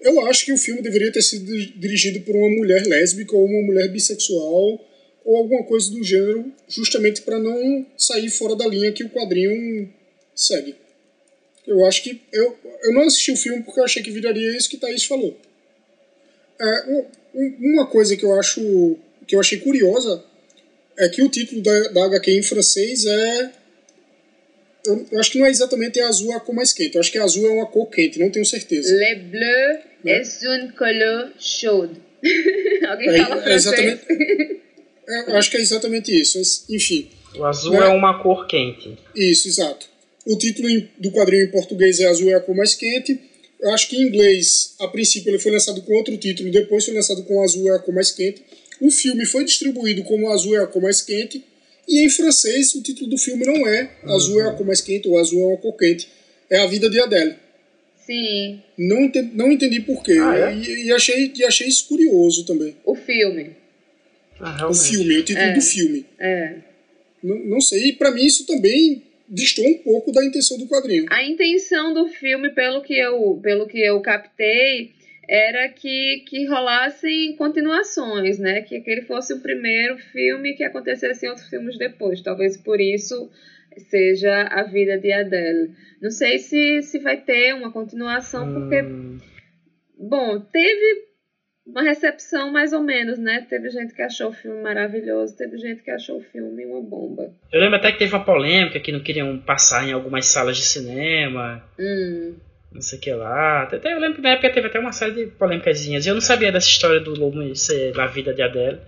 Eu 0.00 0.20
acho 0.26 0.44
que 0.44 0.52
o 0.52 0.58
filme 0.58 0.82
deveria 0.82 1.10
ter 1.10 1.22
sido 1.22 1.54
dirigido 1.78 2.20
por 2.20 2.36
uma 2.36 2.48
mulher 2.48 2.86
lésbica 2.86 3.34
ou 3.34 3.44
uma 3.44 3.62
mulher 3.62 3.88
bissexual 3.88 4.80
ou 5.24 5.36
alguma 5.36 5.64
coisa 5.64 5.90
do 5.90 6.04
gênero, 6.04 6.52
justamente 6.68 7.22
para 7.22 7.38
não 7.38 7.84
sair 7.98 8.30
fora 8.30 8.54
da 8.54 8.66
linha 8.66 8.92
que 8.92 9.02
o 9.02 9.10
quadrinho 9.10 9.92
segue. 10.34 10.76
Eu 11.66 11.84
acho 11.84 12.02
que. 12.04 12.20
Eu, 12.32 12.56
eu 12.84 12.94
não 12.94 13.02
assisti 13.02 13.32
o 13.32 13.36
filme 13.36 13.62
porque 13.64 13.80
eu 13.80 13.84
achei 13.84 14.02
que 14.02 14.10
viraria 14.10 14.56
isso 14.56 14.70
que 14.70 14.76
Thaís 14.76 15.04
falou. 15.04 15.36
É, 16.60 17.04
uma 17.60 17.86
coisa 17.86 18.16
que 18.16 18.24
eu 18.24 18.38
acho 18.38 18.96
que 19.26 19.34
eu 19.34 19.40
achei 19.40 19.58
curiosa 19.58 20.24
é 20.98 21.08
que 21.08 21.22
o 21.22 21.28
título 21.28 21.60
da, 21.62 21.88
da 21.88 22.04
HQ 22.06 22.30
em 22.30 22.42
francês 22.42 23.04
é 23.04 23.50
eu, 24.86 25.06
eu, 25.10 25.20
acho 25.20 25.32
que 25.32 25.38
não 25.38 25.46
é 25.46 25.50
exatamente 25.50 26.00
azul 26.00 26.32
a 26.32 26.40
cor 26.40 26.54
mais 26.54 26.72
quente. 26.72 26.94
Eu 26.94 27.00
acho 27.00 27.10
que 27.10 27.18
azul 27.18 27.46
é 27.46 27.50
uma 27.50 27.66
cor 27.66 27.86
quente, 27.90 28.20
não 28.20 28.30
tenho 28.30 28.46
certeza. 28.46 28.94
Le 28.94 29.16
bleu 29.16 29.78
né? 30.04 30.20
est 30.20 30.44
une 30.44 30.72
couleur 30.72 31.32
chaude. 31.38 32.00
Alguém 32.88 33.08
é, 33.08 33.18
fala 33.18 33.50
é 33.50 33.54
exatamente, 33.54 34.00
é, 35.08 35.30
eu 35.30 35.36
acho 35.36 35.50
que 35.50 35.56
é 35.56 35.60
exatamente 35.60 36.20
isso. 36.20 36.40
Enfim. 36.70 37.10
O 37.36 37.44
azul 37.44 37.72
né? 37.72 37.86
é 37.86 37.88
uma 37.88 38.22
cor 38.22 38.46
quente. 38.46 38.96
Isso, 39.14 39.48
exato. 39.48 39.88
O 40.24 40.38
título 40.38 40.68
do 40.98 41.10
quadrinho 41.10 41.44
em 41.44 41.50
português 41.50 42.00
é 42.00 42.06
Azul 42.06 42.30
é 42.30 42.34
a 42.34 42.40
cor 42.40 42.56
mais 42.56 42.74
quente. 42.74 43.20
Eu 43.66 43.74
acho 43.74 43.88
que 43.88 43.96
em 43.96 44.02
inglês, 44.06 44.74
a 44.80 44.88
princípio, 44.88 45.30
ele 45.30 45.38
foi 45.38 45.52
lançado 45.52 45.82
com 45.82 45.92
outro 45.94 46.16
título, 46.16 46.50
depois 46.50 46.84
foi 46.84 46.94
lançado 46.94 47.22
com 47.24 47.42
Azul 47.42 47.70
é 47.72 47.76
a 47.76 47.78
cor 47.78 47.94
mais 47.94 48.12
quente. 48.12 48.42
O 48.80 48.90
filme 48.90 49.24
foi 49.26 49.44
distribuído 49.44 50.02
como 50.04 50.30
Azul 50.30 50.56
é 50.56 50.62
a 50.62 50.66
cor 50.66 50.82
mais 50.82 51.02
quente, 51.02 51.42
e 51.88 52.04
em 52.04 52.08
francês 52.10 52.74
o 52.74 52.82
título 52.82 53.08
do 53.10 53.18
filme 53.18 53.44
não 53.46 53.66
é 53.66 53.90
Azul 54.04 54.40
é 54.40 54.48
a 54.48 54.52
cor 54.52 54.66
mais 54.66 54.80
quente 54.80 55.08
ou 55.08 55.18
Azul 55.18 55.40
é 55.42 55.46
uma 55.46 55.56
cor 55.56 55.76
quente, 55.76 56.08
é 56.50 56.58
A 56.58 56.66
Vida 56.66 56.88
de 56.90 57.00
Adele. 57.00 57.34
Sim. 58.06 58.62
Não 58.78 59.02
entendi, 59.02 59.30
não 59.34 59.50
entendi 59.50 59.80
porquê. 59.80 60.16
Ah, 60.20 60.50
é? 60.50 60.54
e, 60.54 60.84
e 60.86 60.92
achei, 60.92 61.32
e 61.34 61.44
achei 61.44 61.66
isso 61.66 61.86
curioso 61.88 62.44
também. 62.44 62.76
O 62.84 62.94
filme. 62.94 63.50
Ah, 64.38 64.68
O 64.68 64.74
filme, 64.74 65.18
o 65.18 65.24
título 65.24 65.44
É. 65.46 65.54
do 65.54 65.60
filme. 65.60 66.06
É. 66.20 66.54
Não, 67.22 67.36
não 67.46 67.60
sei, 67.60 67.88
e 67.88 67.92
pra 67.94 68.12
mim 68.12 68.24
isso 68.24 68.46
também 68.46 69.02
distou 69.28 69.66
um 69.66 69.78
pouco 69.78 70.12
da 70.12 70.24
intenção 70.24 70.58
do 70.58 70.66
quadrinho. 70.66 71.06
A 71.10 71.22
intenção 71.22 71.92
do 71.92 72.08
filme, 72.08 72.50
pelo 72.50 72.82
que 72.82 72.94
eu, 72.98 73.40
pelo 73.42 73.66
que 73.66 73.80
eu 73.80 74.00
captei, 74.00 74.92
era 75.28 75.68
que, 75.68 76.24
que 76.28 76.46
rolassem 76.46 77.34
continuações, 77.36 78.38
né? 78.38 78.62
Que 78.62 78.76
aquele 78.76 79.02
fosse 79.02 79.34
o 79.34 79.40
primeiro 79.40 79.98
filme 79.98 80.54
que 80.54 80.64
acontecessem 80.64 81.28
outros 81.28 81.48
filmes 81.48 81.76
depois. 81.76 82.22
Talvez 82.22 82.56
por 82.56 82.80
isso 82.80 83.30
seja 83.90 84.42
a 84.42 84.62
vida 84.62 84.98
de 84.98 85.12
Adele. 85.12 85.72
Não 86.00 86.10
sei 86.10 86.38
se, 86.38 86.82
se 86.82 86.98
vai 86.98 87.20
ter 87.20 87.54
uma 87.54 87.72
continuação, 87.72 88.52
porque, 88.52 88.82
Hum, 88.82 89.18
bom, 89.98 90.40
teve 90.40 91.05
uma 91.66 91.82
recepção 91.82 92.52
mais 92.52 92.72
ou 92.72 92.80
menos, 92.80 93.18
né? 93.18 93.44
Teve 93.48 93.68
gente 93.70 93.92
que 93.92 94.02
achou 94.02 94.30
o 94.30 94.32
filme 94.32 94.62
maravilhoso, 94.62 95.36
teve 95.36 95.58
gente 95.58 95.82
que 95.82 95.90
achou 95.90 96.18
o 96.18 96.22
filme 96.22 96.64
uma 96.64 96.80
bomba. 96.80 97.32
eu 97.52 97.60
lembro 97.60 97.76
até 97.76 97.90
que 97.90 97.98
teve 97.98 98.14
uma 98.14 98.24
polêmica 98.24 98.78
que 98.78 98.92
não 98.92 99.00
queriam 99.00 99.36
passar 99.38 99.86
em 99.86 99.92
algumas 99.92 100.26
salas 100.26 100.56
de 100.56 100.62
cinema. 100.62 101.62
Hum. 101.78 102.34
não 102.72 102.80
sei 102.80 102.98
o 102.98 103.02
que 103.02 103.12
lá. 103.12 103.62
Até, 103.64 103.92
eu 103.92 103.98
lembro 103.98 104.16
que 104.16 104.22
na 104.22 104.30
época 104.30 104.52
teve 104.52 104.68
até 104.68 104.78
uma 104.78 104.92
série 104.92 105.12
de 105.12 105.26
polêmicazinhas. 105.32 106.06
Eu 106.06 106.14
não 106.14 106.20
sabia 106.20 106.52
dessa 106.52 106.68
história 106.68 107.00
do 107.00 107.18
Lobo 107.18 107.54
ser 107.56 107.98
a 107.98 108.06
vida 108.06 108.32
de 108.32 108.42
Adele. 108.42 108.78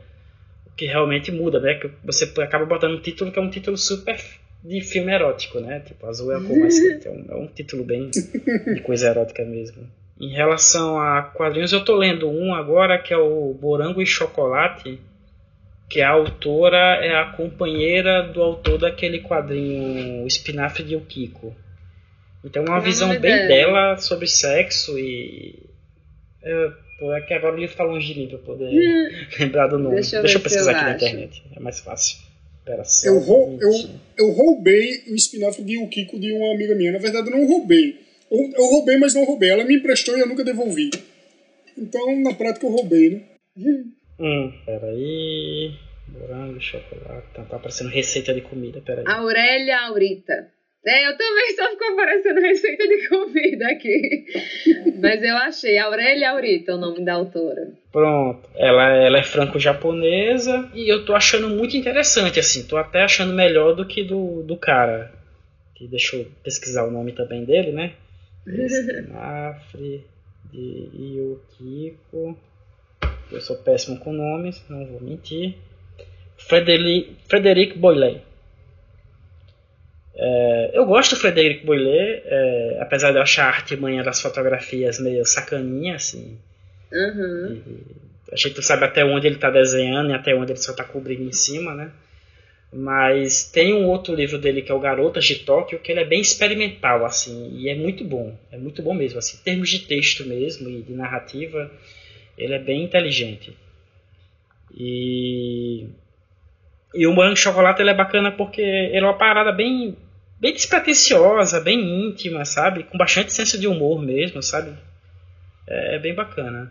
O 0.67 0.71
que 0.77 0.87
realmente 0.87 1.33
muda, 1.33 1.59
né? 1.59 1.75
Que 1.75 1.91
você 2.05 2.33
acaba 2.41 2.65
botando 2.65 2.95
um 2.95 3.01
título 3.01 3.33
que 3.33 3.39
é 3.39 3.43
um 3.43 3.51
título 3.51 3.77
super 3.77 4.17
de 4.63 4.81
filme 4.81 5.13
erótico, 5.13 5.61
né? 5.61 5.81
Tipo, 5.81 6.07
Azul 6.07 6.33
é 6.33 6.37
a 6.37 6.41
cor 6.41 6.57
mais 6.57 6.79
quente. 6.81 7.09
É 7.09 7.11
é 7.11 7.35
um 7.35 7.49
título 7.49 7.85
bem 7.85 8.11
de 8.11 8.81
coisa 8.83 9.09
erótica 9.09 9.45
mesmo. 9.45 9.89
Em 10.21 10.31
relação 10.31 10.99
a 11.01 11.23
quadrinhos, 11.23 11.73
eu 11.73 11.85
tô 11.85 11.95
lendo 11.95 12.29
um 12.29 12.53
agora 12.55 12.99
que 12.99 13.13
é 13.15 13.17
o 13.17 13.57
Morango 13.61 14.03
e 14.03 14.07
Chocolate, 14.07 14.99
que 15.89 16.01
a 16.01 16.11
autora 16.11 16.97
é 17.05 17.15
a 17.17 17.27
companheira 17.27 18.23
do 18.25 18.43
autor 18.43 18.79
daquele 18.79 19.21
quadrinho 19.21 20.27
Espinafre 20.27 20.83
de 20.83 20.99
Kiko. 21.01 21.55
Então 22.45 22.63
é 22.63 22.67
uma 22.67 22.73
Qual 22.75 22.79
é 22.79 22.83
o 22.83 22.85
visão 22.85 23.09
bem 23.11 23.21
dela? 23.21 23.47
dela 23.49 23.97
sobre 23.99 24.27
sexo 24.27 24.99
e. 24.99 25.55
É, 26.43 26.71
pô, 26.99 27.13
é 27.15 27.21
que 27.21 27.35
agora 27.35 27.55
o 27.55 27.59
livro 27.59 27.77
tá 27.77 27.85
longe 27.85 28.13
de 28.13 28.19
mim 28.21 28.29
pra 28.29 28.39
poder 28.39 28.71
lembrar 29.39 29.69
do 29.69 29.79
nome. 29.79 29.97
Deixa 29.97 30.17
eu 30.17 30.23
Deixa 30.23 30.39
eu 30.39 30.43
pesquisar 30.43 30.73
aqui 30.73 30.81
na 30.85 30.95
acho. 30.95 31.05
internet, 31.07 31.43
é 31.55 31.61
mais 31.61 31.81
fácil. 31.81 32.19
Espera 32.59 32.85
só. 32.85 33.07
Eu, 33.09 33.19
rou, 33.21 33.59
eu, 33.61 33.71
eu 34.19 34.33
roubei 34.33 35.05
o 35.11 35.15
espinafre 35.15 35.63
de 35.65 35.79
Ukiko 35.79 36.19
de 36.19 36.33
uma 36.33 36.55
amiga 36.55 36.75
minha. 36.75 36.93
Na 36.93 36.99
verdade, 36.99 37.31
eu 37.31 37.37
não 37.37 37.47
roubei. 37.47 38.08
Eu, 38.31 38.51
eu 38.57 38.65
roubei, 38.67 38.99
mas 38.99 39.15
não 39.15 39.25
roubei. 39.25 39.51
Ela 39.51 39.65
me 39.65 39.77
emprestou 39.77 40.17
e 40.17 40.21
eu 40.21 40.29
nunca 40.29 40.45
devolvi. 40.45 40.91
Então, 41.77 42.21
na 42.21 42.35
prática, 42.35 42.67
eu 42.67 42.71
roubei, 42.71 43.11
né? 43.11 43.23
Hum, 44.19 44.53
peraí. 44.65 45.73
Morango, 46.09 46.61
chocolate. 46.61 47.27
Tá, 47.35 47.43
tá 47.45 47.57
aparecendo 47.57 47.91
receita 47.91 48.35
de 48.35 48.41
comida, 48.41 48.81
peraí. 48.85 49.05
Aurélia 49.07 49.81
Aurita. 49.87 50.51
É, 50.87 51.07
eu 51.07 51.17
também 51.17 51.55
só 51.57 51.69
ficou 51.71 51.93
aparecendo 51.93 52.41
receita 52.41 52.87
de 52.87 53.09
comida 53.09 53.67
aqui. 53.69 54.25
Mas 55.01 55.23
eu 55.23 55.37
achei. 55.37 55.77
Aurélia 55.79 56.31
Aurita 56.31 56.73
é 56.73 56.75
o 56.75 56.79
nome 56.79 57.05
da 57.05 57.15
autora. 57.15 57.73
Pronto. 57.93 58.49
Ela, 58.57 58.97
ela 58.97 59.19
é 59.19 59.23
franco-japonesa 59.23 60.71
e 60.75 60.89
eu 60.89 61.05
tô 61.05 61.15
achando 61.15 61.49
muito 61.49 61.77
interessante, 61.77 62.41
assim. 62.41 62.67
Tô 62.67 62.77
até 62.77 63.03
achando 63.03 63.35
melhor 63.35 63.75
do 63.75 63.87
que 63.87 64.03
do, 64.03 64.43
do 64.43 64.57
cara. 64.57 65.13
Que 65.75 65.87
deixa 65.87 66.17
eu 66.17 66.27
pesquisar 66.43 66.85
o 66.85 66.91
nome 66.91 67.13
também 67.13 67.45
dele, 67.45 67.73
né? 67.73 67.93
Espinafre 68.47 70.07
de 70.51 70.91
Yukiko. 70.95 72.39
Eu 73.31 73.41
sou 73.41 73.57
péssimo 73.57 73.99
com 73.99 74.13
nomes, 74.13 74.65
não 74.69 74.87
vou 74.87 75.01
mentir. 75.01 75.57
Frederic, 76.39 77.17
Frederic 77.29 77.79
Boilet. 77.79 78.23
É, 80.17 80.71
eu 80.75 80.85
gosto 80.87 81.15
do 81.15 81.21
Frederic 81.21 81.65
Boilet, 81.65 82.23
é, 82.25 82.79
apesar 82.81 83.13
de 83.13 83.19
eu 83.19 83.23
achar 83.23 83.45
a 83.45 83.57
artimanha 83.57 84.03
das 84.03 84.21
fotografias 84.21 84.99
meio 84.99 85.25
sacaninha, 85.25 85.97
assim. 85.97 86.39
Uhum. 86.93 87.63
A 88.33 88.37
gente 88.37 88.57
não 88.57 88.63
sabe 88.63 88.85
até 88.85 89.05
onde 89.05 89.27
ele 89.27 89.37
está 89.37 89.51
desenhando 89.51 90.11
e 90.11 90.15
até 90.15 90.35
onde 90.35 90.53
ele 90.53 90.61
só 90.61 90.73
está 90.73 90.85
cobrindo 90.85 91.23
em 91.23 91.33
cima, 91.33 91.75
né? 91.75 91.93
Mas 92.73 93.45
tem 93.45 93.73
um 93.73 93.87
outro 93.87 94.15
livro 94.15 94.39
dele 94.39 94.61
que 94.61 94.71
é 94.71 94.75
o 94.75 94.81
Garotas 94.81 95.25
de 95.25 95.37
Tóquio, 95.37 95.79
que 95.79 95.91
ele 95.91 96.01
é 96.01 96.05
bem 96.05 96.21
experimental, 96.21 97.05
assim, 97.05 97.51
e 97.57 97.69
é 97.69 97.75
muito 97.75 98.05
bom. 98.05 98.37
É 98.53 98.59
muito 98.59 98.83
bom 98.83 98.93
mesmo, 98.93 99.19
assim, 99.19 99.39
em 99.39 99.43
termos 99.43 99.71
de 99.71 99.81
texto 99.81 100.27
mesmo 100.27 100.69
e 100.69 100.83
de 100.83 100.93
narrativa, 100.93 101.71
ele 102.37 102.55
é 102.55 102.59
bem 102.59 102.85
inteligente. 102.85 103.57
E, 104.77 105.87
e 106.95 107.07
o 107.07 107.13
Morango 107.13 107.37
Chocolate 107.37 107.81
ele 107.81 107.91
é 107.91 107.95
bacana 107.95 108.31
porque 108.33 108.61
ele 108.61 108.99
é 108.99 109.05
uma 109.05 109.17
parada 109.17 109.51
bem, 109.51 109.97
bem 110.39 110.53
despretensiosa, 110.53 111.61
bem 111.61 112.07
íntima, 112.07 112.45
sabe? 112.45 112.85
Com 112.85 112.99
bastante 112.99 113.33
senso 113.33 113.59
de 113.59 113.67
humor 113.67 114.03
mesmo, 114.03 114.43
sabe? 114.43 114.77
É, 115.67 115.97
é 115.97 115.99
bem 115.99 116.15
bacana. 116.15 116.71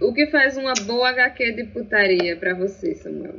O 0.00 0.12
que 0.12 0.26
faz 0.26 0.58
uma 0.58 0.74
boa 0.84 1.08
HQ 1.08 1.52
de 1.52 1.64
putaria 1.64 2.36
pra 2.36 2.54
você, 2.54 2.94
Samuel? 2.94 3.36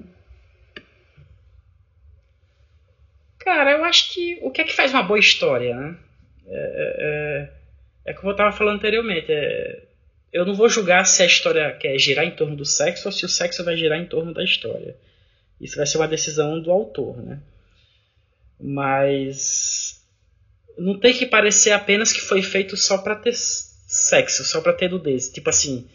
Cara, 3.43 3.71
eu 3.71 3.83
acho 3.83 4.13
que 4.13 4.39
o 4.41 4.49
que 4.51 4.61
é 4.61 4.63
que 4.63 4.73
faz 4.73 4.91
uma 4.93 5.03
boa 5.03 5.19
história, 5.19 5.75
né? 5.75 5.97
É, 6.47 7.49
é, 8.05 8.11
é 8.11 8.13
como 8.13 8.29
eu 8.29 8.33
estava 8.33 8.55
falando 8.55 8.77
anteriormente. 8.77 9.31
é- 9.31 9.83
eu 10.31 10.45
não 10.45 10.55
vou 10.55 10.67
julgar 10.67 11.05
se 11.05 11.21
a 11.21 11.27
história 11.27 11.71
quer 11.73 11.97
girar 11.99 12.25
em 12.25 12.31
torno 12.31 12.55
do 12.55 12.65
sexo 12.65 13.07
ou 13.07 13.11
se 13.11 13.23
o 13.23 13.29
sexo 13.29 13.63
vai 13.63 13.77
girar 13.77 13.99
em 13.99 14.05
torno 14.07 14.33
da 14.33 14.43
história. 14.43 14.95
Isso 15.61 15.77
vai 15.77 15.85
ser 15.85 15.97
uma 15.97 16.07
decisão 16.07 16.59
do 16.59 16.71
autor, 16.71 17.17
né? 17.21 17.39
Mas 18.59 20.01
não 20.77 20.97
tem 20.99 21.13
que 21.13 21.25
parecer 21.25 21.71
apenas 21.71 22.11
que 22.11 22.21
foi 22.21 22.41
feito 22.41 22.75
só 22.75 22.97
para 22.97 23.15
ter 23.15 23.33
sexo, 23.35 24.43
só 24.43 24.59
para 24.61 24.73
ter 24.73 24.89
nudez. 24.89 25.29
Tipo 25.29 25.49
assim, 25.49 25.87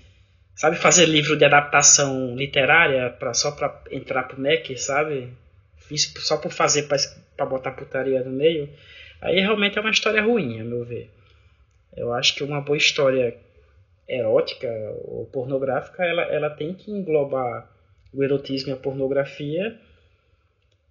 sabe 0.54 0.76
fazer 0.76 1.06
livro 1.06 1.36
de 1.36 1.44
adaptação 1.44 2.36
literária 2.36 3.10
pra, 3.10 3.34
só 3.34 3.50
para 3.50 3.82
entrar 3.90 4.24
pro 4.24 4.40
MEC, 4.40 4.76
sabe? 4.78 5.32
Só 5.96 6.36
por 6.36 6.50
fazer 6.50 6.88
para 7.36 7.46
botar 7.46 7.72
putaria 7.72 8.22
no 8.22 8.30
meio. 8.30 8.68
Aí 9.20 9.40
realmente 9.40 9.78
é 9.78 9.80
uma 9.80 9.90
história 9.90 10.22
ruim, 10.22 10.60
a 10.60 10.64
meu 10.64 10.84
ver. 10.84 11.10
Eu 11.96 12.12
acho 12.12 12.34
que 12.34 12.44
uma 12.44 12.60
boa 12.60 12.76
história 12.76 13.36
erótica 14.08 14.68
ou 15.04 15.26
pornográfica, 15.26 16.04
ela, 16.04 16.22
ela 16.22 16.50
tem 16.50 16.74
que 16.74 16.90
englobar 16.90 17.68
o 18.12 18.22
erotismo 18.22 18.70
e 18.70 18.72
a 18.72 18.76
pornografia, 18.76 19.78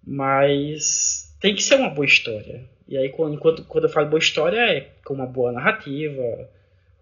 mas 0.06 1.34
tem 1.40 1.54
que 1.54 1.62
ser 1.62 1.76
uma 1.76 1.90
boa 1.90 2.06
história. 2.06 2.64
E 2.86 2.96
aí, 2.96 3.10
quando, 3.10 3.34
enquanto, 3.34 3.64
quando 3.64 3.84
eu 3.84 3.90
falo 3.90 4.08
boa 4.08 4.18
história, 4.18 4.60
é 4.60 4.88
com 5.04 5.14
uma 5.14 5.26
boa 5.26 5.52
narrativa, 5.52 6.48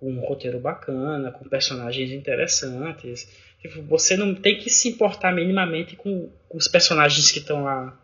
com 0.01 0.11
um 0.11 0.21
roteiro 0.21 0.59
bacana, 0.59 1.31
com 1.31 1.49
personagens 1.49 2.11
interessantes. 2.11 3.29
Tipo, 3.61 3.83
você 3.83 4.17
não 4.17 4.35
tem 4.35 4.59
que 4.59 4.71
se 4.71 4.89
importar 4.89 5.33
minimamente 5.33 5.97
com, 5.97 6.31
os 6.51 6.69
personagens 6.69 7.31
que 7.31 7.39
estão 7.39 7.65
lá 7.65 7.99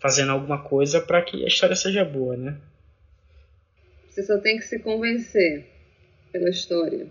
fazendo 0.00 0.32
alguma 0.32 0.62
coisa 0.62 1.00
para 1.00 1.22
que 1.22 1.44
a 1.44 1.48
história 1.48 1.76
seja 1.76 2.04
boa, 2.04 2.36
né? 2.36 2.56
Você 4.08 4.22
só 4.22 4.38
tem 4.38 4.58
que 4.58 4.64
se 4.64 4.78
convencer 4.78 5.66
pela 6.32 6.48
história. 6.50 7.06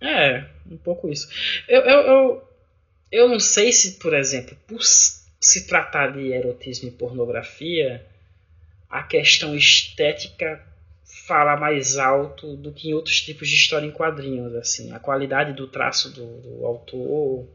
É, 0.00 0.44
um 0.70 0.76
pouco 0.76 1.08
isso. 1.08 1.28
Eu, 1.68 1.80
eu, 1.82 2.00
eu, 2.00 2.48
eu 3.12 3.28
não 3.28 3.40
sei 3.40 3.72
se, 3.72 3.98
por 3.98 4.14
exemplo, 4.14 4.56
por 4.66 4.82
se 4.82 5.66
tratar 5.66 6.12
de 6.12 6.32
erotismo 6.32 6.88
e 6.88 6.92
pornografia, 6.92 8.04
a 8.88 9.02
questão 9.02 9.54
estética 9.54 10.62
fala 11.30 11.56
mais 11.56 11.96
alto 11.96 12.56
do 12.56 12.72
que 12.72 12.88
em 12.88 12.92
outros 12.94 13.20
tipos 13.20 13.48
de 13.48 13.54
história 13.54 13.86
em 13.86 13.92
quadrinhos, 13.92 14.52
assim, 14.56 14.90
a 14.92 14.98
qualidade 14.98 15.52
do 15.52 15.68
traço 15.68 16.12
do, 16.12 16.26
do 16.40 16.66
autor, 16.66 17.46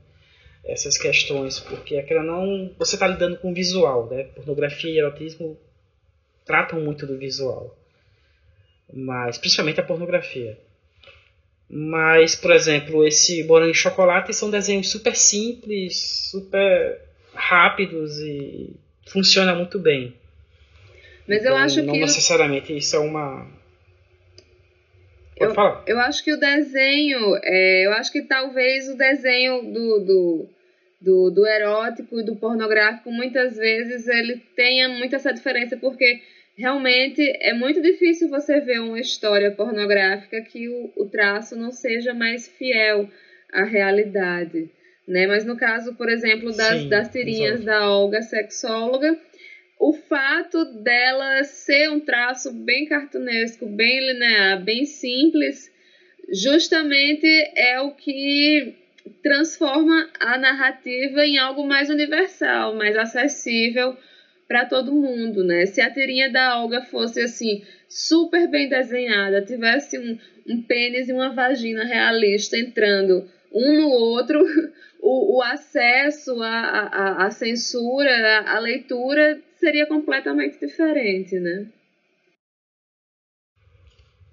essas 0.64 0.98
questões, 0.98 1.60
porque 1.60 1.98
aquela 1.98 2.24
não 2.24 2.72
você 2.80 2.96
está 2.96 3.06
lidando 3.06 3.36
com 3.38 3.54
visual, 3.54 4.08
né? 4.10 4.24
Pornografia 4.34 4.90
e 4.90 4.98
erotismo 4.98 5.58
tratam 6.46 6.80
muito 6.80 7.06
do 7.06 7.18
visual, 7.18 7.78
mas 8.94 9.38
principalmente 9.38 9.82
a 9.82 9.84
pornografia. 9.84 10.58
Mas, 11.70 12.34
por 12.34 12.52
exemplo, 12.52 13.06
esse 13.06 13.44
morango 13.44 13.72
e 13.72 13.76
chocolate 13.76 14.34
são 14.34 14.50
desenhos 14.50 14.90
super 14.90 15.16
simples, 15.18 16.30
super 16.32 17.02
rápidos 17.34 18.20
e 18.20 18.74
funciona 19.08 19.54
muito 19.54 19.78
bem. 19.80 20.16
Mas 21.28 21.44
eu 21.44 21.52
Então, 21.52 21.58
acho 21.58 21.82
não 21.84 21.94
que. 21.94 22.00
necessariamente 22.00 22.78
isso 22.78 22.96
é 22.96 23.00
uma 23.00 23.48
eu, 25.38 25.54
eu 25.86 26.00
acho 26.00 26.24
que 26.24 26.32
o 26.32 26.40
desenho, 26.40 27.38
é, 27.44 27.86
eu 27.86 27.92
acho 27.94 28.12
que 28.12 28.22
talvez 28.22 28.88
o 28.90 28.96
desenho 28.96 29.64
do, 29.64 30.00
do, 30.00 30.50
do, 31.02 31.32
do 31.32 31.48
erótico 31.48 32.20
e 32.20 32.24
do 32.24 32.36
pornográfico, 32.36 33.12
muitas 33.12 33.58
vezes 33.58 34.08
ele 34.08 34.42
tenha 34.56 34.88
muito 34.88 35.16
essa 35.16 35.34
diferença, 35.34 35.76
porque 35.78 36.22
realmente 36.58 37.22
é 37.42 37.54
muito 37.54 37.82
difícil 37.82 38.30
você 38.30 38.62
ver 38.62 38.80
uma 38.80 39.00
história 39.00 39.52
pornográfica 39.52 40.42
que 40.42 40.70
o, 40.70 40.92
o 40.96 41.06
traço 41.10 41.56
não 41.56 41.72
seja 41.72 42.14
mais 42.14 42.48
fiel 42.48 43.10
à 43.52 43.64
realidade. 43.64 44.70
Né? 45.08 45.28
Mas 45.28 45.46
no 45.46 45.58
caso, 45.58 45.94
por 45.96 46.10
exemplo, 46.10 46.56
das, 46.56 46.82
Sim, 46.82 46.90
das 46.90 47.10
tirinhas 47.10 47.62
exato. 47.62 47.66
da 47.66 47.90
Olga 47.90 48.22
sexóloga, 48.22 49.18
o 49.80 49.94
fato 49.94 50.66
dela 50.84 51.44
ser 51.44 51.90
um 51.90 52.00
traço 52.00 52.52
bem 52.52 52.86
cartunesco, 52.86 53.66
bem 53.66 54.00
linear, 54.00 54.64
bem 54.64 54.86
simples, 54.86 55.72
justamente 56.32 57.28
é 57.56 57.80
o 57.80 57.92
que 57.92 58.76
transforma 59.22 60.10
a 60.20 60.38
narrativa 60.38 61.26
em 61.26 61.38
algo 61.38 61.66
mais 61.66 61.90
universal, 61.90 62.76
mais 62.76 62.96
acessível 62.96 63.96
para 64.48 64.66
todo 64.66 64.94
mundo, 64.94 65.44
né? 65.44 65.66
Se 65.66 65.82
a 65.82 65.92
tirinha 65.92 66.32
da 66.32 66.60
Olga 66.62 66.82
fosse 66.82 67.22
assim 67.22 67.64
super 67.90 68.48
bem 68.48 68.70
desenhada, 68.70 69.42
tivesse 69.42 69.98
um, 69.98 70.18
um 70.48 70.62
pênis 70.62 71.10
e 71.10 71.14
uma 71.14 71.30
vagina 71.34 71.84
realista 71.84 72.58
entrando 72.58 73.28
um 73.52 73.74
no 73.74 73.90
outro, 73.90 74.40
o, 75.06 75.38
o 75.38 75.41
acesso 75.43 76.41
à, 76.41 77.26
à, 77.26 77.32
censura, 77.32 78.10
à, 78.10 78.56
à 78.56 78.60
leitura 78.60 79.39
seria 79.60 79.86
completamente 79.86 80.60
diferente, 80.60 81.39
né? 81.39 81.68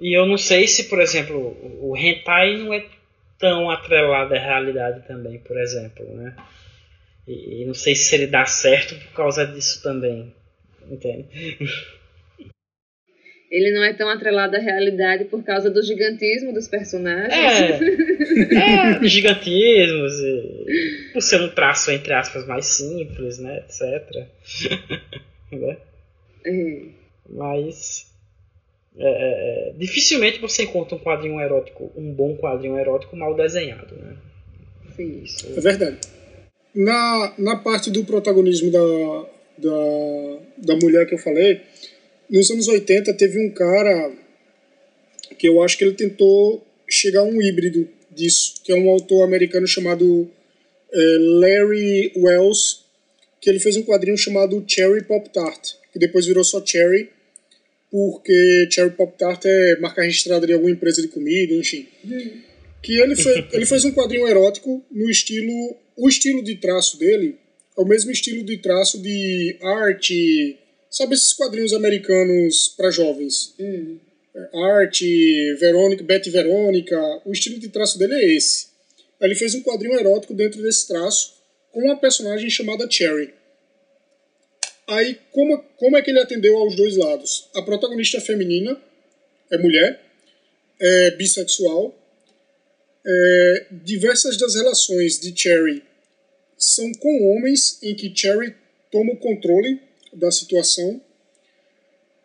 E 0.01 0.17
eu 0.17 0.25
não 0.25 0.39
sei 0.39 0.67
se, 0.67 0.89
por 0.89 0.99
exemplo, 1.01 1.37
o 1.39 1.91
o 1.91 1.97
hentai 1.97 2.57
não 2.57 2.73
é 2.73 2.87
tão 3.39 3.69
atrelado 3.71 4.35
à 4.35 4.39
realidade 4.39 5.07
também, 5.07 5.39
por 5.41 5.61
exemplo, 5.61 6.07
né? 6.17 6.35
E, 7.29 7.63
e 7.63 7.67
não 7.67 7.75
sei 7.75 7.95
se 7.95 8.15
ele 8.15 8.27
dá 8.27 8.47
certo 8.47 8.95
por 8.95 9.13
causa 9.13 9.47
disso 9.47 9.83
também, 9.83 10.35
entende? 10.91 11.29
Ele 13.53 13.71
não 13.71 13.85
é 13.85 13.93
tão 13.93 14.09
atrelado 14.09 14.57
à 14.57 14.59
realidade 14.59 15.27
por 15.27 15.45
causa 15.45 15.71
do 15.71 15.83
gigantismo 15.83 16.55
dos 16.55 16.67
personagens. 16.67 17.35
É, 17.35 17.77
é 19.05 19.05
gigantismos, 19.05 20.13
e, 20.21 21.11
por 21.13 21.21
ser 21.21 21.39
um 21.43 21.51
traço, 21.51 21.91
entre 21.91 22.15
aspas, 22.15 22.47
mais 22.47 22.65
simples, 22.65 23.39
né, 23.39 23.59
etc. 23.59 24.27
né? 25.53 25.77
É. 26.47 26.83
Mas 27.29 28.11
é, 28.97 29.05
é, 29.05 29.69
é, 29.69 29.73
dificilmente 29.77 30.41
você 30.41 30.63
encontra 30.63 30.97
um 30.97 31.01
quadrinho 31.01 31.39
erótico, 31.39 31.93
um 31.95 32.11
bom 32.11 32.35
quadrinho 32.39 32.79
erótico 32.79 33.15
mal 33.19 33.35
desenhado, 33.35 33.95
né? 33.97 34.17
Sim. 34.97 35.23
Isso. 35.25 35.47
É 35.55 35.61
verdade. 35.61 35.99
Na, 36.75 37.35
na 37.37 37.57
parte 37.57 37.91
do 37.91 38.03
protagonismo 38.03 38.71
da, 38.71 38.81
da, 39.59 40.75
da 40.75 40.77
mulher 40.77 41.07
que 41.07 41.15
eu 41.15 41.19
falei, 41.19 41.61
nos 42.33 42.51
anos 42.51 42.69
80 42.69 43.13
teve 43.15 43.39
um 43.39 43.51
cara 43.51 44.13
que 45.39 45.49
eu 45.49 45.63
acho 45.63 45.77
que 45.77 45.85
ele 45.85 45.95
tentou 45.95 46.67
chegar 46.89 47.21
a 47.21 47.25
um 47.25 47.41
híbrido 47.41 47.89
disso, 48.11 48.55
que 48.65 48.73
é 48.73 48.77
um 48.77 48.89
autor 48.89 49.25
americano 49.25 49.67
chamado 49.67 50.31
eh, 50.93 51.19
Larry 51.41 52.13
Wells, 52.17 52.83
que 53.41 53.51
ele 53.51 53.59
fez 53.59 53.77
um 53.77 53.83
quadrinho 53.83 54.17
chamado 54.17 54.63
Cherry 54.67 55.05
Pop 55.05 55.29
Tart, 55.31 55.73
que 55.93 55.99
depois 55.99 56.27
virou 56.27 56.45
só 56.45 56.65
Cherry, 56.65 57.11
porque 57.91 58.69
Cherry 58.71 58.93
Pop 58.93 59.13
Tart 59.19 59.43
é 59.45 59.77
marca 59.81 60.03
registrada 60.03 60.47
de 60.47 60.53
alguma 60.53 60.71
empresa 60.71 61.03
de 61.03 61.09
comida, 61.09 61.55
enfim. 61.55 61.87
Que 62.83 63.01
ele, 63.01 63.17
fe 63.17 63.47
ele 63.53 63.67
fez 63.67 63.85
um 63.85 63.93
quadrinho 63.93 64.27
erótico 64.27 64.83
no 64.91 65.11
estilo. 65.11 65.77
O 65.97 66.09
estilo 66.09 66.43
de 66.43 66.55
traço 66.57 66.99
dele 66.99 67.37
é 67.77 67.81
o 67.81 67.85
mesmo 67.85 68.11
estilo 68.11 68.45
de 68.45 68.59
traço 68.59 69.01
de 69.03 69.57
arte. 69.61 70.59
Sabe 70.93 71.15
esses 71.15 71.33
quadrinhos 71.33 71.73
americanos 71.73 72.69
para 72.77 72.91
jovens? 72.91 73.55
Hum. 73.59 73.99
Arte, 74.75 75.55
Verônica, 75.59 76.05
Betty 76.05 76.29
Verônica. 76.29 77.23
O 77.25 77.33
estilo 77.33 77.59
de 77.59 77.71
traço 77.71 77.99
dele 77.99 78.13
é 78.13 78.37
esse. 78.37 78.67
Ele 79.19 79.35
fez 79.35 79.55
um 79.55 79.63
quadrinho 79.63 79.99
erótico 79.99 80.35
dentro 80.35 80.61
desse 80.63 80.87
traço 80.87 81.33
com 81.71 81.81
uma 81.81 81.97
personagem 81.97 82.51
chamada 82.51 82.91
Cherry. 82.91 83.33
Aí, 84.87 85.19
como, 85.33 85.65
como 85.79 85.97
é 85.97 86.03
que 86.03 86.11
ele 86.11 86.21
atendeu 86.21 86.59
aos 86.59 86.77
dois 86.77 86.95
lados? 86.95 87.49
A 87.55 87.63
protagonista 87.63 88.19
é 88.19 88.21
feminina, 88.21 88.79
é 89.51 89.57
mulher, 89.57 89.99
é 90.79 91.11
bissexual. 91.13 91.99
É, 93.05 93.67
diversas 93.71 94.37
das 94.37 94.55
relações 94.57 95.19
de 95.19 95.35
Cherry 95.35 95.83
são 96.59 96.93
com 97.01 97.33
homens 97.33 97.79
em 97.83 97.95
que 97.95 98.15
Cherry 98.15 98.55
toma 98.91 99.15
o 99.15 99.17
controle 99.17 99.81
da 100.13 100.31
situação. 100.31 101.01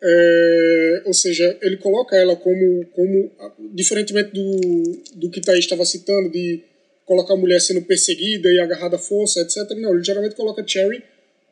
É, 0.00 1.02
ou 1.06 1.14
seja, 1.14 1.58
ele 1.60 1.76
coloca 1.76 2.16
ela 2.16 2.36
como, 2.36 2.84
como 2.94 3.30
diferentemente 3.72 4.30
do, 4.30 5.02
do 5.14 5.30
que 5.30 5.40
Thaís 5.40 5.64
estava 5.64 5.84
citando, 5.84 6.30
de 6.30 6.62
colocar 7.04 7.34
a 7.34 7.36
mulher 7.36 7.60
sendo 7.60 7.82
perseguida 7.82 8.48
e 8.52 8.60
agarrada 8.60 8.96
à 8.96 8.98
força, 8.98 9.40
etc. 9.40 9.70
Não, 9.76 9.94
ele 9.94 10.04
geralmente 10.04 10.34
coloca 10.34 10.66
Cherry 10.66 11.02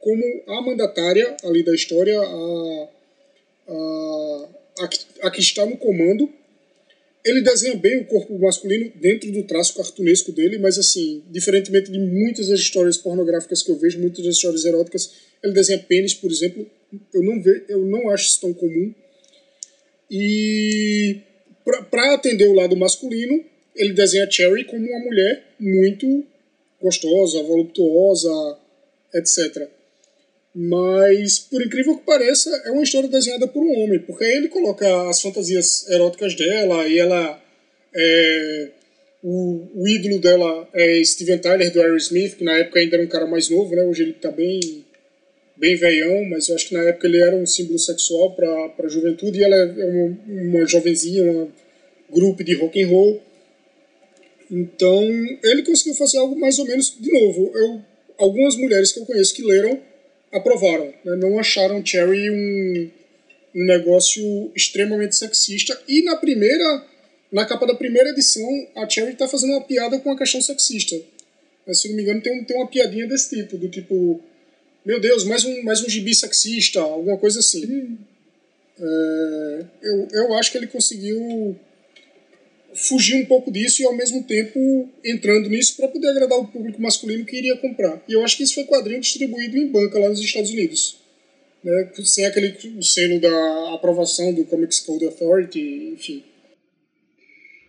como 0.07 0.23
a 0.47 0.61
mandatária 0.61 1.37
ali 1.43 1.65
da 1.65 1.75
história, 1.75 2.17
a, 2.21 2.89
a, 3.69 4.49
a, 4.81 5.27
a 5.27 5.31
que 5.31 5.41
está 5.41 5.67
no 5.67 5.77
comando. 5.77 6.31
Ele 7.25 7.41
desenha 7.41 7.75
bem 7.75 7.97
o 7.97 8.05
corpo 8.05 8.39
masculino 8.39 8.93
dentro 8.95 9.33
do 9.33 9.43
traço 9.43 9.75
cartunesco 9.75 10.31
dele, 10.31 10.59
mas 10.59 10.79
assim, 10.79 11.25
diferentemente 11.29 11.91
de 11.91 11.99
muitas 11.99 12.47
das 12.49 12.61
histórias 12.61 12.97
pornográficas 12.97 13.65
que 13.65 13.71
eu 13.73 13.77
vejo, 13.77 13.99
muitas 13.99 14.25
das 14.25 14.37
histórias 14.37 14.65
eróticas, 14.65 15.11
ele 15.47 15.55
desenha 15.55 15.79
pênis, 15.79 16.15
por 16.15 16.31
exemplo, 16.31 16.67
eu 17.13 17.23
não 17.23 17.43
vejo, 17.43 17.65
eu 17.69 17.85
não 17.85 18.11
acho 18.11 18.27
isso 18.27 18.41
tão 18.41 18.53
comum. 18.53 18.95
E 20.11 21.21
para 21.91 22.15
atender 22.15 22.47
o 22.47 22.55
lado 22.55 22.77
masculino, 22.77 23.45
ele 23.75 23.93
desenha 23.93 24.31
Cherry 24.31 24.65
como 24.65 24.87
uma 24.87 25.05
mulher 25.05 25.45
muito 25.59 26.25
gostosa, 26.81 27.43
voluptuosa, 27.43 28.59
etc. 29.15 29.69
Mas, 30.55 31.39
por 31.39 31.63
incrível 31.63 31.99
que 31.99 32.07
pareça, 32.07 32.51
é 32.65 32.71
uma 32.71 32.83
história 32.83 33.09
desenhada 33.09 33.47
por 33.47 33.63
um 33.63 33.79
homem, 33.79 33.99
porque 34.01 34.25
ele 34.25 34.49
coloca 34.49 35.11
as 35.11 35.21
fantasias 35.21 35.87
eróticas 35.91 36.35
dela 36.35 36.89
e 36.89 36.99
ela. 36.99 37.43
É, 37.95 38.71
o, 39.23 39.67
o 39.75 39.89
ídolo 39.89 40.21
dela 40.21 40.69
é 40.73 41.03
Steven 41.03 41.39
Tyler 41.39 41.73
do 41.73 41.81
Aerosmith, 41.81 42.37
que 42.37 42.45
na 42.45 42.59
época 42.59 42.79
ainda 42.79 42.97
era 42.97 43.05
um 43.05 43.09
cara 43.09 43.27
mais 43.27 43.51
novo, 43.51 43.75
né? 43.75 43.83
Hoje 43.83 44.05
ele 44.05 44.13
tá 44.13 44.31
bem, 44.31 44.86
bem 45.57 45.77
veião, 45.77 46.25
mas 46.27 46.49
eu 46.49 46.55
acho 46.55 46.69
que 46.69 46.75
na 46.75 46.83
época 46.83 47.07
ele 47.07 47.19
era 47.19 47.35
um 47.35 47.47
símbolo 47.47 47.79
sexual 47.79 48.35
para 48.35 48.73
a 48.79 48.89
juventude 48.89 49.39
e 49.39 49.45
ela 49.45 49.57
é 49.57 49.85
uma, 49.85 50.19
uma 50.27 50.67
jovenzinha, 50.67 51.23
uma 51.23 51.49
grupo 52.11 52.45
de 52.45 52.55
rock 52.55 52.83
and 52.83 52.89
roll. 52.89 53.23
Então, 54.51 55.03
ele 55.43 55.63
conseguiu 55.63 55.95
fazer 55.95 56.19
algo 56.19 56.39
mais 56.39 56.59
ou 56.59 56.67
menos 56.67 56.97
de 56.99 57.11
novo. 57.11 57.51
Eu, 57.55 57.83
algumas 58.19 58.57
mulheres 58.57 58.93
que 58.93 59.01
eu 59.01 59.07
conheço 59.07 59.35
que 59.35 59.43
leram 59.43 59.81
aprovaram, 60.33 60.93
né? 61.05 61.17
não 61.17 61.39
acharam 61.39 61.85
Cherry 61.85 62.31
um, 62.31 62.91
um 63.55 63.65
negócio 63.65 64.53
extremamente 64.55 65.17
sexista. 65.17 65.79
E 65.89 66.03
na 66.03 66.17
primeira, 66.17 66.85
na 67.33 67.45
capa 67.45 67.67
da 67.67 67.75
primeira 67.75 68.11
edição, 68.11 68.49
a 68.77 68.89
Cherry 68.89 69.13
está 69.13 69.27
fazendo 69.27 69.51
uma 69.51 69.65
piada 69.65 69.99
com 69.99 70.13
a 70.13 70.19
questão 70.19 70.41
sexista. 70.41 70.97
Mas, 71.67 71.81
se 71.81 71.89
não 71.89 71.97
me 71.97 72.03
engano, 72.03 72.23
tem, 72.23 72.41
um, 72.41 72.45
tem 72.45 72.57
uma 72.57 72.69
piadinha 72.69 73.09
desse 73.09 73.35
tipo, 73.35 73.57
do 73.57 73.69
tipo, 73.69 74.21
meu 74.87 75.01
Deus, 75.01 75.25
mais 75.25 75.45
um, 75.45 75.63
mais 75.65 75.83
um 75.83 75.89
gibi 75.89 76.15
sexista, 76.15 76.81
alguma 76.81 77.19
coisa 77.19 77.41
assim. 77.41 77.99
É, 78.79 79.65
eu, 79.83 80.09
eu 80.13 80.35
acho 80.35 80.53
que 80.53 80.59
ele 80.59 80.69
conseguiu 80.69 81.59
fugir 82.75 83.17
um 83.17 83.27
pouco 83.27 83.51
disso 83.51 83.83
e 83.83 83.87
ao 83.87 83.97
mesmo 83.97 84.23
tempo 84.23 84.89
entrando 85.05 85.49
nisso 85.49 85.77
para 85.77 85.89
poder 85.89 86.09
agradar 86.09 86.39
o 86.39 86.47
público 86.47 86.81
masculino 86.81 87.25
que 87.25 87.37
iria 87.37 87.57
comprar. 87.57 88.03
E 88.09 88.13
eu 88.13 88.23
acho 88.23 88.37
que 88.37 88.45
isso 88.45 88.55
foi 88.55 88.65
quadrinho 88.65 89.01
distribuído 89.01 89.57
em 89.57 89.67
banca 89.67 89.99
lá 89.99 90.09
nos 90.09 90.21
Estados 90.21 90.51
Unidos. 90.51 91.01
Né, 91.65 91.91
sem 92.05 92.25
aquele 92.27 92.55
selo 92.81 93.19
da 93.19 93.75
aprovação 93.75 94.33
do 94.33 94.45
Comics 94.45 94.79
Code 94.81 95.07
Authority, 95.07 95.95
enfim. 95.95 96.23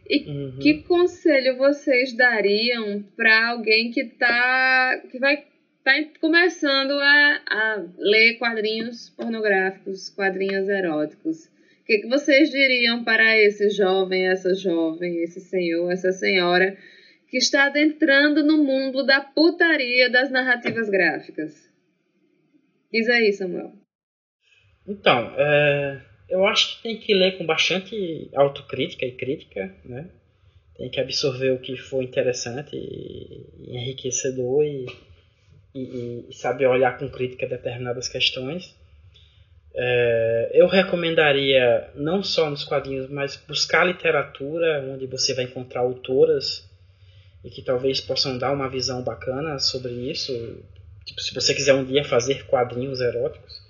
E 0.07 0.24
Uhum. 0.30 0.59
que 0.59 0.84
conselho 0.84 1.57
vocês 1.57 2.13
dariam 2.13 3.03
para 3.15 3.49
alguém 3.49 3.91
que 3.91 4.05
tá 4.05 5.01
que 5.11 5.18
vai 5.18 5.43
tá 5.88 6.19
começando 6.19 6.91
a, 6.91 7.41
a 7.49 7.85
ler 7.97 8.38
quadrinhos 8.38 9.09
pornográficos, 9.11 10.09
quadrinhos 10.09 10.67
eróticos? 10.67 11.45
O 11.45 11.85
que, 11.85 11.99
que 11.99 12.09
vocês 12.09 12.49
diriam 12.49 13.05
para 13.05 13.38
esse 13.38 13.69
jovem, 13.69 14.27
essa 14.27 14.53
jovem, 14.53 15.23
esse 15.23 15.39
senhor, 15.39 15.89
essa 15.89 16.11
senhora 16.11 16.77
que 17.29 17.38
está 17.38 17.67
adentrando 17.67 18.43
no 18.43 18.57
mundo 18.57 19.05
da 19.05 19.21
putaria 19.21 20.09
das 20.09 20.29
narrativas 20.29 20.89
gráficas? 20.89 21.53
Diz 22.91 23.07
aí, 23.07 23.31
Samuel. 23.31 23.71
Então, 24.85 25.33
é, 25.38 26.01
eu 26.29 26.45
acho 26.45 26.75
que 26.75 26.83
tem 26.83 26.99
que 26.99 27.13
ler 27.13 27.38
com 27.38 27.45
bastante 27.45 28.29
autocrítica 28.35 29.05
e 29.05 29.15
crítica, 29.15 29.73
né? 29.85 30.09
Tem 30.75 30.89
que 30.89 30.99
absorver 30.99 31.51
o 31.51 31.61
que 31.61 31.77
for 31.77 32.03
interessante 32.03 32.75
e 32.75 33.75
enriquecedor 33.75 34.63
e, 34.63 34.85
e, 35.78 36.25
e 36.30 36.34
saber 36.34 36.67
olhar 36.67 36.97
com 36.97 37.09
crítica 37.09 37.47
determinadas 37.47 38.07
questões. 38.07 38.75
É, 39.75 40.51
eu 40.53 40.67
recomendaria, 40.67 41.89
não 41.95 42.23
só 42.23 42.49
nos 42.49 42.63
quadrinhos, 42.63 43.09
mas 43.09 43.36
buscar 43.36 43.86
literatura 43.86 44.84
onde 44.91 45.05
você 45.05 45.34
vai 45.34 45.45
encontrar 45.45 45.82
autoras 45.82 46.67
e 47.43 47.49
que 47.49 47.61
talvez 47.61 48.01
possam 48.01 48.38
dar 48.38 48.51
uma 48.51 48.69
visão 48.69 49.03
bacana 49.03 49.59
sobre 49.59 49.93
isso. 49.93 50.34
Tipo, 51.05 51.21
se 51.21 51.34
você 51.34 51.53
quiser 51.53 51.73
um 51.73 51.86
dia 51.86 52.03
fazer 52.03 52.45
quadrinhos 52.47 52.99
eróticos, 53.01 53.61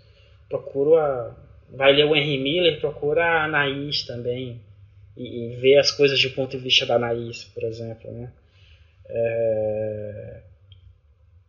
procura 0.47 1.35
vai 1.69 1.93
ler 1.93 2.05
o 2.05 2.15
Henry 2.15 2.37
Miller, 2.37 2.79
procura 2.79 3.23
a 3.25 3.43
Anaís 3.43 4.03
também 4.03 4.61
e, 5.15 5.53
e 5.53 5.55
ver 5.57 5.77
as 5.77 5.91
coisas 5.91 6.21
do 6.21 6.29
ponto 6.31 6.51
de 6.51 6.63
vista 6.63 6.85
da 6.85 6.95
Anaís, 6.95 7.43
por 7.43 7.63
exemplo, 7.63 8.11
né? 8.11 8.31
É... 9.09 10.41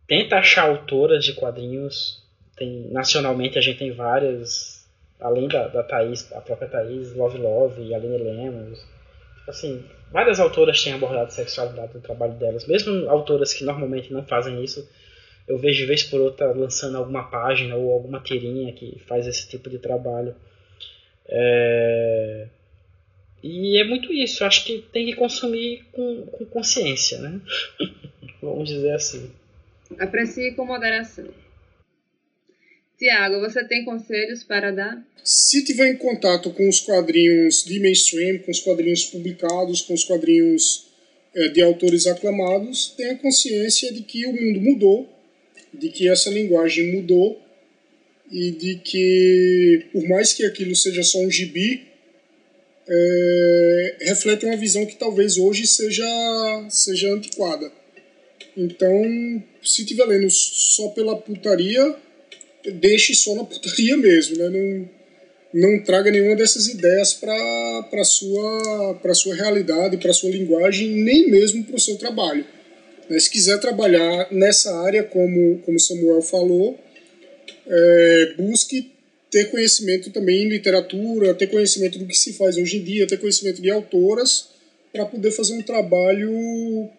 Tenta 0.09 0.37
achar 0.37 0.67
autoras 0.67 1.23
de 1.23 1.33
quadrinhos. 1.33 2.19
Tem, 2.57 2.89
nacionalmente 2.91 3.59
a 3.59 3.61
gente 3.61 3.77
tem 3.77 3.91
várias, 3.91 4.89
além 5.19 5.47
da, 5.47 5.67
da 5.67 5.83
Thaís, 5.83 6.29
a 6.33 6.41
própria 6.41 6.67
Thaís, 6.67 7.13
Love 7.13 7.37
Love 7.37 7.93
Aline 7.93 8.17
Lemos. 8.17 8.79
Tipo 8.79 9.51
assim, 9.51 9.85
várias 10.11 10.39
autoras 10.39 10.83
têm 10.83 10.93
abordado 10.93 11.31
sexualidade 11.31 11.93
no 11.93 12.01
trabalho 12.01 12.33
delas, 12.33 12.65
mesmo 12.65 13.07
autoras 13.07 13.53
que 13.53 13.63
normalmente 13.63 14.11
não 14.11 14.25
fazem 14.25 14.63
isso. 14.63 14.89
Eu 15.47 15.59
vejo 15.59 15.77
de 15.77 15.85
vez 15.85 16.03
por 16.03 16.19
outra 16.19 16.51
lançando 16.53 16.97
alguma 16.97 17.29
página 17.29 17.75
ou 17.75 17.93
alguma 17.93 18.19
tirinha 18.19 18.73
que 18.73 18.99
faz 19.07 19.27
esse 19.27 19.47
tipo 19.47 19.69
de 19.69 19.77
trabalho. 19.77 20.35
É... 21.27 22.47
E 23.43 23.79
é 23.79 23.83
muito 23.83 24.11
isso. 24.11 24.43
Acho 24.43 24.65
que 24.65 24.79
tem 24.91 25.05
que 25.05 25.15
consumir 25.15 25.85
com, 25.91 26.25
com 26.25 26.45
consciência, 26.45 27.19
né? 27.19 27.39
Vamos 28.41 28.69
dizer 28.69 28.93
assim. 28.93 29.31
Aprecie 29.97 30.51
com 30.53 30.65
moderação. 30.65 31.27
Tiago, 32.97 33.39
você 33.39 33.63
tem 33.63 33.85
conselhos 33.85 34.43
para 34.43 34.71
dar? 34.71 35.01
Se 35.23 35.63
tiver 35.63 35.87
em 35.87 35.95
contato 35.95 36.51
com 36.51 36.67
os 36.67 36.81
quadrinhos 36.81 37.63
de 37.63 37.79
mainstream, 37.79 38.39
com 38.39 38.51
os 38.51 38.59
quadrinhos 38.59 39.05
publicados, 39.05 39.81
com 39.81 39.93
os 39.93 40.03
quadrinhos 40.03 40.89
é, 41.33 41.47
de 41.47 41.61
autores 41.61 42.05
aclamados, 42.07 42.93
tenha 42.97 43.15
consciência 43.15 43.93
de 43.93 44.01
que 44.01 44.25
o 44.25 44.33
mundo 44.33 44.59
mudou, 44.59 45.09
de 45.73 45.89
que 45.89 46.09
essa 46.09 46.29
linguagem 46.29 46.93
mudou 46.93 47.41
e 48.29 48.51
de 48.51 48.75
que, 48.75 49.85
por 49.93 50.07
mais 50.07 50.33
que 50.33 50.45
aquilo 50.45 50.75
seja 50.75 51.01
só 51.01 51.19
um 51.19 51.31
gibi, 51.31 51.87
é, 52.87 53.97
reflete 54.01 54.45
uma 54.45 54.57
visão 54.57 54.85
que 54.85 54.97
talvez 54.97 55.37
hoje 55.37 55.65
seja, 55.67 56.67
seja 56.69 57.13
antiquada. 57.13 57.78
Então, 58.59 59.41
se 59.63 59.83
estiver 59.83 60.03
lendo 60.03 60.29
só 60.29 60.89
pela 60.89 61.15
putaria, 61.15 61.95
deixe 62.73 63.15
só 63.15 63.33
na 63.33 63.45
putaria 63.45 63.95
mesmo, 63.97 64.37
né? 64.37 64.49
Não, 64.49 64.89
não 65.51 65.83
traga 65.83 66.11
nenhuma 66.11 66.35
dessas 66.35 66.67
ideias 66.67 67.13
para 67.13 67.33
a 67.93 68.03
sua, 68.03 68.99
sua 69.13 69.33
realidade, 69.33 69.97
para 69.97 70.11
sua 70.11 70.29
linguagem, 70.29 70.89
nem 70.89 71.31
mesmo 71.31 71.63
para 71.63 71.77
o 71.77 71.79
seu 71.79 71.95
trabalho. 71.97 72.45
Né? 73.09 73.17
Se 73.17 73.29
quiser 73.29 73.59
trabalhar 73.59 74.27
nessa 74.29 74.75
área, 74.83 75.03
como, 75.03 75.59
como 75.59 75.79
Samuel 75.79 76.21
falou, 76.21 76.77
é, 77.65 78.33
busque 78.37 78.91
ter 79.31 79.49
conhecimento 79.49 80.11
também 80.11 80.43
em 80.43 80.49
literatura, 80.49 81.33
ter 81.33 81.47
conhecimento 81.47 81.97
do 81.97 82.05
que 82.05 82.17
se 82.17 82.33
faz 82.33 82.57
hoje 82.57 82.77
em 82.77 82.83
dia, 82.83 83.07
ter 83.07 83.17
conhecimento 83.17 83.61
de 83.61 83.69
autoras, 83.69 84.49
para 84.91 85.05
poder 85.05 85.31
fazer 85.31 85.53
um 85.53 85.61
trabalho 85.61 86.89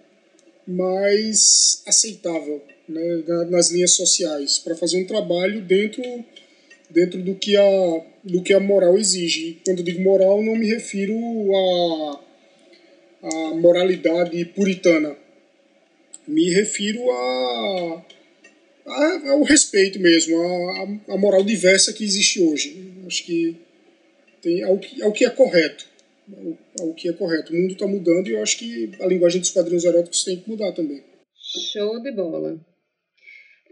mais 0.70 1.82
aceitável 1.86 2.62
né, 2.88 3.24
nas 3.48 3.70
linhas 3.70 3.92
sociais, 3.92 4.58
para 4.58 4.74
fazer 4.76 5.02
um 5.02 5.06
trabalho 5.06 5.60
dentro, 5.62 6.02
dentro 6.88 7.22
do, 7.22 7.34
que 7.34 7.56
a, 7.56 8.02
do 8.24 8.42
que 8.42 8.52
a 8.52 8.60
moral 8.60 8.98
exige. 8.98 9.48
E 9.48 9.60
quando 9.64 9.82
digo 9.82 10.02
moral, 10.02 10.42
não 10.42 10.56
me 10.56 10.66
refiro 10.66 11.14
a, 11.54 12.20
a 13.22 13.54
moralidade 13.54 14.44
puritana, 14.46 15.16
me 16.26 16.50
refiro 16.50 17.10
a 17.10 18.04
ao 19.30 19.42
respeito 19.42 20.00
mesmo, 20.00 20.36
a, 20.40 21.14
a, 21.14 21.16
moral 21.16 21.44
diversa 21.44 21.92
que 21.92 22.04
existe 22.04 22.40
hoje. 22.40 22.92
Acho 23.06 23.24
que 23.24 23.56
tem 24.42 24.62
ao 24.64 24.80
ao 25.02 25.12
que 25.12 25.24
é 25.24 25.30
correto. 25.30 25.89
Ao, 26.36 26.86
ao 26.86 26.94
que 26.94 27.08
é 27.08 27.12
correto. 27.12 27.52
O 27.52 27.56
mundo 27.56 27.72
está 27.72 27.86
mudando 27.86 28.28
e 28.28 28.32
eu 28.32 28.42
acho 28.42 28.58
que 28.58 28.92
a 29.00 29.06
linguagem 29.06 29.40
dos 29.40 29.50
quadrinhos 29.50 29.84
eróticos 29.84 30.24
tem 30.24 30.40
que 30.40 30.48
mudar 30.48 30.72
também. 30.72 31.02
Show 31.72 32.00
de 32.02 32.12
bola. 32.12 32.60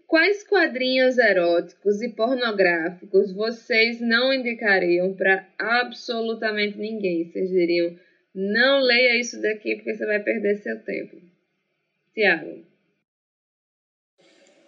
Quais 0.06 0.42
quadrinhos 0.42 1.18
eróticos 1.18 2.00
e 2.00 2.08
pornográficos 2.08 3.32
vocês 3.32 4.00
não 4.00 4.32
indicariam 4.32 5.14
para 5.14 5.46
absolutamente 5.58 6.78
ninguém? 6.78 7.30
Vocês 7.30 7.50
diriam, 7.50 7.94
não 8.34 8.80
leia 8.80 9.20
isso 9.20 9.40
daqui 9.42 9.76
porque 9.76 9.94
você 9.94 10.06
vai 10.06 10.22
perder 10.22 10.56
seu 10.56 10.82
tempo. 10.82 11.16
Tiago 12.14 12.68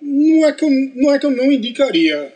não 0.00 0.48
é 0.48 0.52
que 0.52 0.64
eu 0.64 0.70
não, 0.70 1.14
é 1.14 1.18
que 1.18 1.26
eu 1.26 1.30
não 1.30 1.52
indicaria. 1.52 2.32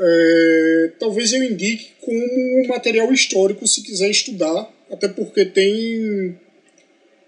É, 0.00 0.92
talvez 1.00 1.32
eu 1.32 1.42
indique 1.42 1.90
como 2.00 2.68
material 2.68 3.12
histórico 3.12 3.66
se 3.66 3.82
quiser 3.82 4.08
estudar, 4.08 4.72
até 4.90 5.08
porque 5.08 5.44
tem, 5.44 6.38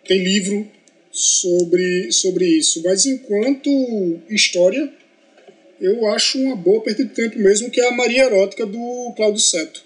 tem 0.06 0.22
livro 0.22 0.68
sobre, 1.10 2.12
sobre 2.12 2.46
isso. 2.46 2.82
Mas 2.84 3.06
enquanto 3.06 3.68
história, 4.28 4.92
eu 5.80 6.06
acho 6.08 6.38
uma 6.38 6.56
boa 6.56 6.82
perda 6.82 7.04
de 7.04 7.10
tempo 7.10 7.38
mesmo, 7.38 7.70
que 7.70 7.80
é 7.80 7.88
a 7.88 7.92
Maria 7.92 8.24
Erótica 8.24 8.66
do 8.66 9.12
Cláudio 9.16 9.40
Seto. 9.40 9.84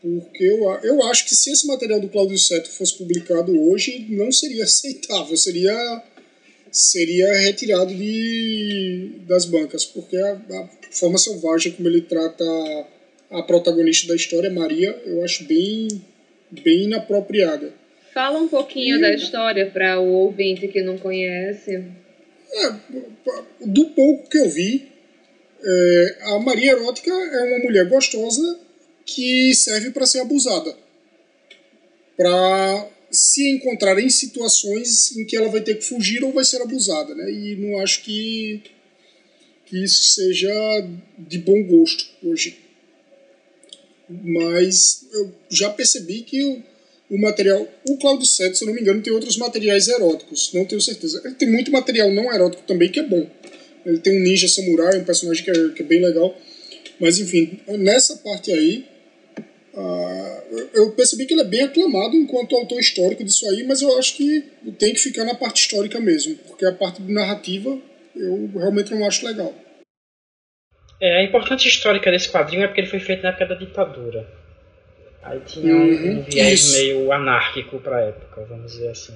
Porque 0.00 0.44
eu, 0.44 0.70
eu 0.82 1.02
acho 1.04 1.26
que 1.26 1.34
se 1.34 1.50
esse 1.50 1.66
material 1.66 2.00
do 2.00 2.08
Cláudio 2.08 2.38
Seto 2.38 2.70
fosse 2.70 2.96
publicado 2.96 3.58
hoje, 3.68 4.06
não 4.08 4.32
seria 4.32 4.64
aceitável, 4.64 5.36
seria 5.36 6.04
seria 6.72 7.32
retirado 7.34 7.92
de, 7.92 9.12
das 9.26 9.44
bancas, 9.44 9.84
porque 9.84 10.16
a, 10.16 10.34
a 10.34 10.68
forma 10.92 11.18
selvagem 11.18 11.72
como 11.72 11.88
ele 11.88 12.02
trata 12.02 12.44
a 13.30 13.42
protagonista 13.42 14.06
da 14.06 14.14
história, 14.14 14.50
Maria, 14.50 14.90
eu 15.04 15.24
acho 15.24 15.44
bem, 15.44 15.88
bem 16.50 16.84
inapropriada. 16.84 17.72
Fala 18.12 18.38
um 18.38 18.48
pouquinho 18.48 18.98
e, 18.98 19.00
da 19.00 19.12
história 19.14 19.70
para 19.70 20.00
o 20.00 20.08
ouvinte 20.12 20.68
que 20.68 20.82
não 20.82 20.98
conhece. 20.98 21.84
É, 22.52 22.72
do 23.64 23.86
pouco 23.90 24.28
que 24.28 24.38
eu 24.38 24.48
vi, 24.50 24.88
é, 25.62 26.16
a 26.22 26.38
Maria 26.40 26.72
Erótica 26.72 27.10
é 27.10 27.44
uma 27.44 27.64
mulher 27.64 27.88
gostosa 27.88 28.58
que 29.06 29.54
serve 29.54 29.90
para 29.90 30.06
ser 30.06 30.20
abusada. 30.20 30.74
Para 32.16 32.90
se 33.10 33.50
encontrar 33.50 33.98
em 33.98 34.08
situações 34.08 35.16
em 35.16 35.24
que 35.24 35.36
ela 35.36 35.48
vai 35.48 35.60
ter 35.60 35.76
que 35.76 35.84
fugir 35.84 36.22
ou 36.22 36.32
vai 36.32 36.44
ser 36.44 36.62
abusada, 36.62 37.14
né? 37.14 37.30
E 37.30 37.56
não 37.56 37.80
acho 37.80 38.02
que, 38.02 38.62
que 39.66 39.82
isso 39.82 40.14
seja 40.14 40.88
de 41.18 41.38
bom 41.38 41.62
gosto 41.64 42.06
hoje. 42.22 42.58
Mas 44.10 45.06
eu 45.12 45.32
já 45.48 45.70
percebi 45.70 46.22
que 46.22 46.42
o, 46.42 46.62
o 47.10 47.20
material. 47.20 47.66
O 47.88 47.96
Claudio 47.96 48.26
Sete, 48.26 48.58
se 48.58 48.64
eu 48.64 48.66
não 48.66 48.74
me 48.74 48.80
engano, 48.80 49.00
tem 49.02 49.12
outros 49.12 49.36
materiais 49.36 49.86
eróticos, 49.86 50.50
não 50.52 50.64
tenho 50.64 50.80
certeza. 50.80 51.22
Ele 51.24 51.34
tem 51.34 51.48
muito 51.48 51.70
material 51.70 52.10
não 52.10 52.32
erótico 52.32 52.64
também 52.66 52.90
que 52.90 52.98
é 52.98 53.04
bom. 53.04 53.28
Ele 53.86 53.98
tem 53.98 54.18
um 54.18 54.22
ninja 54.22 54.48
samurai, 54.48 54.98
um 54.98 55.04
personagem 55.04 55.44
que 55.44 55.50
é, 55.50 55.68
que 55.70 55.82
é 55.82 55.84
bem 55.84 56.02
legal. 56.02 56.36
Mas 56.98 57.18
enfim, 57.18 57.60
nessa 57.78 58.16
parte 58.16 58.52
aí, 58.52 58.84
ah, 59.74 60.42
eu 60.74 60.90
percebi 60.92 61.24
que 61.24 61.34
ele 61.34 61.42
é 61.42 61.44
bem 61.44 61.62
aclamado 61.62 62.16
enquanto 62.16 62.56
autor 62.56 62.80
histórico 62.80 63.24
disso 63.24 63.48
aí, 63.48 63.62
mas 63.62 63.80
eu 63.80 63.96
acho 63.98 64.16
que 64.16 64.44
tem 64.78 64.92
que 64.92 65.00
ficar 65.00 65.24
na 65.24 65.34
parte 65.34 65.60
histórica 65.60 66.00
mesmo, 66.00 66.34
porque 66.48 66.66
a 66.66 66.72
parte 66.72 67.00
narrativa 67.02 67.78
eu 68.14 68.50
realmente 68.54 68.92
não 68.92 69.06
acho 69.06 69.24
legal. 69.24 69.54
É, 71.00 71.18
a 71.18 71.22
importância 71.22 71.68
histórica 71.68 72.10
desse 72.10 72.30
quadrinho 72.30 72.64
é 72.64 72.66
porque 72.66 72.80
ele 72.82 72.88
foi 72.88 73.00
feito 73.00 73.22
na 73.22 73.30
época 73.30 73.46
da 73.46 73.54
ditadura. 73.54 74.26
Aí 75.22 75.40
tinha 75.40 75.74
um, 75.74 75.80
uhum, 75.80 76.18
um 76.18 76.22
viés 76.22 76.60
isso. 76.60 76.72
meio 76.76 77.12
anárquico 77.12 77.78
para 77.78 77.96
a 77.96 78.00
época, 78.00 78.44
vamos 78.48 78.72
dizer 78.72 78.88
assim. 78.88 79.14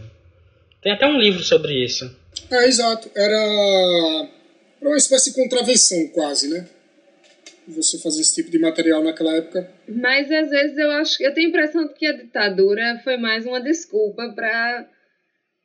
Tem 0.83 0.93
até 0.93 1.07
um 1.07 1.19
livro 1.19 1.43
sobre 1.43 1.83
isso. 1.83 2.15
É, 2.51 2.67
exato. 2.67 3.11
Era 3.15 4.29
uma 4.83 4.97
espécie 4.97 5.31
de 5.31 5.37
contravenção, 5.37 6.09
quase, 6.09 6.49
né? 6.49 6.67
você 7.67 7.99
fazer 7.99 8.21
esse 8.21 8.35
tipo 8.35 8.51
de 8.51 8.59
material 8.59 9.03
naquela 9.03 9.37
época. 9.37 9.71
Mas 9.89 10.31
às 10.31 10.51
vezes 10.51 10.77
eu 10.77 10.91
acho, 10.91 11.23
eu 11.23 11.33
tenho 11.33 11.47
a 11.47 11.51
impressão 11.51 11.87
de 11.87 11.95
que 11.95 12.07
a 12.07 12.13
ditadura 12.13 13.01
foi 13.03 13.17
mais 13.17 13.47
uma 13.47 13.61
desculpa 13.61 14.33
para 14.35 14.87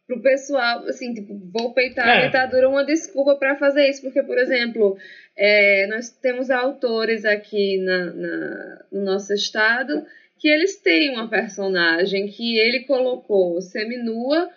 pro 0.08 0.22
pessoal, 0.24 0.84
assim, 0.88 1.14
tipo, 1.14 1.40
vou 1.54 1.72
peitar 1.72 2.08
é. 2.08 2.24
a 2.24 2.26
ditadura 2.26 2.68
uma 2.68 2.84
desculpa 2.84 3.36
para 3.36 3.56
fazer 3.58 3.88
isso, 3.88 4.02
porque, 4.02 4.24
por 4.24 4.40
exemplo, 4.40 4.98
é, 5.42 5.88
nós 5.88 6.10
temos 6.10 6.52
autores 6.52 7.24
aqui 7.24 7.78
na, 7.78 8.06
na, 8.14 8.86
no 8.92 9.06
nosso 9.06 9.34
estado 9.34 10.06
que 10.38 10.50
eles 10.50 10.76
têm 10.76 11.12
uma 11.12 11.30
personagem 11.30 12.28
que 12.28 12.60
ele 12.60 12.82
colocou 12.82 13.62
seminua 13.62 14.50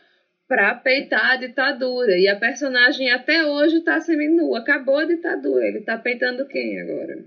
para 0.49 0.75
peitar 0.75 1.31
a 1.31 1.37
ditadura, 1.37 2.19
e 2.19 2.29
a 2.29 2.37
personagem 2.37 3.11
até 3.11 3.45
hoje 3.45 3.77
está 3.79 4.01
seminua, 4.01 4.59
acabou 4.59 4.99
a 4.99 5.05
ditadura, 5.05 5.67
ele 5.67 5.79
está 5.79 5.97
peitando 5.97 6.47
quem 6.47 6.79
agora? 6.81 7.25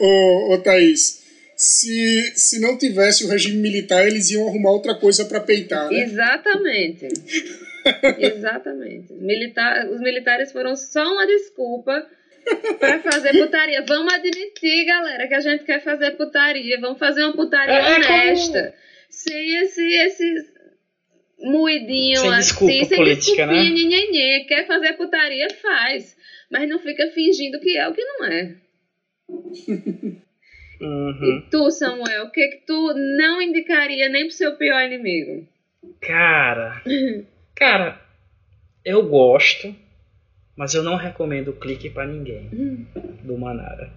Ô, 0.00 0.54
ô 0.54 0.58
Thaís, 0.58 1.22
se, 1.56 2.32
se 2.34 2.60
não 2.60 2.76
tivesse 2.76 3.24
o 3.24 3.28
regime 3.28 3.58
militar, 3.58 4.06
eles 4.06 4.30
iam 4.30 4.48
arrumar 4.48 4.72
outra 4.72 4.94
coisa 4.94 5.24
para 5.26 5.40
peitar, 5.40 5.88
né? 5.88 6.02
Exatamente. 6.02 7.08
Exatamente. 8.18 9.12
Militar, 9.12 9.88
os 9.90 10.00
militares 10.00 10.50
foram 10.50 10.74
só 10.74 11.04
uma 11.04 11.26
desculpa 11.26 12.04
para 12.78 13.00
fazer 13.00 13.32
putaria. 13.32 13.84
Vamos 13.86 14.12
admitir, 14.12 14.84
galera, 14.84 15.26
que 15.26 15.34
a 15.34 15.40
gente 15.40 15.64
quer 15.64 15.82
fazer 15.82 16.12
putaria. 16.12 16.80
Vamos 16.80 16.98
fazer 16.98 17.22
uma 17.24 17.32
putaria 17.32 17.74
é, 17.74 17.94
honesta. 17.94 18.62
Como... 18.62 18.84
Sem 19.08 19.56
esse, 19.58 19.82
esse 19.82 20.54
moidinho 21.38 22.20
sem 22.20 22.30
desculpa 22.32 22.74
assim, 22.74 22.84
sem 22.84 22.98
política, 22.98 23.46
né? 23.46 23.52
Nhenhenhê. 23.54 24.44
Quer 24.44 24.66
fazer 24.66 24.94
putaria, 24.94 25.48
faz. 25.62 26.16
Mas 26.50 26.68
não 26.68 26.78
fica 26.78 27.08
fingindo 27.08 27.60
que 27.60 27.76
é 27.76 27.88
o 27.88 27.94
que 27.94 28.04
não 28.04 28.24
é. 28.26 28.56
Uhum. 30.80 31.38
E 31.38 31.50
tu, 31.50 31.70
Samuel, 31.70 32.24
o 32.24 32.30
que 32.30 32.46
que 32.48 32.66
tu 32.66 32.94
não 33.16 33.40
indicaria 33.40 34.08
nem 34.08 34.26
pro 34.26 34.34
seu 34.34 34.56
pior 34.56 34.82
inimigo? 34.84 35.46
Cara, 36.00 36.82
cara, 37.56 38.00
eu 38.84 39.08
gosto, 39.08 39.74
mas 40.56 40.74
eu 40.74 40.82
não 40.82 40.96
recomendo 40.96 41.48
o 41.48 41.56
clique 41.56 41.90
para 41.90 42.06
ninguém 42.06 42.48
hum. 42.52 42.86
do 43.22 43.36
Manara. 43.36 43.92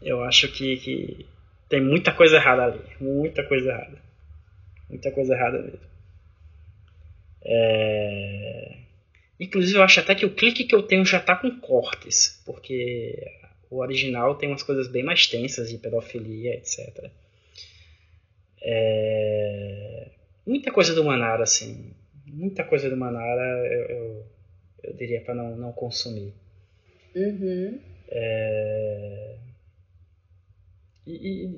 Eu 0.00 0.22
acho 0.22 0.48
que, 0.48 0.76
que 0.76 1.26
tem 1.68 1.80
muita 1.80 2.12
coisa 2.12 2.36
errada 2.36 2.64
ali, 2.64 2.80
muita 3.00 3.42
coisa 3.42 3.70
errada, 3.70 4.02
muita 4.88 5.10
coisa 5.10 5.34
errada 5.34 5.58
mesmo. 5.62 5.94
É... 7.42 8.76
Inclusive, 9.38 9.78
eu 9.78 9.82
acho 9.82 10.00
até 10.00 10.14
que 10.14 10.24
o 10.24 10.34
clique 10.34 10.64
que 10.64 10.74
eu 10.74 10.82
tenho 10.82 11.04
já 11.04 11.20
tá 11.20 11.36
com 11.36 11.50
cortes, 11.58 12.42
porque 12.46 13.30
o 13.70 13.78
original 13.78 14.36
tem 14.36 14.48
umas 14.48 14.62
coisas 14.62 14.88
bem 14.88 15.02
mais 15.02 15.26
tensas 15.26 15.68
de 15.70 15.78
pedofilia, 15.78 16.54
etc. 16.54 17.10
É... 18.62 20.08
Muita 20.46 20.70
coisa 20.70 20.94
do 20.94 21.04
Manara, 21.04 21.42
assim. 21.42 21.92
Muita 22.26 22.64
coisa 22.64 22.88
do 22.88 22.96
Manara 22.96 23.42
eu, 23.66 23.82
eu, 23.84 24.26
eu 24.84 24.94
diria 24.94 25.20
para 25.20 25.34
não, 25.34 25.56
não 25.56 25.72
consumir. 25.72 26.32
Uhum. 27.14 27.80
É... 28.08 29.36
E, 31.06 31.48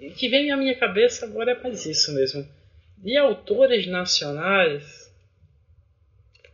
e, 0.00 0.10
que 0.12 0.28
vem 0.28 0.50
à 0.50 0.56
minha 0.56 0.74
cabeça 0.78 1.26
agora 1.26 1.52
é 1.52 1.62
mais 1.62 1.84
isso 1.84 2.14
mesmo. 2.14 2.46
De 2.96 3.16
autores 3.16 3.86
nacionais 3.86 5.04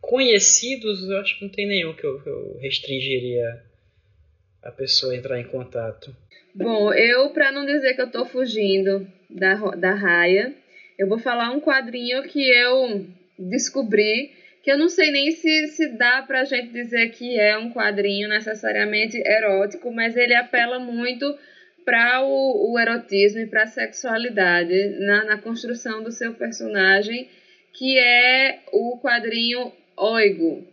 conhecidos, 0.01 1.09
eu 1.09 1.19
acho 1.19 1.39
que 1.39 1.45
não 1.45 1.53
tem 1.53 1.69
nenhum 1.69 1.95
que 1.95 2.05
eu, 2.05 2.21
que 2.21 2.29
eu 2.29 2.59
restringiria 2.59 3.63
a 4.63 4.71
pessoa 4.71 5.15
entrar 5.15 5.39
em 5.41 5.45
contato? 5.45 6.15
Bom, 6.55 6.93
eu, 6.93 7.31
para 7.31 7.53
não 7.53 7.65
dizer 7.65 7.95
que 7.95 8.01
eu 8.01 8.07
estou 8.07 8.27
fugindo 8.27 9.07
da, 9.29 9.55
da 9.77 9.95
raia, 9.95 10.55
eu 10.99 11.09
vou 11.09 11.19
falar 11.19 11.51
um 11.53 11.61
quadrinho 11.61 12.23
que 12.25 12.51
eu 12.51 13.07
descobri, 13.39 14.33
que 14.63 14.71
eu 14.71 14.79
não 14.79 14.89
sei 14.89 15.11
nem 15.11 15.31
se, 15.31 15.67
se 15.69 15.89
dá 15.89 16.23
pra 16.23 16.45
gente 16.45 16.73
dizer 16.73 17.09
que 17.11 17.39
é 17.39 17.57
um 17.57 17.71
quadrinho 17.71 18.29
necessariamente 18.29 19.17
erótico, 19.17 19.91
mas 19.91 20.17
ele 20.17 20.35
apela 20.35 20.79
muito 20.79 21.37
para 21.85 22.23
o, 22.23 22.73
o, 22.73 22.79
erotismo 22.79 23.41
e 23.41 23.47
para 23.47 23.63
a 23.63 23.67
sexualidade 23.67 24.89
na, 25.01 25.25
na 25.25 25.39
construção 25.39 26.03
do 26.03 26.13
seu 26.13 26.35
personagem, 26.35 27.29
que 27.73 27.99
é 27.99 28.61
o 28.73 28.99
quadrinho 29.01 29.73
Oigo, 29.97 30.65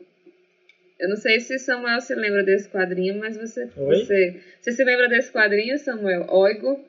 eu 1.00 1.10
não 1.10 1.18
sei 1.18 1.40
se 1.40 1.60
Samuel 1.60 2.00
se 2.00 2.16
lembra 2.16 2.44
desse 2.44 2.70
quadrinho, 2.70 3.20
mas 3.20 3.38
você, 3.38 3.66
você, 3.66 4.36
você 4.60 4.72
se 4.72 4.84
lembra 4.84 5.08
desse 5.08 5.32
quadrinho, 5.32 5.78
Samuel? 5.78 6.26
Oigo, 6.30 6.80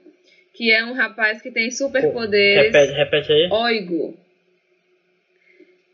que 0.54 0.72
é 0.72 0.84
um 0.84 0.92
rapaz 0.92 1.42
que 1.42 1.50
tem 1.50 1.70
superpoderes. 1.70 2.72
Repete, 2.72 2.92
repete 2.92 3.32
aí. 3.32 3.48
Oigo. 3.50 4.16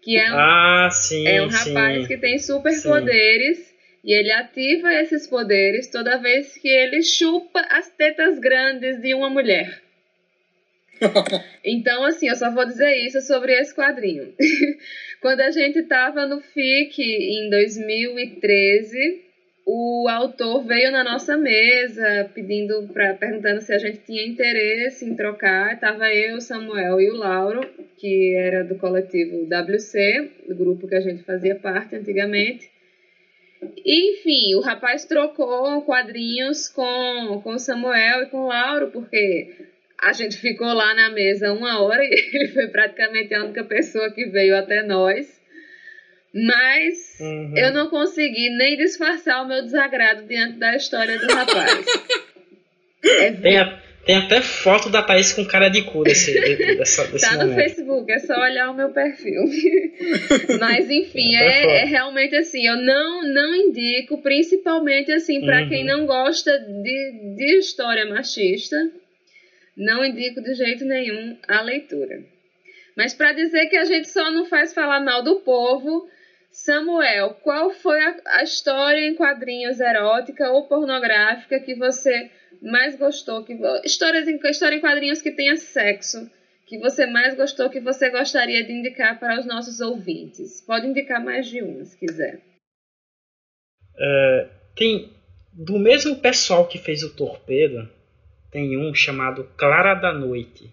Que 0.05 0.19
é 0.19 0.31
um, 0.31 0.37
ah, 0.37 0.89
sim, 0.91 1.27
é 1.27 1.43
um 1.43 1.49
rapaz 1.49 2.03
sim, 2.03 2.07
que 2.07 2.19
tem 2.19 2.39
superpoderes 2.39 3.75
e 4.05 4.13
ele 4.13 4.31
ativa 4.31 4.93
esses 4.93 5.27
poderes 5.27 5.89
toda 5.89 6.19
vez 6.19 6.59
que 6.59 6.69
ele 6.69 7.03
chupa 7.03 7.61
as 7.71 7.89
tetas 7.91 8.39
grandes 8.39 9.01
de 9.01 9.15
uma 9.15 9.31
mulher. 9.31 9.83
Então, 11.67 12.05
assim, 12.05 12.29
eu 12.29 12.37
só 12.37 12.51
vou 12.51 12.67
dizer 12.67 12.95
isso 13.07 13.23
sobre 13.23 13.59
esse 13.59 13.75
quadrinho. 13.75 14.35
Quando 15.21 15.41
a 15.41 15.51
gente 15.51 15.79
estava 15.79 16.27
no 16.27 16.43
FIC 16.43 17.03
em 17.03 17.49
2013, 17.49 19.24
o 19.67 20.07
autor 20.09 20.63
veio 20.63 20.91
na 20.91 21.03
nossa 21.03 21.37
mesa 21.37 22.31
pedindo 22.35 22.87
para 22.93 23.15
perguntando 23.15 23.63
se 23.63 23.73
a 23.73 23.79
gente 23.79 23.99
tinha 23.99 24.27
interesse 24.27 25.07
em 25.07 25.15
trocar. 25.15 25.79
Tava 25.81 26.13
eu, 26.13 26.41
Samuel 26.41 27.01
e 27.01 27.11
o 27.11 27.17
Lauro, 27.17 27.61
que 27.97 28.35
era 28.37 28.63
do 28.63 28.75
coletivo 28.75 29.47
WC, 29.47 30.31
do 30.49 30.55
grupo 30.55 30.87
que 30.87 30.95
a 30.95 31.01
gente 31.01 31.23
fazia 31.23 31.55
parte 31.55 31.97
antigamente. 31.97 32.71
Enfim, 33.87 34.55
o 34.55 34.61
rapaz 34.61 35.07
trocou 35.07 35.81
quadrinhos 35.83 36.69
com, 36.69 37.41
com 37.43 37.59
Samuel 37.59 38.25
e 38.25 38.27
com 38.27 38.43
o 38.43 38.49
Lauro, 38.49 38.91
porque 38.91 39.49
a 39.99 40.13
gente 40.13 40.37
ficou 40.37 40.75
lá 40.75 40.95
na 40.95 41.09
mesa 41.09 41.53
uma 41.53 41.81
hora 41.81 42.05
e 42.05 42.11
ele 42.35 42.49
foi 42.49 42.69
praticamente 42.69 43.33
a 43.33 43.43
única 43.43 43.65
pessoa 43.65 44.11
que 44.11 44.27
veio 44.27 44.55
até 44.55 44.83
nós. 44.83 45.43
Mas 46.35 47.21
uhum. 47.21 47.57
eu 47.57 47.73
não 47.73 47.89
consegui 47.89 48.51
nem 48.51 48.77
disfarçar 48.77 49.45
o 49.45 49.49
meu 49.49 49.63
desagrado 49.63 50.25
diante 50.25 50.59
da 50.59 50.75
história 50.75 51.17
do 51.17 51.33
rapaz. 51.33 51.87
é 53.05 53.31
tem, 53.31 53.57
a, 53.57 53.81
tem, 54.05 54.17
até 54.17 54.41
foto 54.43 54.91
da 54.91 55.01
Thaís 55.01 55.33
com 55.33 55.45
cara 55.45 55.69
de 55.69 55.83
cu 55.83 56.03
desse, 56.03 56.35
dessa, 56.77 57.07
desse 57.07 57.25
Tá 57.25 57.37
momento. 57.37 57.51
no 57.51 57.55
Facebook, 57.55 58.11
é 58.11 58.19
só 58.19 58.35
olhar 58.35 58.69
o 58.69 58.75
meu 58.75 58.91
perfil. 58.91 59.43
Mas 60.59 60.91
enfim, 60.91 61.37
é, 61.37 61.83
é, 61.83 61.85
realmente 61.85 62.35
assim, 62.35 62.67
eu 62.67 62.79
não, 62.79 63.23
não 63.23 63.55
indico, 63.55 64.21
principalmente 64.21 65.13
assim, 65.13 65.41
para 65.41 65.63
uhum. 65.63 65.69
quem 65.69 65.85
não 65.85 66.05
gosta 66.05 66.51
de, 66.59 67.37
de 67.37 67.59
história 67.59 68.07
machista 68.07 68.77
não 69.77 70.05
indico 70.05 70.41
de 70.43 70.55
jeito 70.55 70.85
nenhum 70.85 71.37
a 71.49 71.61
leitura. 71.61 72.25
Mas 72.97 73.15
para 73.15 73.33
dizer 73.33 73.67
que 73.67 73.77
a 73.77 73.85
gente 73.85 74.09
só 74.09 74.31
não 74.31 74.47
faz 74.47 74.73
falar 74.73 75.01
mal 75.01 75.23
do 75.23 75.41
povo, 75.41 76.09
Samuel, 76.55 77.35
qual 77.43 77.73
foi 77.73 78.01
a, 78.01 78.17
a, 78.27 78.43
história 78.45 79.01
em 79.01 79.17
quadrinhos 79.17 79.81
erótica 79.81 80.53
ou 80.53 80.69
pornográfica 80.69 81.59
que 81.59 81.75
você 81.75 82.31
mais 82.63 82.97
gostou? 82.97 83.45
Que, 83.45 83.59
histórias 83.85 84.29
em, 84.29 84.39
história 84.49 84.77
em 84.77 84.81
quadrinhos 84.81 85.21
que 85.21 85.33
tenha 85.33 85.57
sexo, 85.57 86.31
que 86.65 86.79
você 86.79 87.07
mais 87.07 87.35
gostou, 87.35 87.69
que 87.69 87.81
você 87.81 88.09
gostaria 88.09 88.63
de 88.63 88.73
indicar 88.73 89.19
para 89.19 89.41
os 89.41 89.47
nossos 89.47 89.81
ouvintes? 89.81 90.61
Pode 90.61 90.87
indicar 90.87 91.23
mais 91.23 91.49
de 91.49 91.61
uma, 91.61 91.85
se 91.85 91.99
quiser. 91.99 92.41
Uh, 93.97 94.49
tem 94.77 95.13
do 95.53 95.77
mesmo 95.77 96.21
pessoal 96.21 96.69
que 96.69 96.79
fez 96.79 97.03
o 97.03 97.17
Torpedo, 97.17 97.89
tem 98.53 98.79
um 98.79 98.95
chamado 98.95 99.43
Clara 99.57 99.95
da 99.95 100.13
Noite. 100.13 100.71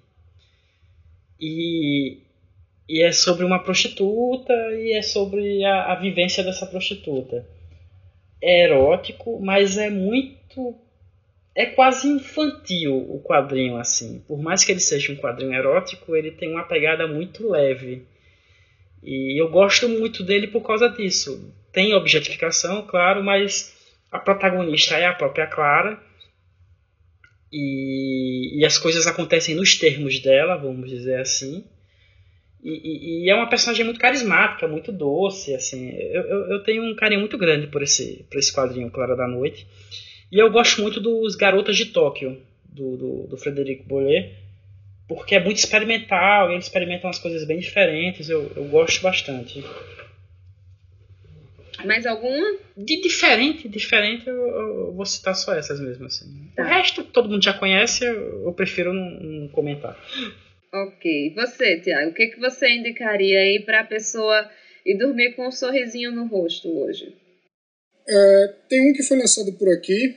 E, 1.39 2.19
e 2.91 3.01
é 3.01 3.13
sobre 3.13 3.45
uma 3.45 3.63
prostituta 3.63 4.51
e 4.73 4.91
é 4.91 5.01
sobre 5.01 5.63
a, 5.63 5.93
a 5.93 5.95
vivência 5.95 6.43
dessa 6.43 6.65
prostituta. 6.65 7.47
É 8.41 8.65
erótico, 8.65 9.39
mas 9.41 9.77
é 9.77 9.89
muito. 9.89 10.75
É 11.55 11.67
quase 11.67 12.09
infantil 12.09 12.97
o 12.97 13.21
quadrinho, 13.23 13.77
assim. 13.77 14.19
Por 14.27 14.41
mais 14.41 14.65
que 14.65 14.73
ele 14.73 14.81
seja 14.81 15.13
um 15.13 15.15
quadrinho 15.15 15.53
erótico, 15.53 16.17
ele 16.17 16.31
tem 16.31 16.51
uma 16.51 16.63
pegada 16.63 17.07
muito 17.07 17.49
leve. 17.49 18.05
E 19.01 19.41
eu 19.41 19.49
gosto 19.49 19.87
muito 19.87 20.21
dele 20.21 20.47
por 20.47 20.61
causa 20.61 20.89
disso. 20.89 21.49
Tem 21.71 21.93
objetificação, 21.93 22.85
claro, 22.85 23.23
mas 23.23 23.73
a 24.11 24.19
protagonista 24.19 24.97
é 24.97 25.05
a 25.05 25.13
própria 25.13 25.47
Clara 25.47 25.97
e, 27.49 28.59
e 28.59 28.65
as 28.65 28.77
coisas 28.77 29.07
acontecem 29.07 29.55
nos 29.55 29.75
termos 29.77 30.19
dela, 30.19 30.57
vamos 30.57 30.89
dizer 30.89 31.21
assim. 31.21 31.63
E, 32.63 32.69
e, 32.69 33.25
e, 33.25 33.29
é 33.29 33.35
uma 33.35 33.49
personagem 33.49 33.83
muito 33.83 33.99
carismática, 33.99 34.67
muito 34.67 34.91
doce, 34.91 35.55
assim. 35.55 35.89
Eu, 35.89 36.21
eu, 36.21 36.51
eu, 36.51 36.63
tenho 36.63 36.83
um 36.83 36.95
carinho 36.95 37.21
muito 37.21 37.37
grande 37.37 37.67
por 37.67 37.81
esse, 37.81 38.23
por 38.29 38.37
esse 38.37 38.53
quadrinho 38.53 38.91
Clara 38.91 39.15
da 39.15 39.27
Noite. 39.27 39.65
E 40.31 40.37
eu 40.37 40.49
gosto 40.51 40.81
muito 40.81 40.99
dos 40.99 41.35
Garotas 41.35 41.75
de 41.75 41.85
Tóquio, 41.85 42.41
do, 42.63 42.95
do, 42.95 43.27
do 43.27 43.37
Frederico 43.37 43.83
Bollet, 43.83 44.33
porque 45.07 45.35
é 45.35 45.43
muito 45.43 45.57
experimental, 45.57 46.49
e 46.49 46.53
eles 46.53 46.65
experimentam 46.65 47.07
umas 47.09 47.19
coisas 47.19 47.43
bem 47.45 47.59
diferentes, 47.59 48.29
eu, 48.29 48.51
eu 48.55 48.63
gosto 48.65 49.01
bastante. 49.01 49.63
Mais 51.83 52.05
alguma? 52.05 52.57
De 52.77 53.01
diferente, 53.01 53.67
diferente, 53.67 54.27
eu, 54.27 54.35
eu 54.35 54.93
vou 54.93 55.05
citar 55.05 55.35
só 55.35 55.53
essas 55.53 55.79
mesmo, 55.79 56.05
assim. 56.05 56.49
Tá. 56.55 56.63
O 56.63 56.65
resto 56.65 57.03
todo 57.03 57.29
mundo 57.29 57.43
já 57.43 57.53
conhece, 57.53 58.05
eu, 58.05 58.45
eu 58.45 58.53
prefiro 58.53 58.93
não, 58.93 59.09
não, 59.19 59.47
comentar. 59.47 59.97
Ok. 60.73 61.33
Você, 61.35 61.79
Tiago, 61.79 62.11
o 62.11 62.13
que, 62.13 62.27
que 62.27 62.39
você 62.39 62.69
indicaria 62.69 63.39
aí 63.39 63.59
pra 63.65 63.83
pessoa 63.83 64.49
ir 64.85 64.97
dormir 64.97 65.35
com 65.35 65.47
um 65.47 65.51
sorrisinho 65.51 66.11
no 66.11 66.27
rosto 66.27 66.69
hoje? 66.69 67.13
É, 68.07 68.53
tem 68.69 68.89
um 68.89 68.93
que 68.93 69.03
foi 69.03 69.17
lançado 69.17 69.51
por 69.53 69.69
aqui, 69.69 70.15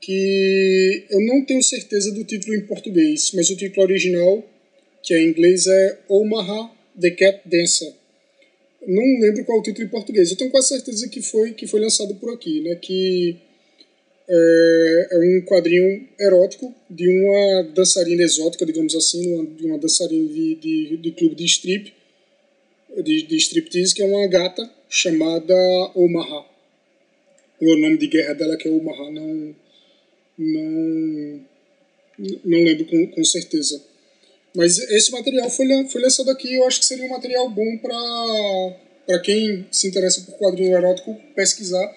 que 0.00 1.06
eu 1.10 1.20
não 1.20 1.44
tenho 1.44 1.62
certeza 1.62 2.12
do 2.12 2.24
título 2.24 2.54
em 2.54 2.66
português, 2.66 3.32
mas 3.34 3.50
o 3.50 3.56
título 3.56 3.86
original, 3.86 4.42
que 5.02 5.14
é 5.14 5.20
em 5.20 5.28
inglês, 5.28 5.66
é 5.66 5.98
Omaha 6.08 6.70
The 7.00 7.10
Cat 7.10 7.40
Dancer. 7.44 7.92
Não 8.86 9.20
lembro 9.20 9.44
qual 9.44 9.58
é 9.58 9.60
o 9.60 9.62
título 9.62 9.86
em 9.86 9.90
português. 9.90 10.30
Eu 10.30 10.36
tenho 10.36 10.50
quase 10.50 10.68
certeza 10.68 11.08
que 11.08 11.22
foi 11.22 11.52
que 11.52 11.66
foi 11.66 11.80
lançado 11.80 12.14
por 12.16 12.32
aqui, 12.34 12.60
né? 12.62 12.74
Que 12.76 13.38
é, 14.28 15.08
é 15.12 15.18
um 15.18 15.42
quadrinho 15.44 16.08
erótico 16.18 16.74
de 16.88 17.08
uma 17.08 17.62
dançarina 17.74 18.22
exótica, 18.22 18.64
digamos 18.64 18.94
assim, 18.94 19.34
uma, 19.34 19.46
de 19.46 19.66
uma 19.66 19.78
dançarina 19.78 20.28
de, 20.28 20.54
de, 20.56 20.96
de 20.96 21.10
clube 21.12 21.34
de 21.34 21.44
strip, 21.44 21.92
de, 23.02 23.22
de 23.22 23.36
striptease, 23.36 23.94
que 23.94 24.02
é 24.02 24.06
uma 24.06 24.26
gata 24.26 24.68
chamada 24.88 25.54
Omaha. 25.94 26.44
O 27.60 27.76
nome 27.76 27.96
de 27.96 28.06
guerra 28.08 28.34
dela 28.34 28.56
que 28.56 28.68
é 28.68 28.70
Omaha, 28.70 29.10
não 29.10 29.54
não 30.38 31.40
não 32.44 32.64
lembro 32.64 32.84
com, 32.86 33.06
com 33.08 33.24
certeza. 33.24 33.82
Mas 34.54 34.78
esse 34.78 35.10
material 35.10 35.48
foi, 35.48 35.66
foi 35.88 36.02
lançado 36.02 36.30
aqui 36.30 36.54
eu 36.54 36.66
acho 36.66 36.80
que 36.80 36.86
seria 36.86 37.06
um 37.06 37.10
material 37.10 37.48
bom 37.48 37.78
para 37.78 39.18
quem 39.20 39.66
se 39.70 39.88
interessa 39.88 40.20
por 40.22 40.36
quadrinho 40.36 40.76
erótico 40.76 41.14
pesquisar. 41.34 41.90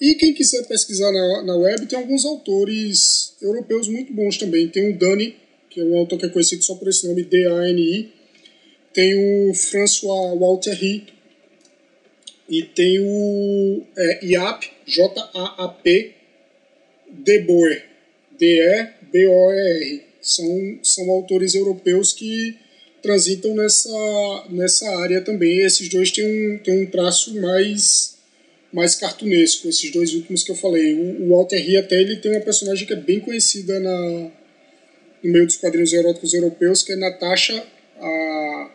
E 0.00 0.14
quem 0.14 0.34
quiser 0.34 0.66
pesquisar 0.66 1.10
na, 1.12 1.42
na 1.42 1.56
web, 1.56 1.86
tem 1.86 1.98
alguns 1.98 2.24
autores 2.24 3.34
europeus 3.40 3.88
muito 3.88 4.12
bons 4.12 4.36
também. 4.36 4.68
Tem 4.68 4.90
o 4.90 4.98
Dani, 4.98 5.36
que 5.70 5.80
é 5.80 5.84
um 5.84 5.96
autor 5.96 6.18
que 6.18 6.26
é 6.26 6.28
conhecido 6.28 6.64
só 6.64 6.74
por 6.74 6.88
esse 6.88 7.06
nome, 7.06 7.24
D-A-N-I. 7.24 8.12
Tem 8.92 9.50
o 9.50 9.54
François 9.54 10.38
Walter 10.38 10.78
E 12.48 12.62
tem 12.74 12.98
o 13.00 13.82
é, 13.96 14.24
IAP, 14.24 14.70
J-A-A-P, 14.86 16.14
De 17.10 17.38
Boer, 17.40 17.84
D-E-B-O-E-R 18.38 20.14
são, 20.24 20.78
são 20.82 21.10
autores 21.10 21.54
europeus 21.54 22.12
que 22.12 22.56
transitam 23.02 23.54
nessa, 23.54 24.46
nessa 24.48 24.88
área 24.98 25.20
também. 25.20 25.60
Esses 25.60 25.88
dois 25.88 26.10
têm 26.10 26.24
um, 26.24 26.58
têm 26.58 26.82
um 26.82 26.86
traço 26.86 27.38
mais, 27.40 28.16
mais 28.74 28.96
cartunesco, 28.96 29.68
esses 29.68 29.92
dois 29.92 30.12
últimos 30.14 30.42
que 30.42 30.50
eu 30.50 30.56
falei. 30.56 30.94
O, 30.94 31.22
o 31.22 31.28
Walter 31.30 31.58
Rie 31.58 31.76
até 31.76 31.94
ele 31.94 32.16
tem 32.16 32.32
uma 32.32 32.40
personagem 32.40 32.84
que 32.84 32.92
é 32.92 32.96
bem 32.96 33.20
conhecida 33.20 33.78
na, 33.78 34.30
no 35.22 35.32
meio 35.32 35.46
dos 35.46 35.56
quadrinhos 35.56 35.92
eróticos 35.92 36.34
europeus, 36.34 36.82
que 36.82 36.92
é 36.92 36.96
Natasha, 36.96 37.64
a, 38.00 38.70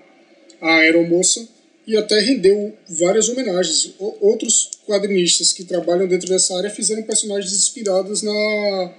a 0.61 0.75
aeromoça, 0.77 1.45
e 1.85 1.97
até 1.97 2.17
rendeu 2.21 2.73
várias 2.87 3.27
homenagens. 3.27 3.93
O, 3.99 4.29
outros 4.29 4.71
quadrinistas 4.87 5.51
que 5.51 5.65
trabalham 5.65 6.07
dentro 6.07 6.29
dessa 6.29 6.55
área 6.57 6.69
fizeram 6.69 7.03
personagens 7.03 7.53
inspirados 7.53 8.21
na 8.21 8.93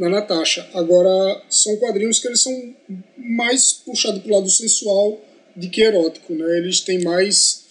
na 0.00 0.08
Natasha. 0.08 0.66
Agora, 0.72 1.42
são 1.50 1.76
quadrinhos 1.76 2.18
que 2.18 2.26
eles 2.26 2.40
são 2.40 2.74
mais 3.18 3.74
puxados 3.74 4.22
para 4.22 4.32
o 4.32 4.34
lado 4.36 4.50
sensual 4.50 5.20
do 5.54 5.68
que 5.68 5.82
erótico, 5.82 6.32
né? 6.32 6.56
Eles 6.56 6.80
têm 6.80 7.02
mais 7.02 7.66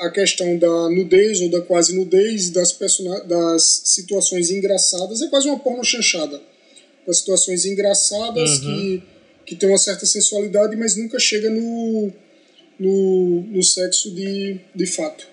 a 0.00 0.10
questão 0.10 0.56
da 0.58 0.88
nudez 0.88 1.40
ou 1.42 1.50
da 1.50 1.60
quase 1.60 1.94
nudez, 1.94 2.50
das, 2.50 2.76
das 3.26 3.82
situações 3.84 4.50
engraçadas. 4.50 5.20
É 5.20 5.28
quase 5.28 5.46
uma 5.46 5.58
porno 5.58 5.84
chanchada. 5.84 6.40
Das 7.06 7.18
situações 7.18 7.66
engraçadas 7.66 8.62
uhum. 8.62 8.62
que, 8.64 9.02
que 9.46 9.56
tem 9.56 9.68
uma 9.68 9.78
certa 9.78 10.06
sensualidade, 10.06 10.74
mas 10.76 10.96
nunca 10.96 11.18
chega 11.18 11.50
no, 11.50 12.10
no, 12.78 13.42
no 13.42 13.62
sexo 13.62 14.14
de, 14.14 14.58
de 14.74 14.86
fato. 14.86 15.28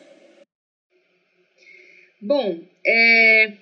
Bom, 2.21 2.59
é, 2.85 3.53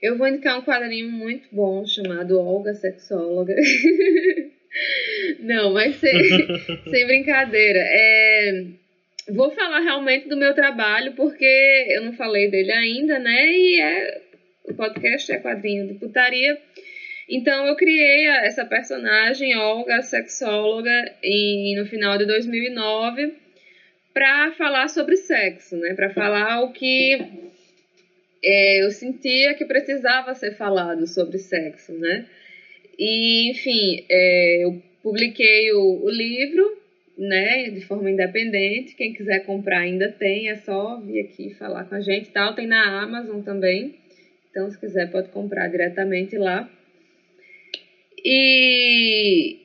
eu 0.00 0.16
vou 0.16 0.26
indicar 0.26 0.58
um 0.58 0.62
quadrinho 0.62 1.10
muito 1.10 1.46
bom 1.52 1.86
chamado 1.86 2.38
Olga 2.38 2.74
Sexóloga. 2.74 3.54
Não, 5.40 5.72
mas 5.72 5.96
sem, 5.96 6.12
sem 6.90 7.06
brincadeira. 7.06 7.80
É, 7.80 8.64
vou 9.28 9.50
falar 9.50 9.80
realmente 9.80 10.28
do 10.28 10.36
meu 10.36 10.54
trabalho, 10.54 11.12
porque 11.12 11.86
eu 11.90 12.02
não 12.02 12.12
falei 12.12 12.50
dele 12.50 12.72
ainda, 12.72 13.18
né? 13.18 13.52
E 13.52 13.80
é, 13.80 14.22
o 14.64 14.74
podcast 14.74 15.32
é 15.32 15.38
quadrinho 15.38 15.86
de 15.88 15.94
putaria. 15.94 16.60
Então 17.28 17.66
eu 17.66 17.76
criei 17.76 18.26
essa 18.26 18.64
personagem, 18.64 19.56
Olga, 19.56 20.02
sexóloga, 20.02 21.14
em, 21.22 21.76
no 21.76 21.86
final 21.86 22.18
de 22.18 22.26
2009, 22.26 23.34
para 24.12 24.52
falar 24.52 24.88
sobre 24.88 25.16
sexo, 25.16 25.76
né? 25.76 25.94
Para 25.94 26.10
falar 26.10 26.62
o 26.62 26.72
que 26.72 27.18
é, 28.44 28.84
eu 28.84 28.90
sentia 28.90 29.54
que 29.54 29.64
precisava 29.64 30.34
ser 30.34 30.54
falado 30.54 31.06
sobre 31.06 31.38
sexo, 31.38 31.92
né? 31.92 32.26
E, 32.98 33.50
enfim, 33.50 34.04
é, 34.08 34.64
eu 34.64 34.82
publiquei 35.02 35.72
o, 35.72 36.04
o, 36.04 36.10
livro, 36.10 36.78
né, 37.16 37.70
de 37.70 37.80
forma 37.80 38.10
independente. 38.10 38.94
Quem 38.94 39.12
quiser 39.12 39.40
comprar 39.40 39.80
ainda 39.80 40.08
tem, 40.08 40.48
é 40.48 40.56
só 40.56 40.98
vir 41.00 41.20
aqui 41.20 41.50
falar 41.54 41.84
com 41.84 41.94
a 41.94 42.00
gente 42.00 42.30
tal. 42.30 42.54
Tem 42.54 42.66
na 42.66 43.02
Amazon 43.02 43.40
também. 43.40 43.94
Então, 44.50 44.70
se 44.70 44.78
quiser, 44.78 45.10
pode 45.10 45.28
comprar 45.28 45.68
diretamente 45.68 46.36
lá. 46.36 46.68
E 48.24 49.58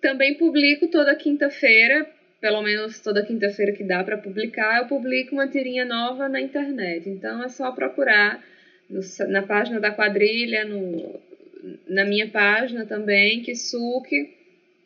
também 0.00 0.34
publico 0.34 0.88
toda 0.88 1.14
quinta-feira 1.14 2.06
pelo 2.42 2.60
menos 2.60 2.98
toda 2.98 3.24
quinta-feira 3.24 3.70
que 3.70 3.84
dá 3.84 4.02
para 4.02 4.18
publicar, 4.18 4.78
eu 4.78 4.88
publico 4.88 5.32
uma 5.32 5.46
tirinha 5.46 5.84
nova 5.84 6.28
na 6.28 6.40
internet. 6.40 7.08
Então 7.08 7.40
é 7.44 7.48
só 7.48 7.70
procurar 7.70 8.44
no, 8.90 9.00
na 9.28 9.42
página 9.42 9.78
da 9.78 9.92
quadrilha, 9.92 10.64
no, 10.64 11.20
na 11.86 12.04
minha 12.04 12.28
página 12.28 12.84
também, 12.84 13.42
Kisuke, 13.42 14.34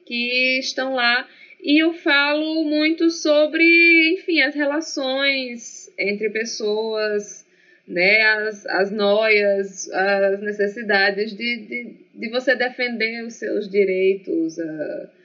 que 0.04 0.58
estão 0.58 0.92
lá. 0.92 1.26
E 1.66 1.82
eu 1.82 1.92
falo 1.92 2.64
muito 2.64 3.10
sobre, 3.10 4.14
enfim, 4.14 4.40
as 4.40 4.54
relações 4.54 5.92
entre 5.98 6.30
pessoas, 6.30 7.44
né, 7.88 8.22
as, 8.22 8.64
as 8.66 8.92
noias, 8.92 9.90
as 9.90 10.40
necessidades 10.40 11.36
de, 11.36 11.56
de, 11.66 11.94
de 12.14 12.28
você 12.30 12.54
defender 12.54 13.24
os 13.24 13.34
seus 13.34 13.68
direitos. 13.68 14.56
Uh, 14.58 15.16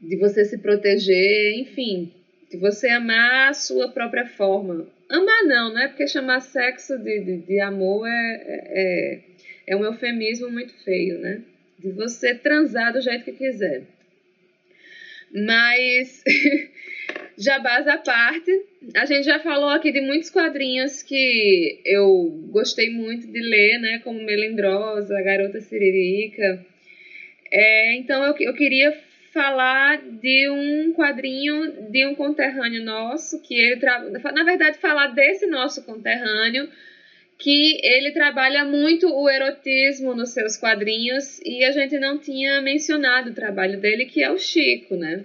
de 0.00 0.16
você 0.16 0.44
se 0.44 0.58
proteger, 0.58 1.58
enfim, 1.58 2.12
de 2.50 2.58
você 2.58 2.88
amar 2.88 3.48
a 3.50 3.54
sua 3.54 3.88
própria 3.88 4.26
forma. 4.26 4.86
Amar 5.08 5.44
não, 5.44 5.72
né? 5.72 5.88
Porque 5.88 6.06
chamar 6.06 6.40
sexo 6.40 6.98
de, 6.98 7.20
de, 7.20 7.36
de 7.38 7.60
amor 7.60 8.06
é, 8.06 8.42
é, 8.46 9.20
é 9.68 9.76
um 9.76 9.84
eufemismo 9.84 10.50
muito 10.50 10.72
feio, 10.84 11.18
né? 11.18 11.42
De 11.78 11.90
você 11.90 12.34
transar 12.34 12.92
do 12.92 13.00
jeito 13.00 13.24
que 13.24 13.32
quiser. 13.32 13.82
Mas, 15.34 16.22
jabás 17.36 17.88
à 17.88 17.98
parte, 17.98 18.50
a 18.94 19.04
gente 19.04 19.24
já 19.24 19.40
falou 19.40 19.70
aqui 19.70 19.90
de 19.90 20.00
muitos 20.00 20.30
quadrinhos 20.30 21.02
que 21.02 21.80
eu 21.84 22.30
gostei 22.50 22.90
muito 22.90 23.26
de 23.26 23.40
ler, 23.40 23.78
né? 23.78 23.98
Como 23.98 24.22
Melindrosa, 24.22 25.20
Garota 25.22 25.60
Siririca. 25.60 26.64
É, 27.50 27.94
então, 27.96 28.22
eu, 28.24 28.34
eu 28.38 28.54
queria 28.54 28.96
falar 29.32 30.00
de 30.00 30.48
um 30.48 30.92
quadrinho 30.92 31.90
de 31.90 32.06
um 32.06 32.14
conterrâneo 32.14 32.84
nosso, 32.84 33.42
que 33.42 33.54
ele 33.54 33.80
na 34.32 34.44
verdade 34.44 34.78
falar 34.78 35.08
desse 35.08 35.44
nosso 35.48 35.84
conterrâneo, 35.84 36.68
que 37.38 37.80
ele 37.82 38.12
trabalha 38.12 38.64
muito 38.64 39.08
o 39.08 39.28
erotismo 39.28 40.14
nos 40.14 40.30
seus 40.30 40.56
quadrinhos 40.56 41.40
e 41.44 41.64
a 41.64 41.72
gente 41.72 41.98
não 41.98 42.18
tinha 42.18 42.60
mencionado 42.62 43.30
o 43.30 43.34
trabalho 43.34 43.80
dele, 43.80 44.06
que 44.06 44.22
é 44.22 44.30
o 44.30 44.38
Chico, 44.38 44.96
né? 44.96 45.24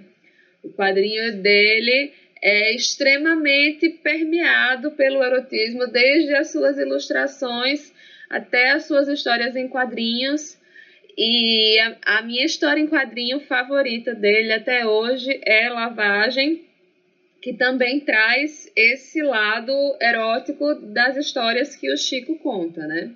O 0.62 0.70
quadrinho 0.70 1.40
dele 1.40 2.12
é 2.42 2.74
extremamente 2.74 3.88
permeado 3.88 4.90
pelo 4.92 5.22
erotismo, 5.22 5.86
desde 5.86 6.34
as 6.34 6.50
suas 6.50 6.78
ilustrações 6.78 7.92
até 8.28 8.70
as 8.70 8.84
suas 8.84 9.08
histórias 9.08 9.56
em 9.56 9.68
quadrinhos. 9.68 10.58
E 11.18 11.78
a, 11.80 12.18
a, 12.18 12.22
minha 12.22 12.44
história 12.44 12.80
em 12.80 12.86
quadrinho 12.86 13.40
favorita 13.40 14.14
dele 14.14 14.52
até 14.52 14.86
hoje 14.86 15.40
é 15.44 15.68
Lavagem, 15.68 16.64
que 17.40 17.52
também 17.52 18.00
traz 18.00 18.70
esse 18.76 19.22
lado 19.22 19.72
erótico 20.00 20.74
das 20.74 21.16
histórias 21.16 21.74
que 21.74 21.90
o 21.90 21.96
Chico 21.96 22.36
conta, 22.36 22.86
né? 22.86 23.10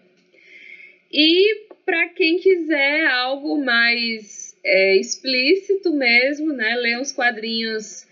E 1.13 1.67
para 1.85 2.09
quem 2.09 2.39
quiser 2.39 3.07
algo 3.07 3.63
mais 3.63 4.57
é, 4.65 4.97
explícito 4.97 5.93
mesmo, 5.93 6.53
né? 6.53 6.75
Ler 6.77 6.99
uns 6.99 7.13
quadrinhos 7.13 8.07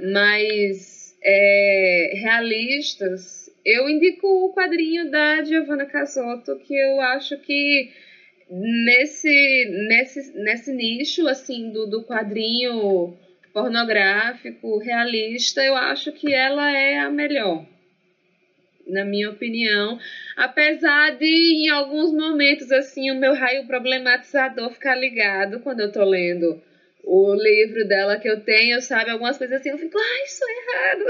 mais 0.00 1.16
é, 1.22 2.12
realistas, 2.14 3.48
eu 3.64 3.88
indico 3.88 4.26
o 4.26 4.52
quadrinho 4.54 5.10
da 5.10 5.44
Giovanna 5.44 5.84
Casotto, 5.84 6.58
que 6.60 6.74
eu 6.74 7.00
acho 7.00 7.36
que 7.38 7.90
nesse, 8.50 9.86
nesse, 9.88 10.32
nesse 10.38 10.72
nicho 10.72 11.28
assim 11.28 11.70
do, 11.70 11.86
do 11.86 12.02
quadrinho 12.04 13.14
pornográfico, 13.58 14.78
realista, 14.78 15.64
eu 15.64 15.74
acho 15.74 16.12
que 16.12 16.32
ela 16.32 16.70
é 16.70 17.00
a 17.00 17.10
melhor 17.10 17.64
na 18.86 19.04
minha 19.04 19.28
opinião, 19.28 19.98
apesar 20.34 21.10
de 21.10 21.26
em 21.26 21.68
alguns 21.68 22.10
momentos 22.10 22.72
assim 22.72 23.10
o 23.10 23.14
meu 23.14 23.34
raio 23.34 23.66
problematizador 23.66 24.70
ficar 24.70 24.94
ligado 24.94 25.58
quando 25.58 25.80
eu 25.80 25.92
tô 25.92 26.02
lendo 26.04 26.56
o 27.04 27.34
livro 27.34 27.86
dela 27.86 28.16
que 28.16 28.28
eu 28.28 28.38
tenho, 28.38 28.80
sabe, 28.80 29.10
algumas 29.10 29.36
coisas 29.36 29.60
assim, 29.60 29.70
eu 29.70 29.78
fico, 29.78 29.98
ai, 29.98 30.22
isso 30.22 30.44
é 30.44 30.52
errado. 30.58 31.04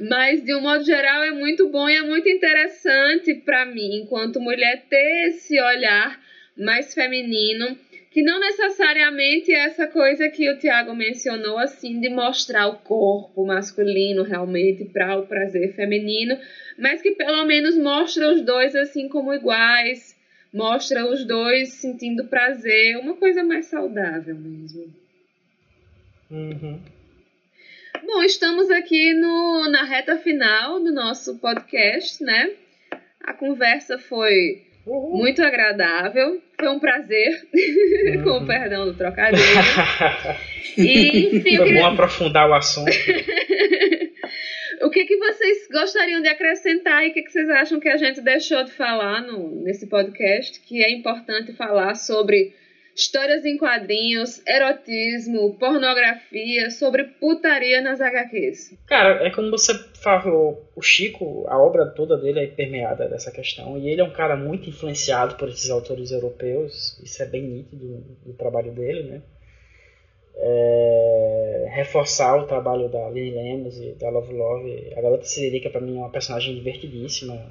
Mas 0.08 0.42
de 0.42 0.54
um 0.54 0.60
modo 0.60 0.84
geral 0.84 1.22
é 1.22 1.30
muito 1.30 1.68
bom 1.68 1.88
e 1.88 1.94
é 1.94 2.02
muito 2.02 2.28
interessante 2.28 3.34
para 3.34 3.64
mim, 3.64 4.00
enquanto 4.00 4.40
mulher 4.40 4.82
ter 4.88 5.28
esse 5.28 5.60
olhar 5.60 6.18
mais 6.56 6.92
feminino 6.92 7.76
que 8.10 8.22
não 8.22 8.40
necessariamente 8.40 9.52
é 9.52 9.64
essa 9.64 9.86
coisa 9.86 10.28
que 10.28 10.50
o 10.50 10.58
Tiago 10.58 10.94
mencionou, 10.94 11.58
assim, 11.58 12.00
de 12.00 12.08
mostrar 12.08 12.66
o 12.68 12.78
corpo 12.78 13.44
masculino 13.44 14.22
realmente 14.22 14.84
para 14.86 15.18
o 15.18 15.26
prazer 15.26 15.74
feminino, 15.74 16.38
mas 16.78 17.02
que 17.02 17.12
pelo 17.12 17.44
menos 17.44 17.76
mostra 17.76 18.32
os 18.32 18.40
dois 18.42 18.74
assim 18.74 19.08
como 19.08 19.34
iguais, 19.34 20.16
mostra 20.52 21.06
os 21.06 21.24
dois 21.24 21.74
sentindo 21.74 22.24
prazer, 22.24 22.96
uma 22.96 23.14
coisa 23.14 23.42
mais 23.44 23.66
saudável 23.66 24.34
mesmo. 24.34 24.92
Uhum. 26.30 26.80
Bom, 28.06 28.22
estamos 28.22 28.70
aqui 28.70 29.12
no, 29.12 29.68
na 29.68 29.84
reta 29.84 30.16
final 30.16 30.80
do 30.80 30.92
nosso 30.92 31.38
podcast, 31.38 32.22
né? 32.22 32.52
A 33.20 33.34
conversa 33.34 33.98
foi 33.98 34.62
Uhum. 34.88 35.18
Muito 35.18 35.42
agradável. 35.42 36.40
Foi 36.58 36.68
um 36.68 36.78
prazer, 36.78 37.42
uhum. 37.52 38.22
com 38.24 38.30
o 38.30 38.46
perdão 38.46 38.86
do 38.86 38.94
trocadilho. 38.94 39.42
e, 40.78 41.36
enfim, 41.36 41.56
Foi 41.56 41.66
queria... 41.66 41.82
bom 41.82 41.88
aprofundar 41.88 42.48
o 42.48 42.54
assunto. 42.54 42.90
o 44.82 44.90
que, 44.90 45.04
que 45.04 45.16
vocês 45.18 45.68
gostariam 45.70 46.22
de 46.22 46.28
acrescentar 46.28 47.04
e 47.04 47.10
o 47.10 47.12
que, 47.12 47.22
que 47.22 47.30
vocês 47.30 47.50
acham 47.50 47.78
que 47.78 47.88
a 47.88 47.96
gente 47.98 48.22
deixou 48.22 48.64
de 48.64 48.72
falar 48.72 49.20
no, 49.22 49.62
nesse 49.62 49.86
podcast, 49.88 50.58
que 50.60 50.82
é 50.82 50.90
importante 50.90 51.52
falar 51.52 51.94
sobre 51.94 52.54
histórias 52.98 53.44
em 53.44 53.56
quadrinhos, 53.56 54.44
erotismo, 54.44 55.56
pornografia, 55.56 56.68
sobre 56.68 57.04
putaria 57.04 57.80
nas 57.80 58.00
HQs. 58.00 58.76
Cara, 58.86 59.24
é 59.24 59.30
como 59.30 59.50
você 59.50 59.72
falou, 60.02 60.68
o 60.74 60.82
Chico, 60.82 61.46
a 61.48 61.56
obra 61.56 61.86
toda 61.86 62.18
dele 62.18 62.40
é 62.40 62.46
permeada 62.48 63.08
dessa 63.08 63.30
questão, 63.30 63.78
e 63.78 63.88
ele 63.88 64.00
é 64.00 64.04
um 64.04 64.12
cara 64.12 64.36
muito 64.36 64.68
influenciado 64.68 65.36
por 65.36 65.48
esses 65.48 65.70
autores 65.70 66.10
europeus, 66.10 67.00
isso 67.00 67.22
é 67.22 67.26
bem 67.26 67.42
nítido 67.42 68.04
no 68.26 68.34
trabalho 68.34 68.72
dele, 68.72 69.04
né? 69.04 69.22
É, 70.40 71.68
reforçar 71.70 72.36
o 72.36 72.46
trabalho 72.46 72.88
da 72.88 73.08
Lily 73.10 73.30
Lemos 73.30 73.80
e 73.80 73.92
da 73.94 74.08
Love 74.08 74.32
Love. 74.32 74.92
A 74.96 75.00
Garota 75.00 75.24
Siririca, 75.24 75.70
para 75.70 75.80
mim, 75.80 75.96
é 75.96 75.98
uma 75.98 76.10
personagem 76.10 76.54
divertidíssima. 76.54 77.50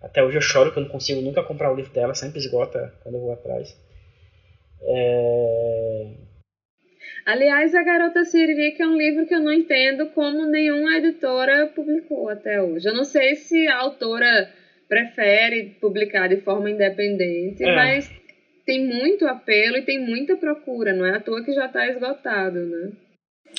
Até 0.00 0.22
hoje 0.22 0.36
eu 0.36 0.40
choro 0.40 0.72
que 0.72 0.78
eu 0.78 0.82
não 0.82 0.90
consigo 0.90 1.20
nunca 1.20 1.42
comprar 1.42 1.72
o 1.72 1.76
livro 1.76 1.92
dela, 1.92 2.14
sempre 2.14 2.38
esgota 2.38 2.92
quando 3.02 3.14
eu 3.14 3.20
vou 3.20 3.32
atrás. 3.32 3.76
É... 4.82 6.06
Aliás, 7.26 7.74
A 7.74 7.82
Garota 7.82 8.24
Siririca 8.24 8.82
é 8.82 8.86
um 8.86 8.96
livro 8.96 9.26
que 9.26 9.34
eu 9.34 9.40
não 9.40 9.52
entendo 9.52 10.06
como 10.14 10.46
nenhuma 10.46 10.96
editora 10.96 11.66
publicou 11.66 12.28
até 12.30 12.62
hoje. 12.62 12.88
Eu 12.88 12.94
não 12.94 13.04
sei 13.04 13.34
se 13.34 13.68
a 13.68 13.76
autora 13.76 14.50
prefere 14.88 15.76
publicar 15.80 16.28
de 16.28 16.38
forma 16.38 16.70
independente, 16.70 17.62
é. 17.62 17.74
mas 17.74 18.10
tem 18.64 18.84
muito 18.84 19.26
apelo 19.26 19.76
e 19.76 19.82
tem 19.82 19.98
muita 19.98 20.36
procura, 20.36 20.94
não 20.94 21.04
é 21.04 21.16
à 21.16 21.20
toa 21.20 21.44
que 21.44 21.52
já 21.52 21.66
está 21.66 21.86
esgotado, 21.86 22.64
né? 22.64 22.92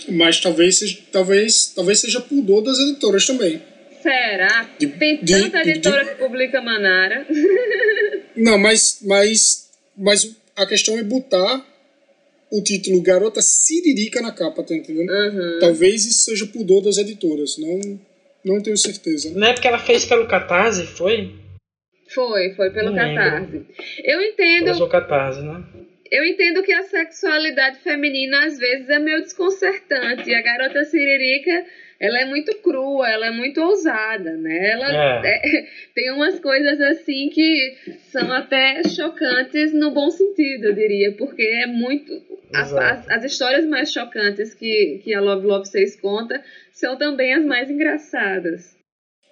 Mas 0.08 0.40
talvez 0.40 0.80
seja, 0.80 1.00
talvez, 1.12 1.74
talvez 1.76 2.00
seja 2.00 2.22
pudor 2.22 2.64
das 2.64 2.80
editoras 2.80 3.26
também. 3.26 3.62
Será? 4.02 4.70
De, 4.80 4.88
tem 4.88 5.18
tanta 5.18 5.64
de, 5.64 5.72
editora 5.72 6.06
de, 6.06 6.12
que 6.12 6.16
publica 6.16 6.62
Manara. 6.62 7.26
Não, 8.36 8.58
mas, 8.58 9.00
mas, 9.06 9.70
mas 9.98 10.24
a 10.60 10.68
questão 10.68 10.98
é 10.98 11.04
botar 11.04 11.66
o 12.52 12.62
título 12.62 13.02
Garota 13.02 13.42
Siririca 13.42 14.22
na 14.22 14.32
capa, 14.32 14.64
tá 14.64 14.76
entendendo? 14.76 15.10
Uhum. 15.10 15.60
Talvez 15.60 16.06
isso 16.06 16.26
seja 16.26 16.46
pudor 16.48 16.82
das 16.82 16.98
editoras, 16.98 17.58
não, 17.58 18.00
não 18.44 18.62
tenho 18.62 18.78
certeza. 18.78 19.32
Não 19.36 19.48
é 19.48 19.54
porque 19.54 19.68
ela 19.68 19.80
fez 19.80 20.06
pelo 20.06 20.28
Catarse, 20.28 20.86
foi? 20.86 21.34
Foi, 22.10 22.54
foi 22.56 22.72
pelo 22.72 22.90
não 22.90 22.96
Catarse. 22.96 23.52
Lembro. 23.52 23.68
Eu 24.04 24.22
entendo. 24.22 24.66
Pelo 24.66 24.90
Catarse, 24.90 25.42
né? 25.42 25.64
Eu 26.12 26.26
entendo 26.26 26.64
que 26.64 26.74
a 26.74 26.84
sexualidade 26.84 27.80
feminina 27.82 28.46
às 28.46 28.58
vezes 28.58 28.90
é 28.90 28.98
meio 28.98 29.22
desconcertante. 29.22 30.28
E 30.28 30.34
a 30.34 30.42
garota 30.42 30.84
Siririca 30.84 31.66
ela 32.00 32.22
é 32.22 32.26
muito 32.26 32.56
crua, 32.60 33.10
ela 33.10 33.28
é 33.28 33.32
muito 33.32 33.60
ousada, 33.62 34.38
né? 34.38 34.72
Ela 34.72 35.22
é. 35.26 35.36
É, 35.36 35.68
tem 35.94 36.12
umas 36.12 36.40
coisas 36.40 36.80
assim 36.80 37.30
que 37.30 37.76
são 38.10 38.32
até 38.32 38.82
chocantes 38.88 39.74
no 39.74 39.92
bom 39.92 40.10
sentido, 40.10 40.68
eu 40.68 40.74
diria, 40.74 41.12
porque 41.14 41.42
é 41.42 41.68
muito. 41.68 42.12
As, 42.54 42.74
as, 42.74 43.10
as, 43.10 43.24
histórias 43.26 43.66
mais 43.66 43.92
chocantes 43.92 44.54
que, 44.54 45.02
que 45.04 45.14
a 45.14 45.20
Love 45.20 45.46
Love 45.46 45.68
6 45.68 45.98
conta 45.98 46.42
são 46.72 46.98
também 46.98 47.34
as 47.34 47.46
mais 47.46 47.70
engraçadas. 47.70 48.76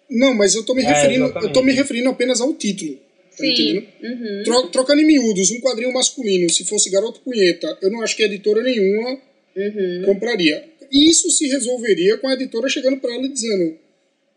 Não, 0.09 0.35
mas 0.35 0.53
eu 0.53 0.65
tô 0.65 0.75
me 0.75 0.83
é, 0.83 0.87
referindo, 0.87 1.33
eu 1.41 1.51
tô 1.51 1.63
me 1.63 1.71
referindo 1.71 2.09
apenas 2.09 2.41
ao 2.41 2.53
título. 2.53 2.95
Tá 2.95 3.43
Sim. 3.43 3.87
Uhum. 4.03 4.41
Troca, 4.43 4.69
trocando 4.69 5.01
em 5.01 5.05
miúdos, 5.05 5.51
um 5.51 5.61
quadrinho 5.61 5.93
masculino, 5.93 6.49
se 6.49 6.65
fosse 6.65 6.91
Garoto 6.91 7.21
Punheta, 7.21 7.77
eu 7.81 7.89
não 7.91 8.01
acho 8.01 8.15
que 8.15 8.23
editora 8.23 8.61
nenhuma 8.61 9.19
uhum. 9.55 10.03
compraria 10.05 10.63
isso 10.91 11.29
se 11.31 11.47
resolveria 11.47 12.17
com 12.17 12.27
a 12.27 12.33
editora 12.33 12.69
chegando 12.69 12.97
para 12.97 13.13
ela 13.13 13.25
e 13.25 13.33
dizendo: 13.33 13.77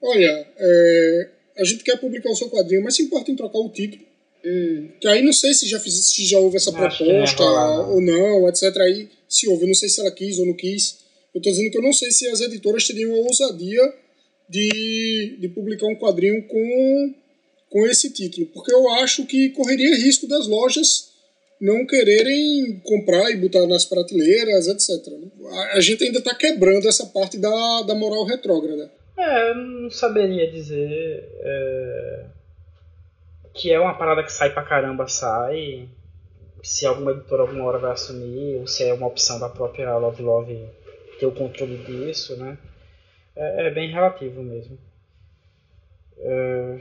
Olha, 0.02 0.46
é, 0.56 1.30
a 1.58 1.64
gente 1.64 1.84
quer 1.84 1.98
publicar 1.98 2.30
o 2.30 2.36
seu 2.36 2.48
quadrinho, 2.48 2.82
mas 2.82 2.96
se 2.96 3.02
importa 3.02 3.30
em 3.30 3.36
trocar 3.36 3.58
o 3.58 3.68
título. 3.68 4.02
Hum. 4.44 4.88
Que 5.00 5.08
aí 5.08 5.22
não 5.22 5.32
sei 5.32 5.52
se 5.52 5.68
já, 5.68 5.78
fiz, 5.78 5.94
se 5.94 6.24
já 6.24 6.38
houve 6.38 6.56
essa 6.56 6.70
Acho 6.70 7.04
proposta 7.04 7.42
não 7.42 7.94
ou 7.94 8.00
não, 8.00 8.48
etc. 8.48 8.74
Aí 8.78 9.08
se 9.28 9.48
houve, 9.48 9.66
não 9.66 9.74
sei 9.74 9.88
se 9.88 10.00
ela 10.00 10.10
quis 10.10 10.38
ou 10.38 10.46
não 10.46 10.54
quis. 10.54 10.98
Eu 11.34 11.38
estou 11.38 11.52
dizendo 11.52 11.70
que 11.70 11.78
eu 11.78 11.82
não 11.82 11.92
sei 11.92 12.10
se 12.10 12.26
as 12.28 12.40
editoras 12.40 12.86
teriam 12.86 13.14
a 13.14 13.18
ousadia 13.18 13.82
de, 14.48 15.36
de 15.38 15.48
publicar 15.48 15.86
um 15.86 15.96
quadrinho 15.96 16.42
com, 16.48 17.14
com 17.68 17.86
esse 17.86 18.10
título. 18.10 18.46
Porque 18.46 18.72
eu 18.72 18.88
acho 18.90 19.26
que 19.26 19.50
correria 19.50 19.94
risco 19.96 20.26
das 20.26 20.46
lojas 20.48 21.09
não 21.60 21.86
quererem 21.86 22.80
comprar 22.80 23.30
e 23.30 23.36
botar 23.36 23.66
nas 23.66 23.84
prateleiras, 23.84 24.66
etc. 24.66 25.12
A 25.72 25.80
gente 25.80 26.04
ainda 26.04 26.18
está 26.18 26.34
quebrando 26.34 26.88
essa 26.88 27.06
parte 27.06 27.38
da, 27.38 27.82
da 27.82 27.94
moral 27.94 28.24
retrógrada. 28.24 28.90
É, 29.18 29.54
não 29.54 29.90
saberia 29.90 30.50
dizer 30.50 31.28
é, 31.42 32.24
que 33.52 33.70
é 33.70 33.78
uma 33.78 33.98
parada 33.98 34.22
que 34.22 34.32
sai 34.32 34.52
pra 34.54 34.64
caramba, 34.64 35.06
sai. 35.06 35.88
Se 36.62 36.86
alguma 36.86 37.12
editora 37.12 37.42
alguma 37.42 37.64
hora 37.64 37.78
vai 37.78 37.92
assumir, 37.92 38.56
ou 38.56 38.66
se 38.66 38.84
é 38.84 38.92
uma 38.92 39.06
opção 39.06 39.38
da 39.38 39.48
própria 39.48 39.96
Love 39.96 40.22
Love 40.22 40.68
ter 41.18 41.26
o 41.26 41.32
controle 41.32 41.76
disso, 41.78 42.36
né? 42.36 42.56
É, 43.36 43.66
é 43.66 43.70
bem 43.70 43.90
relativo 43.90 44.42
mesmo. 44.42 44.78
É... 46.18 46.80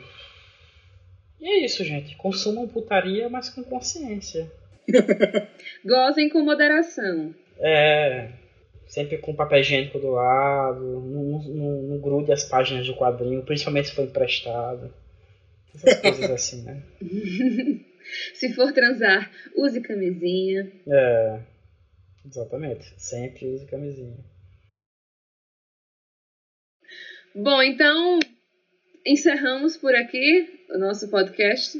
E 1.39 1.47
é 1.47 1.65
isso, 1.65 1.83
gente. 1.83 2.15
Consumam 2.17 2.67
putaria, 2.67 3.29
mas 3.29 3.49
com 3.49 3.63
consciência. 3.63 4.49
Gozem 5.85 6.29
com 6.29 6.41
moderação. 6.41 7.33
É. 7.59 8.31
Sempre 8.87 9.19
com 9.19 9.35
papel 9.35 9.59
higiênico 9.59 9.99
do 9.99 10.09
lado, 10.11 10.81
não, 10.81 11.43
não, 11.43 11.81
não 11.83 12.01
grude 12.01 12.31
as 12.31 12.43
páginas 12.43 12.87
do 12.87 12.95
quadrinho, 12.95 13.45
principalmente 13.45 13.89
se 13.89 13.95
for 13.95 14.05
emprestado. 14.05 14.91
Essas 15.75 15.95
coisas 16.01 16.31
assim, 16.31 16.63
né? 16.63 16.81
se 18.33 18.53
for 18.53 18.73
transar, 18.73 19.31
use 19.55 19.79
camisinha. 19.81 20.71
É. 20.87 21.39
Exatamente. 22.25 22.93
Sempre 22.97 23.47
use 23.47 23.65
camisinha. 23.67 24.17
Bom, 27.35 27.61
então 27.61 28.19
encerramos 29.05 29.77
por 29.77 29.95
aqui 29.95 30.65
o 30.71 30.77
nosso 30.77 31.09
podcast. 31.09 31.79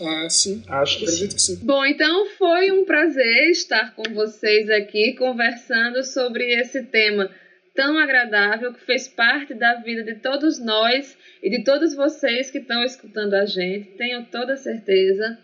Ah, 0.00 0.28
sim. 0.28 0.62
Acho 0.68 0.98
que 0.98 1.04
Acredito 1.04 1.30
sim. 1.30 1.36
que 1.36 1.42
sim. 1.60 1.66
Bom, 1.66 1.84
então 1.84 2.26
foi 2.38 2.70
um 2.72 2.84
prazer 2.84 3.50
estar 3.50 3.94
com 3.94 4.02
vocês 4.14 4.70
aqui 4.70 5.14
conversando 5.14 6.02
sobre 6.02 6.44
esse 6.60 6.82
tema 6.84 7.30
tão 7.74 7.98
agradável 7.98 8.72
que 8.72 8.84
fez 8.84 9.08
parte 9.08 9.54
da 9.54 9.74
vida 9.76 10.02
de 10.02 10.16
todos 10.16 10.58
nós 10.58 11.16
e 11.42 11.50
de 11.50 11.64
todos 11.64 11.94
vocês 11.94 12.50
que 12.50 12.58
estão 12.58 12.82
escutando 12.82 13.34
a 13.34 13.46
gente. 13.46 13.90
Tenho 13.96 14.24
toda 14.26 14.56
certeza. 14.56 15.38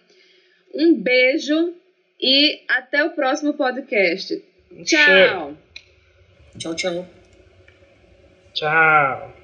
Um 0.75 0.95
beijo 0.95 1.75
E 2.21 2.63
até 2.69 3.05
o 3.05 3.11
próximo 3.11 3.55
podcast. 3.55 4.43
Tchau. 4.85 5.57
Tchau, 6.59 6.75
tchau. 6.75 7.07
Tchau. 8.53 9.38